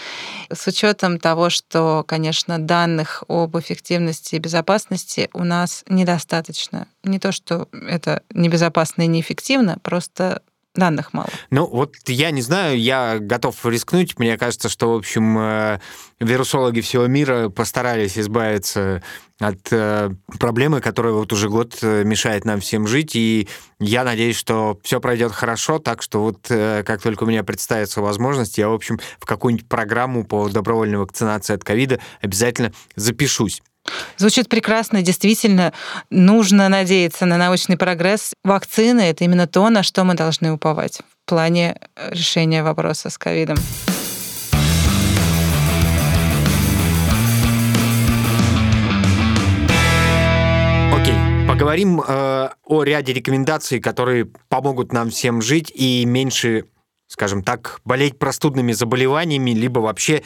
с 0.52 0.66
учетом 0.66 1.18
того, 1.18 1.50
что, 1.50 2.04
конечно, 2.06 2.58
данных 2.58 3.24
об 3.28 3.58
эффективности 3.58 4.36
и 4.36 4.38
безопасности 4.38 5.28
у 5.32 5.44
нас 5.44 5.84
недостаточно. 5.88 6.86
Не 7.02 7.18
то, 7.18 7.32
что 7.32 7.68
это 7.72 8.22
небезопасно 8.32 9.02
и 9.02 9.06
неэффективно, 9.06 9.78
просто 9.82 10.42
данных 10.74 11.12
мало. 11.12 11.28
Ну, 11.50 11.66
вот 11.66 11.94
я 12.06 12.30
не 12.30 12.42
знаю, 12.42 12.78
я 12.80 13.18
готов 13.18 13.64
рискнуть. 13.66 14.18
Мне 14.18 14.38
кажется, 14.38 14.68
что, 14.68 14.92
в 14.92 14.96
общем, 14.96 15.36
э, 15.38 15.80
вирусологи 16.20 16.80
всего 16.80 17.06
мира 17.06 17.48
постарались 17.48 18.16
избавиться 18.16 19.02
от 19.40 19.72
э, 19.72 20.10
проблемы, 20.38 20.80
которая 20.80 21.12
вот 21.12 21.32
уже 21.32 21.48
год 21.48 21.78
э, 21.82 22.04
мешает 22.04 22.44
нам 22.44 22.60
всем 22.60 22.86
жить, 22.86 23.16
и 23.16 23.48
я 23.80 24.04
надеюсь, 24.04 24.36
что 24.36 24.78
все 24.82 25.00
пройдет 25.00 25.32
хорошо, 25.32 25.78
так 25.78 26.02
что 26.02 26.20
вот 26.20 26.46
как 26.48 27.00
только 27.02 27.24
у 27.24 27.26
меня 27.26 27.42
представится 27.42 28.00
возможность, 28.00 28.58
я, 28.58 28.68
в 28.68 28.74
общем, 28.74 29.00
в 29.18 29.26
какую-нибудь 29.26 29.68
программу 29.68 30.24
по 30.24 30.48
добровольной 30.48 30.98
вакцинации 30.98 31.54
от 31.54 31.64
ковида 31.64 32.00
обязательно 32.20 32.72
запишусь. 32.96 33.62
Звучит 34.16 34.48
прекрасно. 34.48 35.02
Действительно, 35.02 35.72
нужно 36.10 36.68
надеяться 36.68 37.26
на 37.26 37.36
научный 37.36 37.76
прогресс. 37.76 38.34
Вакцины— 38.44 39.00
это 39.02 39.24
именно 39.24 39.46
то, 39.46 39.70
на 39.70 39.82
что 39.82 40.04
мы 40.04 40.14
должны 40.14 40.52
уповать 40.52 40.98
в 40.98 41.28
плане 41.28 41.76
э, 41.96 42.10
решения 42.12 42.62
вопроса 42.62 43.08
с 43.08 43.16
ковидом. 43.16 43.56
Окей, 50.92 51.14
поговорим 51.48 52.02
э, 52.06 52.48
о 52.64 52.82
ряде 52.82 53.14
рекомендаций, 53.14 53.80
которые 53.80 54.26
помогут 54.48 54.92
нам 54.92 55.08
всем 55.08 55.40
жить 55.40 55.72
и 55.74 56.04
меньше 56.04 56.66
скажем 57.10 57.42
так, 57.42 57.80
болеть 57.84 58.20
простудными 58.20 58.70
заболеваниями, 58.70 59.50
либо 59.50 59.80
вообще 59.80 60.22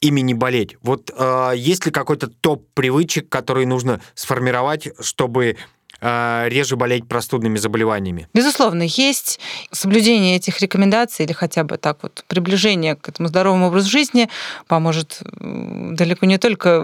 ими 0.00 0.20
не 0.20 0.34
болеть. 0.34 0.76
Вот 0.82 1.12
э, 1.16 1.52
есть 1.54 1.86
ли 1.86 1.92
какой-то 1.92 2.26
топ 2.26 2.66
привычек, 2.74 3.28
которые 3.28 3.68
нужно 3.68 4.00
сформировать, 4.14 4.88
чтобы 4.98 5.56
реже 6.00 6.76
болеть 6.76 7.06
простудными 7.06 7.56
заболеваниями? 7.56 8.28
Безусловно, 8.34 8.82
есть 8.82 9.40
соблюдение 9.70 10.36
этих 10.36 10.60
рекомендаций 10.60 11.24
или 11.24 11.32
хотя 11.32 11.64
бы 11.64 11.76
так 11.76 11.98
вот 12.02 12.24
приближение 12.26 12.96
к 12.96 13.08
этому 13.08 13.28
здоровому 13.28 13.68
образу 13.68 13.90
жизни 13.90 14.28
поможет 14.66 15.20
далеко 15.40 16.26
не 16.26 16.38
только 16.38 16.80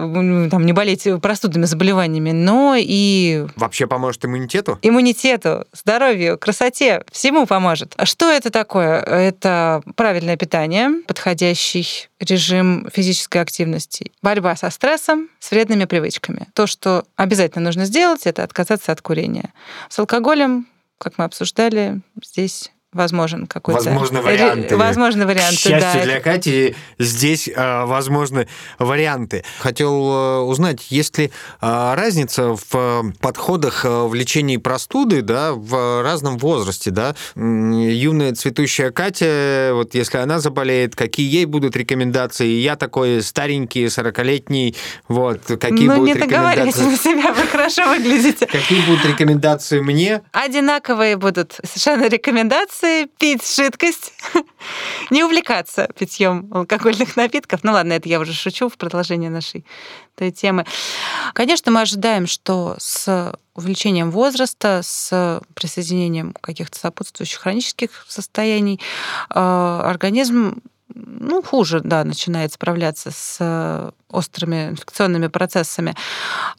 там, 0.49 0.65
не 0.65 0.73
болеть 0.73 1.07
простудными 1.21 1.65
заболеваниями, 1.65 2.31
но 2.31 2.75
и... 2.77 3.45
Вообще 3.55 3.87
поможет 3.87 4.25
иммунитету? 4.25 4.79
Иммунитету, 4.81 5.65
здоровью, 5.73 6.37
красоте, 6.37 7.03
всему 7.11 7.45
поможет. 7.45 7.93
А 7.97 8.05
что 8.05 8.29
это 8.31 8.49
такое? 8.49 8.99
Это 8.99 9.81
правильное 9.95 10.37
питание, 10.37 11.03
подходящий 11.07 11.87
режим 12.19 12.87
физической 12.93 13.41
активности, 13.41 14.11
борьба 14.21 14.55
со 14.55 14.69
стрессом, 14.69 15.29
с 15.39 15.51
вредными 15.51 15.85
привычками. 15.85 16.47
То, 16.53 16.67
что 16.67 17.03
обязательно 17.15 17.65
нужно 17.65 17.85
сделать, 17.85 18.27
это 18.27 18.43
отказаться 18.43 18.91
от 18.91 19.00
курения. 19.01 19.53
С 19.89 19.99
алкоголем, 19.99 20.67
как 20.97 21.17
мы 21.17 21.25
обсуждали, 21.25 22.01
здесь 22.23 22.71
возможен 22.93 23.47
какой-то... 23.47 23.83
Возможны 23.83 24.21
варианты. 24.21 24.75
Возможны 24.75 25.25
варианты, 25.25 25.55
К 25.55 25.59
счастью 25.59 25.79
да. 25.79 26.03
для 26.03 26.19
Кати, 26.19 26.75
здесь 26.99 27.47
э, 27.47 27.85
возможны 27.85 28.47
варианты. 28.79 29.45
Хотел 29.59 29.93
э, 29.93 30.39
узнать, 30.39 30.87
есть 30.89 31.17
ли 31.17 31.31
э, 31.61 31.93
разница 31.95 32.55
в 32.55 32.65
э, 32.73 33.01
подходах 33.21 33.85
э, 33.85 34.07
в 34.07 34.13
лечении 34.13 34.57
простуды 34.57 35.21
да, 35.21 35.53
в 35.53 36.03
разном 36.03 36.37
возрасте? 36.37 36.91
Да? 36.91 37.15
Юная 37.35 38.35
цветущая 38.35 38.91
Катя, 38.91 39.71
вот 39.73 39.95
если 39.95 40.17
она 40.17 40.39
заболеет, 40.39 40.95
какие 40.95 41.31
ей 41.31 41.45
будут 41.45 41.77
рекомендации? 41.77 42.47
Я 42.47 42.75
такой 42.75 43.21
старенький, 43.21 43.85
40-летний, 43.85 44.75
вот, 45.07 45.39
какие 45.45 45.87
ну, 45.87 45.95
будут 45.95 46.07
не 46.07 46.21
рекомендации? 46.21 46.83
на 46.83 46.97
себя, 46.97 47.31
вы 47.31 47.47
хорошо 47.47 47.87
выглядите. 47.87 48.47
Какие 48.47 48.85
будут 48.85 49.05
рекомендации 49.05 49.79
мне? 49.79 50.21
Одинаковые 50.33 51.15
будут 51.15 51.57
совершенно 51.63 52.09
рекомендации 52.09 52.80
рекомендации 52.81 53.05
пить 53.17 53.55
жидкость, 53.55 54.13
не 55.09 55.23
увлекаться 55.23 55.89
питьем 55.97 56.49
алкогольных 56.53 57.15
напитков. 57.15 57.63
Ну 57.63 57.71
ладно, 57.73 57.93
это 57.93 58.09
я 58.09 58.19
уже 58.19 58.33
шучу 58.33 58.69
в 58.69 58.77
продолжение 58.77 59.29
нашей 59.29 59.65
этой 60.15 60.31
темы. 60.31 60.65
Конечно, 61.33 61.71
мы 61.71 61.81
ожидаем, 61.81 62.27
что 62.27 62.75
с 62.77 63.33
увеличением 63.53 64.11
возраста, 64.11 64.81
с 64.83 65.41
присоединением 65.53 66.33
каких-то 66.41 66.79
сопутствующих 66.79 67.39
хронических 67.39 68.05
состояний 68.07 68.79
э, 69.29 69.39
организм 69.39 70.61
ну, 70.95 71.41
хуже, 71.41 71.81
да, 71.83 72.03
начинает 72.03 72.53
справляться 72.53 73.11
с 73.11 73.37
э, 73.39 73.91
острыми 74.09 74.69
инфекционными 74.69 75.27
процессами. 75.27 75.95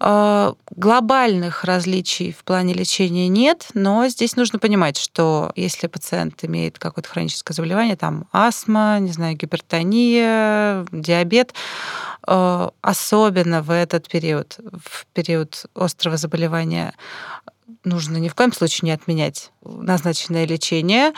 Э, 0.01 0.53
глобальных 0.71 1.65
различий 1.65 2.33
в 2.33 2.45
плане 2.45 2.75
лечения 2.75 3.29
нет, 3.29 3.69
но 3.75 4.07
здесь 4.09 4.37
нужно 4.37 4.59
понимать, 4.59 4.97
что 4.97 5.53
если 5.57 5.87
пациент 5.87 6.45
имеет 6.45 6.79
какое-то 6.79 7.09
хроническое 7.09 7.55
заболевание, 7.55 7.97
там 7.97 8.27
астма, 8.33 8.99
не 9.01 9.13
знаю, 9.13 9.37
гипертония, 9.37 10.87
диабет, 10.93 11.55
э, 12.27 12.69
особенно 12.81 13.63
в 13.63 13.71
этот 13.71 14.09
период, 14.09 14.59
в 14.85 15.07
период 15.13 15.67
острого 15.75 16.17
заболевания, 16.17 16.95
нужно 17.85 18.17
ни 18.19 18.29
в 18.29 18.35
коем 18.35 18.53
случае 18.53 18.87
не 18.87 18.93
отменять 18.93 19.51
назначенное 19.65 20.47
лечение, 20.47 21.13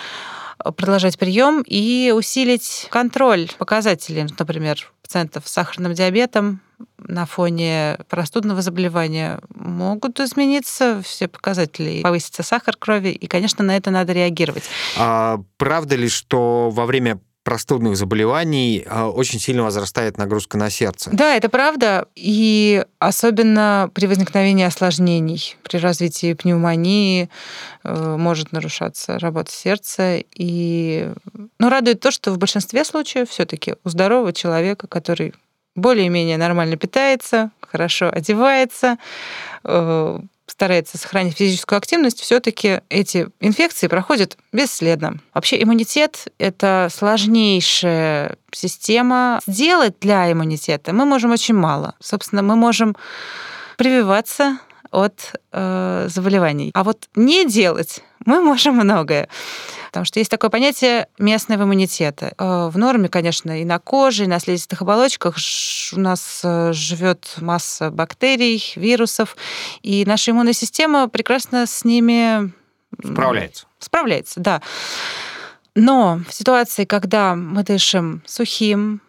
продолжать 0.77 1.19
прием 1.19 1.63
и 1.67 2.13
усилить 2.15 2.87
контроль 2.91 3.49
показателей, 3.59 4.27
например, 4.39 4.91
пациентов 5.03 5.47
с 5.47 5.53
сахарным 5.53 5.95
диабетом 5.95 6.61
на 6.99 7.27
фоне 7.27 7.99
простудного 8.09 8.63
заболевания 8.63 9.41
могут 9.55 10.21
измениться 10.21 11.03
все 11.05 11.29
показатели, 11.29 12.03
повысится 12.03 12.43
сахар 12.43 12.77
крови, 12.77 13.11
и, 13.11 13.27
конечно, 13.27 13.65
на 13.65 13.77
это 13.77 13.91
надо 13.91 14.13
реагировать. 14.13 14.65
А 14.99 15.41
правда 15.57 15.97
ли, 15.97 16.09
что 16.09 16.71
во 16.71 16.87
время 16.87 17.21
простудных 17.45 17.97
заболеваний 17.97 18.84
а, 18.86 19.09
очень 19.09 19.38
сильно 19.38 19.62
возрастает 19.62 20.16
нагрузка 20.18 20.57
на 20.59 20.70
сердце. 20.70 21.11
Да, 21.12 21.36
это 21.36 21.49
правда. 21.49 22.09
И 22.16 22.84
особенно 22.99 23.90
при 23.95 24.07
возникновении 24.07 24.64
осложнений, 24.64 25.57
при 25.62 25.76
развитии 25.76 26.32
пневмонии 26.32 27.28
э, 27.84 28.16
может 28.18 28.53
нарушаться 28.53 29.18
работа 29.18 29.53
сердца. 29.53 30.16
И 30.34 31.11
ну, 31.59 31.68
радует 31.68 32.01
то, 32.01 32.11
что 32.11 32.32
в 32.32 32.38
большинстве 32.38 32.84
случаев 32.84 33.28
все-таки 33.28 33.74
у 33.84 33.88
здорового 33.90 34.32
человека, 34.32 34.86
который 34.88 35.34
более-менее 35.76 36.38
нормально 36.38 36.76
питается, 36.76 37.51
хорошо 37.61 38.09
одевается, 38.11 38.97
э, 39.64 40.18
старается 40.47 40.99
сохранить 40.99 41.36
физическую 41.36 41.78
активность, 41.78 42.20
все-таки 42.20 42.80
эти 42.88 43.28
инфекции 43.40 43.86
проходят 43.86 44.36
бесследно. 44.53 45.18
Вообще 45.32 45.62
иммунитет— 45.62 46.28
это 46.38 46.88
сложнейшая 46.92 48.36
система. 48.53 49.40
Сделать 49.47 49.99
для 50.01 50.30
иммунитета 50.30 50.92
мы 50.92 51.05
можем 51.05 51.32
очень 51.32 51.55
мало. 51.55 51.95
Собственно, 52.01 52.42
мы 52.42 52.57
можем 52.57 52.95
прививаться 53.76 54.59
от 54.95 55.34
э, 55.53 56.07
заболеваний. 56.09 56.70
А 56.74 56.84
вот 56.84 57.09
не 57.14 57.47
делать 57.47 58.03
мы 58.24 58.40
можем 58.40 58.76
многое. 58.76 59.28
Потому 59.88 60.07
что 60.07 60.18
есть 60.18 60.30
такое 60.30 60.51
понятие 60.51 61.09
местного 61.18 61.64
иммунитета. 61.64 62.32
Э, 62.38 62.68
в 62.68 62.78
норме, 62.78 63.09
конечно, 63.09 63.61
и 63.61 63.64
на 63.64 63.78
коже, 63.78 64.24
и 64.24 64.26
на 64.26 64.40
слизистых 64.40 64.82
оболочках 64.82 65.36
у 65.92 66.01
нас 66.01 66.40
э, 66.42 66.72
живет 66.72 67.34
масса 67.40 67.90
бактерий, 67.90 68.72
вирусов, 68.76 69.36
и 69.82 70.05
наша 70.07 70.30
иммунная 70.30 70.53
система 70.53 71.09
прекрасно 71.09 71.66
с 71.66 71.84
ними 71.84 72.53
справляется. 73.03 73.66
Справляется, 73.78 74.40
да. 74.40 74.62
Но 75.74 76.20
в 76.28 76.32
ситуации, 76.32 76.84
когда 76.84 77.34
мы 77.34 77.62
дышим 77.62 78.22
сухим, 78.26 79.01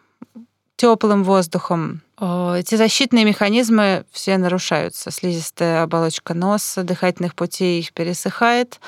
теплым 0.75 1.23
воздухом, 1.23 2.01
эти 2.19 2.75
защитные 2.75 3.25
механизмы 3.25 4.05
все 4.11 4.37
нарушаются. 4.37 5.11
Слизистая 5.11 5.83
оболочка 5.83 6.33
носа, 6.33 6.83
дыхательных 6.83 7.35
путей 7.35 7.89
пересыхает, 7.93 8.79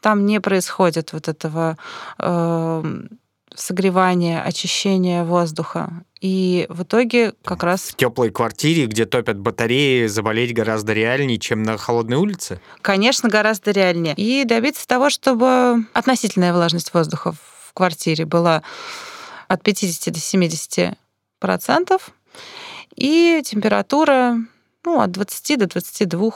там 0.00 0.26
не 0.26 0.40
происходит 0.40 1.12
вот 1.12 1.28
этого 1.28 1.78
э, 2.18 2.82
согревания, 3.54 4.42
очищения 4.42 5.24
воздуха. 5.24 6.04
И 6.20 6.66
в 6.68 6.82
итоге 6.82 7.34
как 7.44 7.62
раз... 7.62 7.90
В 7.90 7.96
теплой 7.96 8.30
квартире, 8.30 8.86
где 8.86 9.06
топят 9.06 9.38
батареи, 9.38 10.06
заболеть 10.06 10.54
гораздо 10.54 10.92
реальнее, 10.92 11.38
чем 11.38 11.62
на 11.62 11.78
холодной 11.78 12.16
улице? 12.16 12.60
Конечно, 12.80 13.28
гораздо 13.28 13.70
реальнее. 13.70 14.14
И 14.16 14.44
добиться 14.44 14.86
того, 14.86 15.10
чтобы 15.10 15.84
относительная 15.92 16.52
влажность 16.52 16.92
воздуха 16.94 17.32
в 17.32 17.72
квартире 17.72 18.24
была 18.24 18.62
от 19.48 19.62
50 19.62 20.12
до 20.12 20.20
70 20.20 20.98
процентов, 21.38 22.10
и 22.96 23.42
температура 23.44 24.38
ну, 24.84 25.00
от 25.00 25.12
20 25.12 25.58
до 25.58 25.66
22 25.66 26.30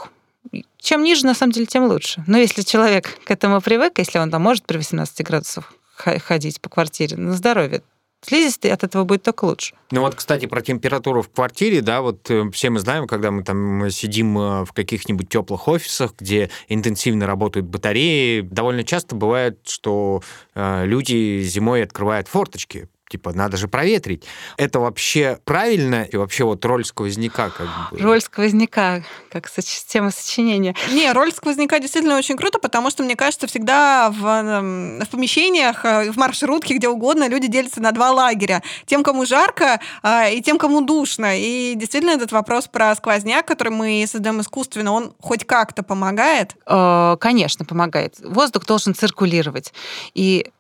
чем 0.79 1.03
ниже, 1.03 1.27
на 1.27 1.35
самом 1.35 1.53
деле, 1.53 1.67
тем 1.67 1.87
лучше. 1.87 2.23
Но 2.29 2.39
если 2.39 2.63
человек 2.63 3.19
к 3.25 3.31
этому 3.33 3.61
привык, 3.61 3.99
если 3.99 4.19
он 4.21 4.31
там 4.31 4.43
может 4.43 4.65
при 4.67 4.77
18 4.77 5.27
градусах 5.27 5.73
ходить 5.97 6.61
по 6.61 6.69
квартире 6.69 7.17
на 7.17 7.33
здоровье, 7.33 7.83
слизистый 8.23 8.73
от 8.73 8.85
этого 8.85 9.05
будет 9.05 9.23
только 9.23 9.45
лучше. 9.45 9.75
Ну 9.91 10.01
вот, 10.01 10.15
кстати, 10.15 10.47
про 10.47 10.61
температуру 10.61 11.23
в 11.23 11.31
квартире, 11.31 11.81
да, 11.81 12.03
вот 12.03 12.31
э, 12.31 12.51
все 12.53 12.71
мы 12.71 12.81
знаем, 12.81 13.07
когда 13.07 13.31
мы 13.31 13.43
там 13.43 13.91
сидим 13.91 14.39
э, 14.39 14.65
в 14.65 14.73
каких-нибудь 14.73 15.29
теплых 15.29 15.69
офисах, 15.69 16.15
где 16.19 16.51
интенсивно 16.69 17.27
работают 17.27 17.67
батареи, 17.67 18.41
довольно 18.41 18.85
часто 18.85 19.15
бывает, 19.15 19.61
что 19.67 20.23
э, 20.55 20.87
люди 20.87 21.43
зимой 21.43 21.83
открывают 21.83 22.29
форточки, 22.29 22.89
типа, 23.09 23.33
надо 23.33 23.57
же 23.57 23.69
проветрить. 23.69 24.25
Это 24.57 24.81
вообще 24.81 25.39
правильно? 25.45 26.03
И 26.03 26.17
вообще 26.17 26.45
вот 26.45 26.65
роль 26.65 26.85
сквозняка 26.85 27.51
как 27.51 27.67
бы... 27.91 27.99
Роль 27.99 28.21
сквозняка, 28.21 29.03
как 29.31 29.51
тема 29.51 30.11
сочинения. 30.11 30.75
Не, 30.91 31.13
роль 31.13 31.33
сквозняка 31.33 31.79
действительно 31.79 32.17
очень 32.17 32.37
круто, 32.37 32.59
потому 32.59 32.91
что, 32.91 33.03
мне 33.03 33.17
кажется, 33.17 33.47
всегда 33.47 34.11
в, 34.11 34.27
эм, 34.27 35.01
в 35.01 35.09
помещениях, 35.09 35.85
э, 35.85 36.11
в 36.11 36.17
маршрутке, 36.17 36.75
где 36.75 36.89
угодно, 36.89 37.29
люди 37.29 37.47
делятся 37.47 37.81
на 37.81 37.93
два 37.93 38.11
лагеря. 38.11 38.63
Тем, 38.87 39.03
кому 39.03 39.25
жарко, 39.25 39.81
а, 40.03 40.29
и 40.29 40.41
тем, 40.43 40.59
кому 40.59 40.81
душно. 40.81 41.39
И 41.39 41.75
действительно 41.77 42.13
этот 42.13 42.33
вопрос 42.33 42.67
про 42.67 42.95
сквозняк, 42.95 43.47
который 43.47 43.73
мы 43.73 44.05
создаем 44.07 44.41
искусственно, 44.41 44.93
он 44.93 45.15
хоть 45.21 45.45
как-то 45.45 45.83
помогает? 45.83 46.57
Э, 46.67 47.17
конечно, 47.21 47.65
помогает. 47.65 48.17
Воздух 48.21 48.67
должен 48.67 48.95
циркулировать. 48.95 49.73
И 50.15 50.51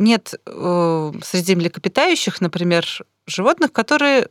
нет 0.00 0.34
э, 0.46 1.12
среди 1.22 1.54
млекопитающих, 1.54 2.40
например, 2.40 2.86
животных, 3.26 3.72
которые 3.72 4.28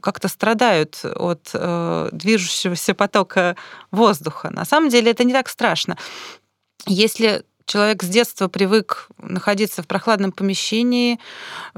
как-то 0.00 0.28
страдают 0.28 1.00
от 1.04 1.50
э, 1.52 2.08
движущегося 2.12 2.94
потока 2.94 3.56
воздуха. 3.90 4.50
На 4.50 4.64
самом 4.64 4.88
деле 4.88 5.10
это 5.10 5.24
не 5.24 5.32
так 5.32 5.48
страшно. 5.48 5.98
Если 6.86 7.44
человек 7.66 8.02
с 8.02 8.08
детства 8.08 8.48
привык 8.48 9.08
находиться 9.18 9.82
в 9.82 9.86
прохладном 9.86 10.32
помещении, 10.32 11.18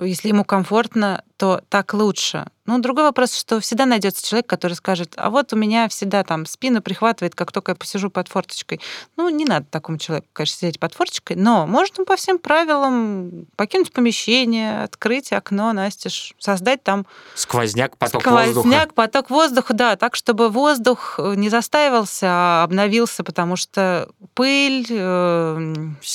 если 0.01 0.29
ему 0.29 0.45
комфортно, 0.45 1.25
то 1.37 1.63
так 1.69 1.93
лучше. 1.95 2.47
Ну, 2.71 2.79
другой 2.79 3.03
вопрос, 3.03 3.35
что 3.37 3.59
всегда 3.59 3.85
найдется 3.85 4.25
человек, 4.25 4.47
который 4.47 4.75
скажет, 4.75 5.15
а 5.17 5.31
вот 5.31 5.53
у 5.53 5.57
меня 5.57 5.89
всегда 5.89 6.23
там 6.23 6.47
спина 6.47 6.81
прихватывает, 6.81 7.35
как 7.35 7.51
только 7.51 7.73
я 7.73 7.75
посижу 7.75 8.11
под 8.11 8.29
форточкой. 8.29 8.81
Ну, 9.17 9.29
не 9.29 9.45
надо 9.45 9.67
такому 9.69 9.99
человеку, 9.99 10.29
конечно, 10.33 10.57
сидеть 10.57 10.79
под 10.79 10.95
форточкой, 10.95 11.35
но 11.35 11.67
можно 11.67 12.05
по 12.05 12.15
всем 12.15 12.39
правилам 12.39 13.49
покинуть 13.57 13.93
помещение, 13.93 14.85
открыть 14.85 15.33
окно, 15.33 15.73
настежь, 15.73 16.35
создать 16.39 16.85
там... 16.85 17.07
Сквозняк, 17.35 17.97
поток 17.97 18.23
сквозняк, 18.23 18.47
воздуха. 18.47 18.69
Сквозняк, 18.69 18.95
поток 18.95 19.31
воздуха, 19.31 19.75
да, 19.75 19.97
так, 19.97 20.15
чтобы 20.15 20.49
воздух 20.49 21.19
не 21.19 21.49
застаивался, 21.49 22.27
а 22.31 22.63
обновился, 22.63 23.25
потому 23.25 23.57
что 23.57 24.09
пыль, 24.35 24.87
э, 24.89 25.75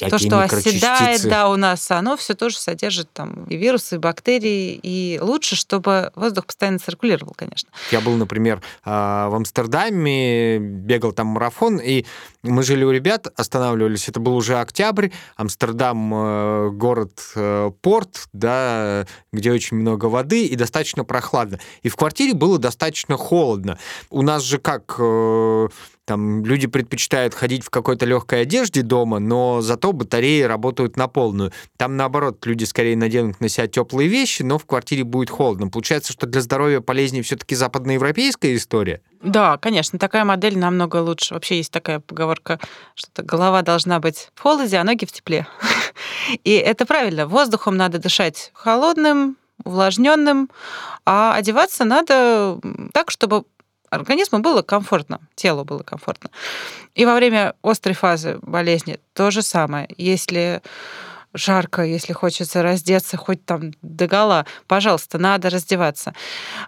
то, 0.10 0.18
что 0.18 0.40
оседает, 0.40 1.22
да, 1.28 1.50
у 1.50 1.58
нас, 1.58 1.92
оно 1.92 2.16
все 2.16 2.34
тоже 2.34 2.58
содержит 2.58 3.12
там 3.12 3.44
и 3.50 3.58
вирусы, 3.58 3.96
и 3.96 4.00
бактерии, 4.00 4.80
и 4.82 5.20
лучше, 5.22 5.58
чтобы 5.58 6.14
воздух 6.16 6.45
воздух 6.46 6.48
постоянно 6.48 6.80
циркулировал, 6.80 7.34
конечно. 7.36 7.70
Я 7.92 8.02
был, 8.02 8.16
например, 8.16 8.62
а, 8.84 9.30
в 9.30 9.36
Амстердаме, 9.36 10.60
бегал 10.60 11.12
там 11.12 11.28
марафон, 11.28 11.78
и 11.78 12.06
мы 12.44 12.64
жили 12.64 12.84
у 12.84 12.92
ребят, 12.92 13.28
останавливались, 13.36 14.08
это 14.10 14.20
был 14.20 14.36
уже 14.36 14.60
октябрь, 14.60 15.10
Амстердам 15.36 16.14
э, 16.14 16.70
город-порт, 16.72 18.16
э, 18.16 18.30
да, 18.34 19.06
где 19.34 19.52
очень 19.52 19.78
много 19.78 20.06
воды 20.06 20.46
и 20.46 20.56
достаточно 20.56 21.04
прохладно. 21.04 21.60
И 21.84 21.90
в 21.90 21.96
квартире 21.96 22.34
было 22.34 22.58
достаточно 22.58 23.18
холодно. 23.18 23.78
У 24.10 24.22
нас 24.22 24.44
же 24.44 24.60
как 24.60 24.96
э, 25.00 25.68
там 26.06 26.46
люди 26.46 26.68
предпочитают 26.68 27.34
ходить 27.34 27.64
в 27.64 27.70
какой-то 27.70 28.06
легкой 28.06 28.42
одежде 28.42 28.84
дома, 28.84 29.20
но 29.20 29.62
зато 29.62 29.92
батареи 29.92 30.44
работают 30.44 30.98
на 30.98 31.08
полную. 31.08 31.52
Там, 31.78 31.98
наоборот, 31.98 32.46
люди 32.46 32.64
скорее 32.64 32.96
наденут 32.96 33.42
на 33.42 33.50
себя 33.50 33.68
теплые 33.68 34.08
вещи, 34.08 34.44
но 34.44 34.60
в 34.60 34.66
квартире 34.66 35.04
будет 35.04 35.30
холодно. 35.30 35.68
Получается, 35.68 36.14
что 36.14 36.28
для 36.28 36.42
здоровья 36.42 36.80
полезнее 36.80 37.24
все-таки 37.24 37.56
западноевропейская 37.56 38.56
история? 38.56 39.02
Да, 39.22 39.58
конечно, 39.58 39.98
такая 39.98 40.24
модель 40.24 40.58
намного 40.58 40.98
лучше. 40.98 41.34
Вообще 41.34 41.58
есть 41.58 41.72
такая 41.72 42.00
поговорка, 42.00 42.60
что 42.94 43.24
голова 43.24 43.64
должна 43.64 44.00
быть 44.00 44.30
в 44.36 44.42
холоде, 44.42 44.78
а 44.78 44.84
ноги 44.84 45.06
в 45.06 45.12
тепле. 45.12 45.48
И 46.44 46.52
это 46.52 46.86
правильно. 46.86 47.26
Воздухом 47.28 47.76
надо 47.78 47.98
дышать 47.98 48.52
холодным, 48.54 49.38
увлажненным, 49.64 50.50
а 51.06 51.36
одеваться 51.36 51.86
надо 51.86 52.60
так, 52.94 53.10
чтобы 53.10 53.46
организму 53.90 54.40
было 54.40 54.62
комфортно, 54.62 55.20
телу 55.36 55.64
было 55.64 55.84
комфортно. 55.84 56.30
И 56.96 57.06
во 57.06 57.16
время 57.16 57.56
острой 57.62 57.96
фазы 57.96 58.40
болезни 58.42 59.00
то 59.14 59.32
же 59.32 59.42
самое. 59.42 59.88
Если 59.98 60.62
жарко, 61.36 61.84
если 61.84 62.14
хочется 62.14 62.64
раздеться 62.64 63.18
хоть 63.18 63.46
там 63.46 63.72
до 63.82 64.08
гола, 64.08 64.46
пожалуйста, 64.68 65.18
надо 65.18 65.50
раздеваться. 65.50 66.14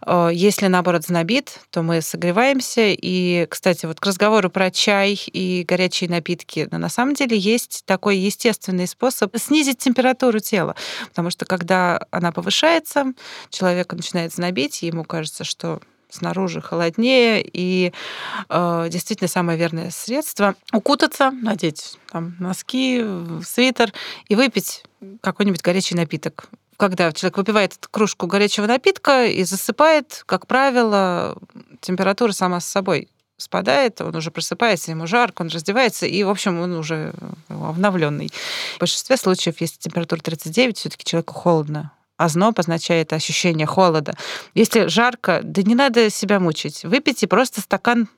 Э, 0.06 0.30
если, 0.32 0.68
наоборот, 0.68 1.06
знобит, 1.06 1.60
то 1.72 1.82
мы 1.82 2.02
согреваемся. 2.02 2.88
И, 2.88 3.48
кстати, 3.50 3.86
вот 3.86 4.00
к 4.00 4.06
разговору 4.06 4.50
про 4.50 4.70
чай 4.70 5.14
и 5.14 5.64
горячие 5.68 6.10
напитки, 6.10 6.68
на 6.70 6.90
самом 6.90 7.16
деле 7.16 7.38
есть 7.38 7.84
такой 7.86 8.18
естественный 8.18 8.88
способ 8.88 9.36
снизить 9.38 9.80
температуру 9.80 10.40
тела. 10.40 10.76
Потому 11.10 11.30
что 11.30 11.46
когда 11.46 12.06
она 12.12 12.32
повышается, 12.32 13.14
человек 13.50 13.94
начинает 13.94 14.34
знобить, 14.34 14.82
ему 14.82 15.04
кажется, 15.04 15.44
что 15.44 15.80
снаружи 16.10 16.62
холоднее, 16.62 17.42
и 17.42 17.94
э, 18.50 18.88
действительно 18.90 19.28
самое 19.28 19.58
верное 19.58 19.92
средство 19.92 20.56
укутаться, 20.74 21.32
надеть 21.32 21.98
там 22.12 22.36
носки, 22.40 23.04
свитер 23.46 23.94
и 24.28 24.36
выпить 24.36 24.84
какой-нибудь 25.22 25.62
горячий 25.62 25.96
напиток. 25.96 26.50
Когда 26.78 27.12
человек 27.12 27.38
выпивает 27.38 27.88
кружку 27.90 28.28
горячего 28.28 28.68
напитка 28.68 29.26
и 29.26 29.44
засыпает, 29.44 30.24
как 30.26 30.46
правило, 30.46 31.38
температура 31.82 32.32
сама 32.32 32.60
с 32.60 32.68
собой 32.68 33.10
спадает, 33.38 34.02
он 34.02 34.16
уже 34.16 34.32
просыпается, 34.32 34.92
ему 34.92 35.08
жарко, 35.08 35.42
он 35.44 35.50
раздевается, 35.50 36.06
и, 36.06 36.24
в 36.24 36.30
общем, 36.30 36.60
он 36.60 36.74
уже 36.74 37.14
обновленный. 37.50 38.32
В 38.76 38.80
большинстве 38.80 39.18
случаев, 39.18 39.62
если 39.62 39.78
температура 39.78 40.20
39, 40.20 40.78
все-таки 40.78 41.06
человеку 41.06 41.34
холодно, 41.34 41.92
Озноб 42.18 42.60
означает 42.60 43.14
ощущение 43.14 43.68
холода. 43.68 44.16
Если 44.56 44.88
жарко, 44.88 45.42
да 45.44 45.62
не 45.62 45.76
надо 45.76 46.10
себя 46.10 46.40
мучить. 46.40 46.84
Выпейте 46.84 47.28
просто 47.28 47.62
стакан 47.62 48.10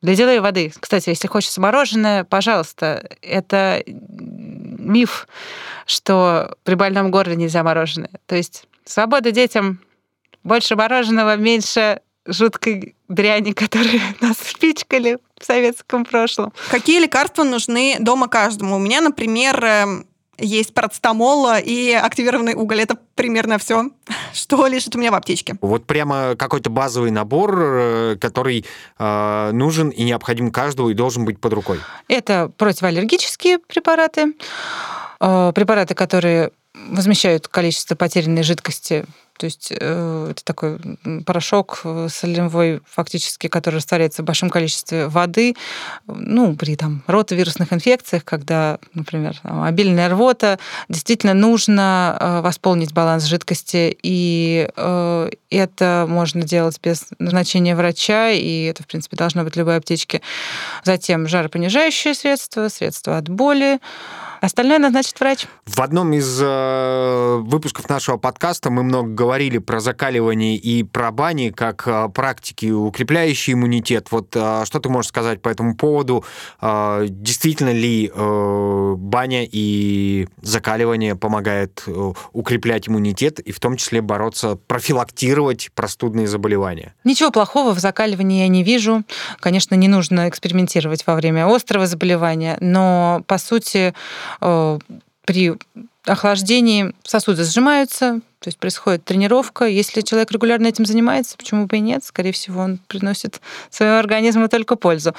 ледяной 0.00 0.40
воды. 0.40 0.72
Кстати, 0.78 1.10
если 1.10 1.28
хочется 1.28 1.60
мороженое, 1.60 2.24
пожалуйста, 2.24 3.08
это 3.20 3.82
миф, 3.86 5.28
что 5.86 6.56
при 6.64 6.74
больном 6.74 7.10
горле 7.10 7.36
нельзя 7.36 7.62
мороженое. 7.62 8.10
То 8.26 8.34
есть 8.34 8.64
свобода 8.84 9.30
детям, 9.30 9.80
больше 10.42 10.74
мороженого, 10.74 11.36
меньше 11.36 12.00
жуткой 12.26 12.96
дряни, 13.08 13.52
которые 13.52 14.00
нас 14.20 14.36
впичкали 14.36 15.18
в 15.38 15.44
советском 15.44 16.04
прошлом. 16.04 16.52
Какие 16.70 17.00
лекарства 17.00 17.44
нужны 17.44 17.96
дома 18.00 18.28
каждому? 18.28 18.76
У 18.76 18.78
меня, 18.78 19.00
например, 19.00 19.64
эм, 19.64 20.06
есть 20.38 20.74
парацетамол 20.74 21.54
и 21.62 21.92
активированный 21.92 22.54
уголь. 22.54 22.80
Это 22.80 22.96
примерно 23.14 23.58
все, 23.58 23.90
что 24.32 24.66
лежит 24.66 24.94
у 24.96 24.98
меня 24.98 25.10
в 25.10 25.14
аптечке. 25.14 25.56
Вот 25.60 25.86
прямо 25.86 26.34
какой-то 26.36 26.70
базовый 26.70 27.10
набор, 27.10 27.58
э, 27.60 28.16
который 28.20 28.64
э, 28.98 29.50
нужен 29.52 29.90
и 29.90 30.04
необходим 30.04 30.50
каждому 30.50 30.90
и 30.90 30.94
должен 30.94 31.24
быть 31.24 31.40
под 31.40 31.52
рукой. 31.52 31.80
Это 32.08 32.50
противоаллергические 32.56 33.58
препараты, 33.58 34.34
э, 35.20 35.52
препараты, 35.54 35.94
которые 35.94 36.52
возмещают 36.74 37.48
количество 37.48 37.94
потерянной 37.94 38.42
жидкости. 38.42 39.04
То 39.38 39.46
есть 39.46 39.72
э, 39.76 40.28
это 40.30 40.44
такой 40.44 40.78
порошок 41.26 41.80
э, 41.84 42.08
солевой, 42.10 42.80
фактически, 42.88 43.48
который 43.48 43.76
растворяется 43.76 44.22
в 44.22 44.24
большом 44.24 44.50
количестве 44.50 45.08
воды, 45.08 45.56
ну, 46.06 46.54
при 46.54 46.76
там 46.76 47.02
ротовирусных 47.06 47.72
инфекциях, 47.72 48.24
когда, 48.24 48.78
например, 48.94 49.36
там, 49.42 49.62
обильная 49.62 50.10
рвота, 50.10 50.58
действительно 50.88 51.34
нужно 51.34 52.16
э, 52.20 52.40
восполнить 52.42 52.92
баланс 52.92 53.24
жидкости, 53.24 53.96
и 54.02 54.68
это 55.50 56.06
можно 56.08 56.42
делать 56.42 56.78
без 56.82 57.06
назначения 57.18 57.74
врача, 57.74 58.30
и 58.30 58.64
это, 58.64 58.82
в 58.82 58.86
принципе, 58.86 59.16
должно 59.16 59.44
быть 59.44 59.54
в 59.54 59.58
любой 59.58 59.76
аптечке. 59.76 60.20
Затем 60.84 61.26
жаропонижающие 61.26 62.14
средства, 62.14 62.68
средства 62.68 63.16
от 63.16 63.28
боли, 63.28 63.80
Остальное 64.42 64.80
назначит 64.80 65.20
врач. 65.20 65.46
В 65.66 65.80
одном 65.80 66.12
из 66.14 66.40
э, 66.42 67.36
выпусков 67.42 67.88
нашего 67.88 68.16
подкаста 68.16 68.70
мы 68.70 68.82
много 68.82 69.10
говорили 69.10 69.58
про 69.58 69.78
закаливание 69.78 70.56
и 70.56 70.82
про 70.82 71.12
бани 71.12 71.50
как 71.50 71.86
э, 71.86 72.08
практики, 72.08 72.66
укрепляющие 72.66 73.54
иммунитет. 73.54 74.08
Вот 74.10 74.34
э, 74.34 74.64
что 74.64 74.80
ты 74.80 74.88
можешь 74.88 75.10
сказать 75.10 75.40
по 75.40 75.48
этому 75.48 75.76
поводу? 75.76 76.24
Э, 76.60 77.06
действительно 77.08 77.72
ли 77.72 78.10
э, 78.12 78.94
баня 78.98 79.46
и 79.48 80.26
закаливание 80.40 81.14
помогает 81.14 81.84
э, 81.86 82.12
укреплять 82.32 82.88
иммунитет 82.88 83.38
и 83.38 83.52
в 83.52 83.60
том 83.60 83.76
числе 83.76 84.00
бороться, 84.00 84.56
профилактировать 84.56 85.70
простудные 85.76 86.26
заболевания? 86.26 86.96
Ничего 87.04 87.30
плохого 87.30 87.76
в 87.76 87.78
закаливании 87.78 88.40
я 88.40 88.48
не 88.48 88.64
вижу. 88.64 89.04
Конечно, 89.38 89.76
не 89.76 89.86
нужно 89.86 90.28
экспериментировать 90.28 91.06
во 91.06 91.14
время 91.14 91.46
острого 91.46 91.86
заболевания, 91.86 92.56
но 92.58 93.22
по 93.28 93.38
сути 93.38 93.94
при 94.40 95.54
охлаждении 96.04 96.92
сосуды 97.04 97.44
сжимаются, 97.44 98.20
то 98.40 98.48
есть 98.48 98.58
происходит 98.58 99.04
тренировка. 99.04 99.66
Если 99.66 100.00
человек 100.00 100.32
регулярно 100.32 100.66
этим 100.66 100.84
занимается, 100.84 101.36
почему 101.36 101.66
бы 101.66 101.76
и 101.76 101.80
нет? 101.80 102.04
Скорее 102.04 102.32
всего, 102.32 102.60
он 102.60 102.78
приносит 102.88 103.40
своему 103.70 103.98
организму 103.98 104.48
только 104.48 104.74
пользу. 104.74 105.14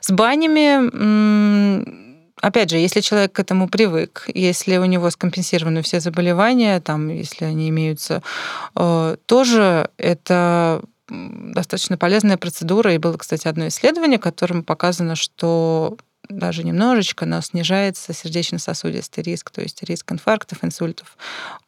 С 0.00 0.10
банями, 0.10 0.90
опять 2.40 2.70
же, 2.70 2.78
если 2.78 3.00
человек 3.00 3.32
к 3.32 3.38
этому 3.38 3.68
привык, 3.68 4.28
если 4.34 4.76
у 4.78 4.84
него 4.86 5.08
скомпенсированы 5.10 5.82
все 5.82 6.00
заболевания, 6.00 6.80
там, 6.80 7.08
если 7.08 7.44
они 7.44 7.68
имеются, 7.68 8.22
э, 8.74 9.16
тоже 9.26 9.88
это 9.96 10.82
достаточно 11.08 11.96
полезная 11.96 12.38
процедура. 12.38 12.92
И 12.92 12.98
было, 12.98 13.16
кстати, 13.16 13.46
одно 13.46 13.68
исследование, 13.68 14.18
которым 14.18 14.64
показано, 14.64 15.14
что 15.14 15.96
даже 16.28 16.64
немножечко, 16.64 17.26
но 17.26 17.40
снижается 17.40 18.12
сердечно-сосудистый 18.12 19.22
риск, 19.24 19.50
то 19.50 19.60
есть 19.60 19.82
риск 19.82 20.10
инфарктов, 20.12 20.64
инсультов 20.64 21.16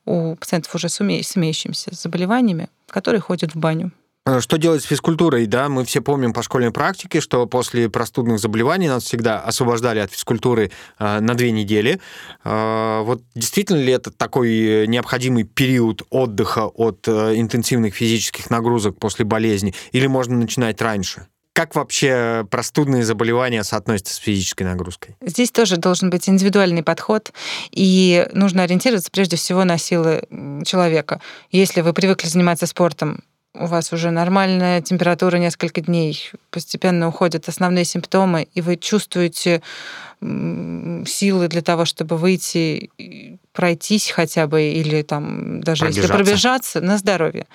у 0.04 0.36
пациентов 0.36 0.74
уже 0.74 0.88
с, 0.88 1.00
уме... 1.00 1.22
с 1.22 1.36
имеющимися 1.36 1.90
заболеваниями, 1.92 2.68
которые 2.88 3.20
ходят 3.20 3.54
в 3.54 3.58
баню. 3.58 3.92
Э, 4.26 4.40
что 4.40 4.58
делать 4.58 4.82
с 4.82 4.86
физкультурой? 4.86 5.46
Да, 5.46 5.68
мы 5.68 5.84
все 5.84 6.00
помним 6.00 6.32
по 6.32 6.42
школьной 6.42 6.72
практике, 6.72 7.20
что 7.20 7.46
после 7.46 7.88
простудных 7.88 8.40
заболеваний 8.40 8.88
нас 8.88 9.04
всегда 9.04 9.40
освобождали 9.40 10.00
от 10.00 10.12
физкультуры 10.12 10.72
э, 10.98 11.20
на 11.20 11.34
две 11.34 11.52
недели. 11.52 12.00
Э, 12.44 13.02
вот 13.04 13.22
действительно 13.34 13.78
ли 13.78 13.92
это 13.92 14.10
такой 14.10 14.86
необходимый 14.88 15.44
период 15.44 16.02
отдыха 16.10 16.66
от 16.66 17.08
интенсивных 17.08 17.94
физических 17.94 18.50
нагрузок 18.50 18.98
после 18.98 19.24
болезни, 19.24 19.74
или 19.92 20.06
можно 20.06 20.36
начинать 20.36 20.80
раньше? 20.82 21.28
Как 21.56 21.74
вообще 21.74 22.46
простудные 22.50 23.02
заболевания 23.02 23.64
соотносятся 23.64 24.12
с 24.12 24.18
физической 24.18 24.64
нагрузкой? 24.64 25.16
Здесь 25.22 25.50
тоже 25.50 25.78
должен 25.78 26.10
быть 26.10 26.28
индивидуальный 26.28 26.82
подход, 26.82 27.32
и 27.70 28.28
нужно 28.34 28.64
ориентироваться 28.64 29.10
прежде 29.10 29.36
всего 29.36 29.64
на 29.64 29.78
силы 29.78 30.22
человека. 30.66 31.22
Если 31.50 31.80
вы 31.80 31.94
привыкли 31.94 32.28
заниматься 32.28 32.66
спортом, 32.66 33.22
у 33.54 33.64
вас 33.64 33.90
уже 33.90 34.10
нормальная 34.10 34.82
температура 34.82 35.38
несколько 35.38 35.80
дней, 35.80 36.30
постепенно 36.50 37.08
уходят 37.08 37.48
основные 37.48 37.86
симптомы, 37.86 38.48
и 38.52 38.60
вы 38.60 38.76
чувствуете 38.76 39.62
силы 40.20 41.48
для 41.48 41.62
того, 41.62 41.86
чтобы 41.86 42.18
выйти, 42.18 42.90
пройтись 43.54 44.10
хотя 44.10 44.46
бы, 44.46 44.62
или 44.62 45.00
там 45.00 45.62
даже 45.62 45.86
если 45.86 46.06
пробежаться 46.06 46.82
на 46.82 46.98
здоровье. 46.98 47.46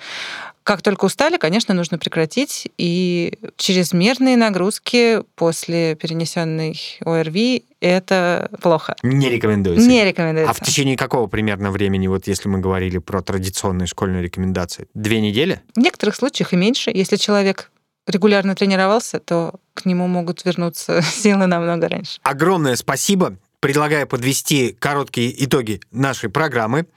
Как 0.63 0.81
только 0.81 1.05
устали, 1.05 1.37
конечно, 1.37 1.73
нужно 1.73 1.97
прекратить. 1.97 2.69
И 2.77 3.39
чрезмерные 3.57 4.37
нагрузки 4.37 5.23
после 5.35 5.95
перенесенной 5.95 6.79
ОРВИ 7.03 7.65
это 7.79 8.49
плохо. 8.61 8.95
Не 9.01 9.29
рекомендуется. 9.29 9.87
Не 9.87 10.05
рекомендуется. 10.05 10.51
А 10.51 10.53
в 10.53 10.59
течение 10.59 10.95
какого 10.95 11.27
примерно 11.27 11.71
времени, 11.71 12.07
вот 12.07 12.27
если 12.27 12.47
мы 12.47 12.59
говорили 12.59 12.99
про 12.99 13.21
традиционные 13.21 13.87
школьные 13.87 14.21
рекомендации? 14.21 14.87
Две 14.93 15.19
недели? 15.19 15.61
В 15.75 15.79
некоторых 15.79 16.15
случаях 16.15 16.53
и 16.53 16.55
меньше. 16.55 16.91
Если 16.93 17.15
человек 17.15 17.71
регулярно 18.07 18.55
тренировался, 18.55 19.19
то 19.19 19.55
к 19.73 19.85
нему 19.85 20.07
могут 20.07 20.45
вернуться 20.45 21.01
силы 21.03 21.47
намного 21.47 21.89
раньше. 21.89 22.19
Огромное 22.23 22.75
спасибо 22.75 23.37
предлагаю 23.61 24.07
подвести 24.07 24.75
короткие 24.77 25.45
итоги 25.45 25.79
нашей 25.91 26.29
программы. 26.29 26.87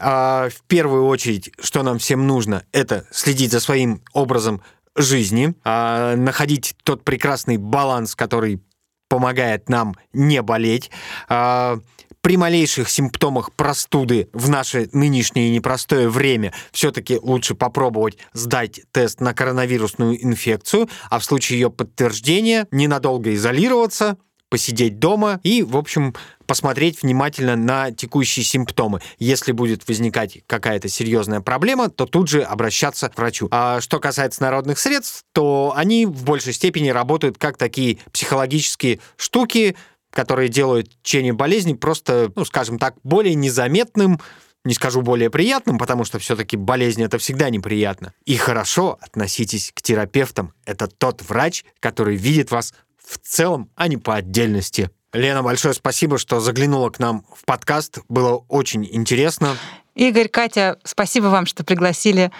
А, 0.00 0.48
в 0.48 0.62
первую 0.62 1.06
очередь, 1.06 1.52
что 1.60 1.84
нам 1.84 1.98
всем 1.98 2.26
нужно, 2.26 2.64
это 2.72 3.06
следить 3.12 3.52
за 3.52 3.60
своим 3.60 4.02
образом 4.12 4.60
жизни, 4.96 5.54
а, 5.64 6.16
находить 6.16 6.74
тот 6.82 7.04
прекрасный 7.04 7.58
баланс, 7.58 8.16
который 8.16 8.60
помогает 9.08 9.68
нам 9.68 9.94
не 10.12 10.42
болеть. 10.42 10.90
А, 11.28 11.78
при 12.24 12.38
малейших 12.38 12.88
симптомах 12.88 13.52
простуды 13.52 14.30
в 14.32 14.48
наше 14.48 14.88
нынешнее 14.92 15.50
непростое 15.50 16.08
время 16.08 16.54
все-таки 16.72 17.18
лучше 17.18 17.54
попробовать 17.54 18.16
сдать 18.32 18.80
тест 18.92 19.20
на 19.20 19.34
коронавирусную 19.34 20.24
инфекцию, 20.24 20.88
а 21.10 21.18
в 21.18 21.24
случае 21.24 21.60
ее 21.60 21.70
подтверждения 21.70 22.66
ненадолго 22.70 23.34
изолироваться, 23.34 24.16
посидеть 24.54 25.00
дома 25.00 25.40
и, 25.42 25.64
в 25.64 25.76
общем, 25.76 26.14
посмотреть 26.46 27.02
внимательно 27.02 27.56
на 27.56 27.90
текущие 27.90 28.44
симптомы. 28.44 29.00
Если 29.18 29.50
будет 29.50 29.88
возникать 29.88 30.44
какая-то 30.46 30.88
серьезная 30.88 31.40
проблема, 31.40 31.90
то 31.90 32.06
тут 32.06 32.28
же 32.28 32.42
обращаться 32.42 33.08
к 33.08 33.18
врачу. 33.18 33.48
А 33.50 33.80
что 33.80 33.98
касается 33.98 34.42
народных 34.42 34.78
средств, 34.78 35.24
то 35.32 35.72
они 35.74 36.06
в 36.06 36.22
большей 36.22 36.52
степени 36.52 36.90
работают 36.90 37.36
как 37.36 37.56
такие 37.56 37.98
психологические 38.12 39.00
штуки, 39.16 39.74
которые 40.12 40.48
делают 40.48 40.88
течение 41.02 41.32
болезни 41.32 41.74
просто, 41.74 42.30
ну, 42.36 42.44
скажем 42.44 42.78
так, 42.78 42.94
более 43.02 43.34
незаметным, 43.34 44.20
не 44.64 44.74
скажу 44.74 45.02
более 45.02 45.30
приятным, 45.30 45.78
потому 45.78 46.04
что 46.04 46.20
все-таки 46.20 46.56
болезнь 46.56 47.02
это 47.02 47.18
всегда 47.18 47.50
неприятно. 47.50 48.12
И 48.24 48.36
хорошо 48.36 48.98
относитесь 49.00 49.72
к 49.74 49.82
терапевтам. 49.82 50.54
Это 50.64 50.86
тот 50.86 51.22
врач, 51.22 51.64
который 51.80 52.14
видит 52.14 52.52
вас 52.52 52.72
в 53.06 53.18
целом, 53.18 53.70
а 53.76 53.88
не 53.88 53.96
по 53.96 54.14
отдельности. 54.14 54.90
Лена, 55.12 55.42
большое 55.42 55.74
спасибо, 55.74 56.18
что 56.18 56.40
заглянула 56.40 56.90
к 56.90 56.98
нам 56.98 57.24
в 57.34 57.44
подкаст. 57.44 57.98
Было 58.08 58.44
очень 58.48 58.84
интересно. 58.90 59.56
Игорь, 59.94 60.28
Катя, 60.28 60.78
спасибо 60.82 61.26
вам, 61.26 61.46
что 61.46 61.62
пригласили. 61.62 62.32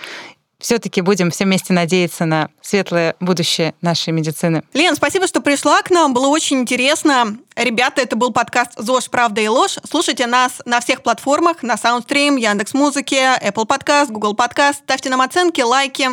Все-таки 0.59 1.03
будем 1.03 1.31
все 1.31 1.45
вместе 1.45 1.73
надеяться 1.73 2.25
на 2.25 2.49
светлое 2.63 3.17
будущее 3.21 3.75
нашей 3.81 4.13
медицины. 4.13 4.63
Лен, 4.73 4.97
спасибо, 4.97 5.27
что 5.27 5.41
пришла 5.41 5.83
к 5.83 5.91
нам. 5.91 6.15
Было 6.15 6.27
очень 6.29 6.61
интересно. 6.61 7.37
Ребята, 7.55 8.01
это 8.01 8.17
был 8.17 8.33
подкаст 8.33 8.73
«ЗОЖ. 8.79 9.11
Правда 9.11 9.41
и 9.41 9.49
ложь». 9.49 9.79
Слушайте 9.89 10.27
нас 10.27 10.63
на 10.65 10.81
всех 10.81 11.03
платформах, 11.03 11.63
на 11.63 11.75
Soundstream, 11.75 12.41
Яндекс.Музыке, 12.41 13.39
Apple 13.43 13.67
Podcast, 13.67 14.11
Google 14.11 14.35
Podcast. 14.35 14.77
Ставьте 14.85 15.11
нам 15.11 15.21
оценки, 15.21 15.61
лайки. 15.61 16.09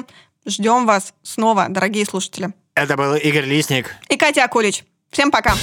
Ждем 0.45 0.85
вас 0.85 1.13
снова, 1.23 1.67
дорогие 1.69 2.05
слушатели. 2.05 2.53
Это 2.75 2.95
был 2.95 3.15
Игорь 3.15 3.45
Лисник. 3.45 3.95
И 4.09 4.17
Катя 4.17 4.45
Акулич. 4.45 4.83
Всем 5.11 5.29
пока. 5.29 5.55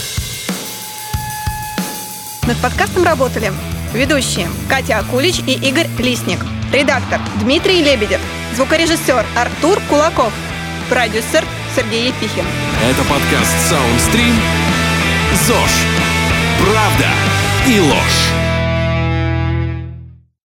Над 2.47 2.57
подкастом 2.59 3.03
работали 3.03 3.53
ведущие 3.95 4.49
Катя 4.69 4.99
Акулич 4.99 5.41
и 5.47 5.53
Игорь 5.69 5.89
Лисник. 5.99 6.39
Редактор 6.73 7.21
Дмитрий 7.41 7.83
Лебедев. 7.83 8.21
Звукорежиссер 8.55 9.25
Артур 9.37 9.81
Кулаков. 9.89 10.33
Продюсер 10.91 11.45
Сергей 11.75 12.09
Епихин. 12.09 12.45
Это 12.83 13.03
подкаст 13.05 13.55
Soundstream. 13.71 14.35
ЗОЖ. 15.47 15.71
Правда 16.61 17.09
и 17.67 17.81
ложь. 17.81 18.48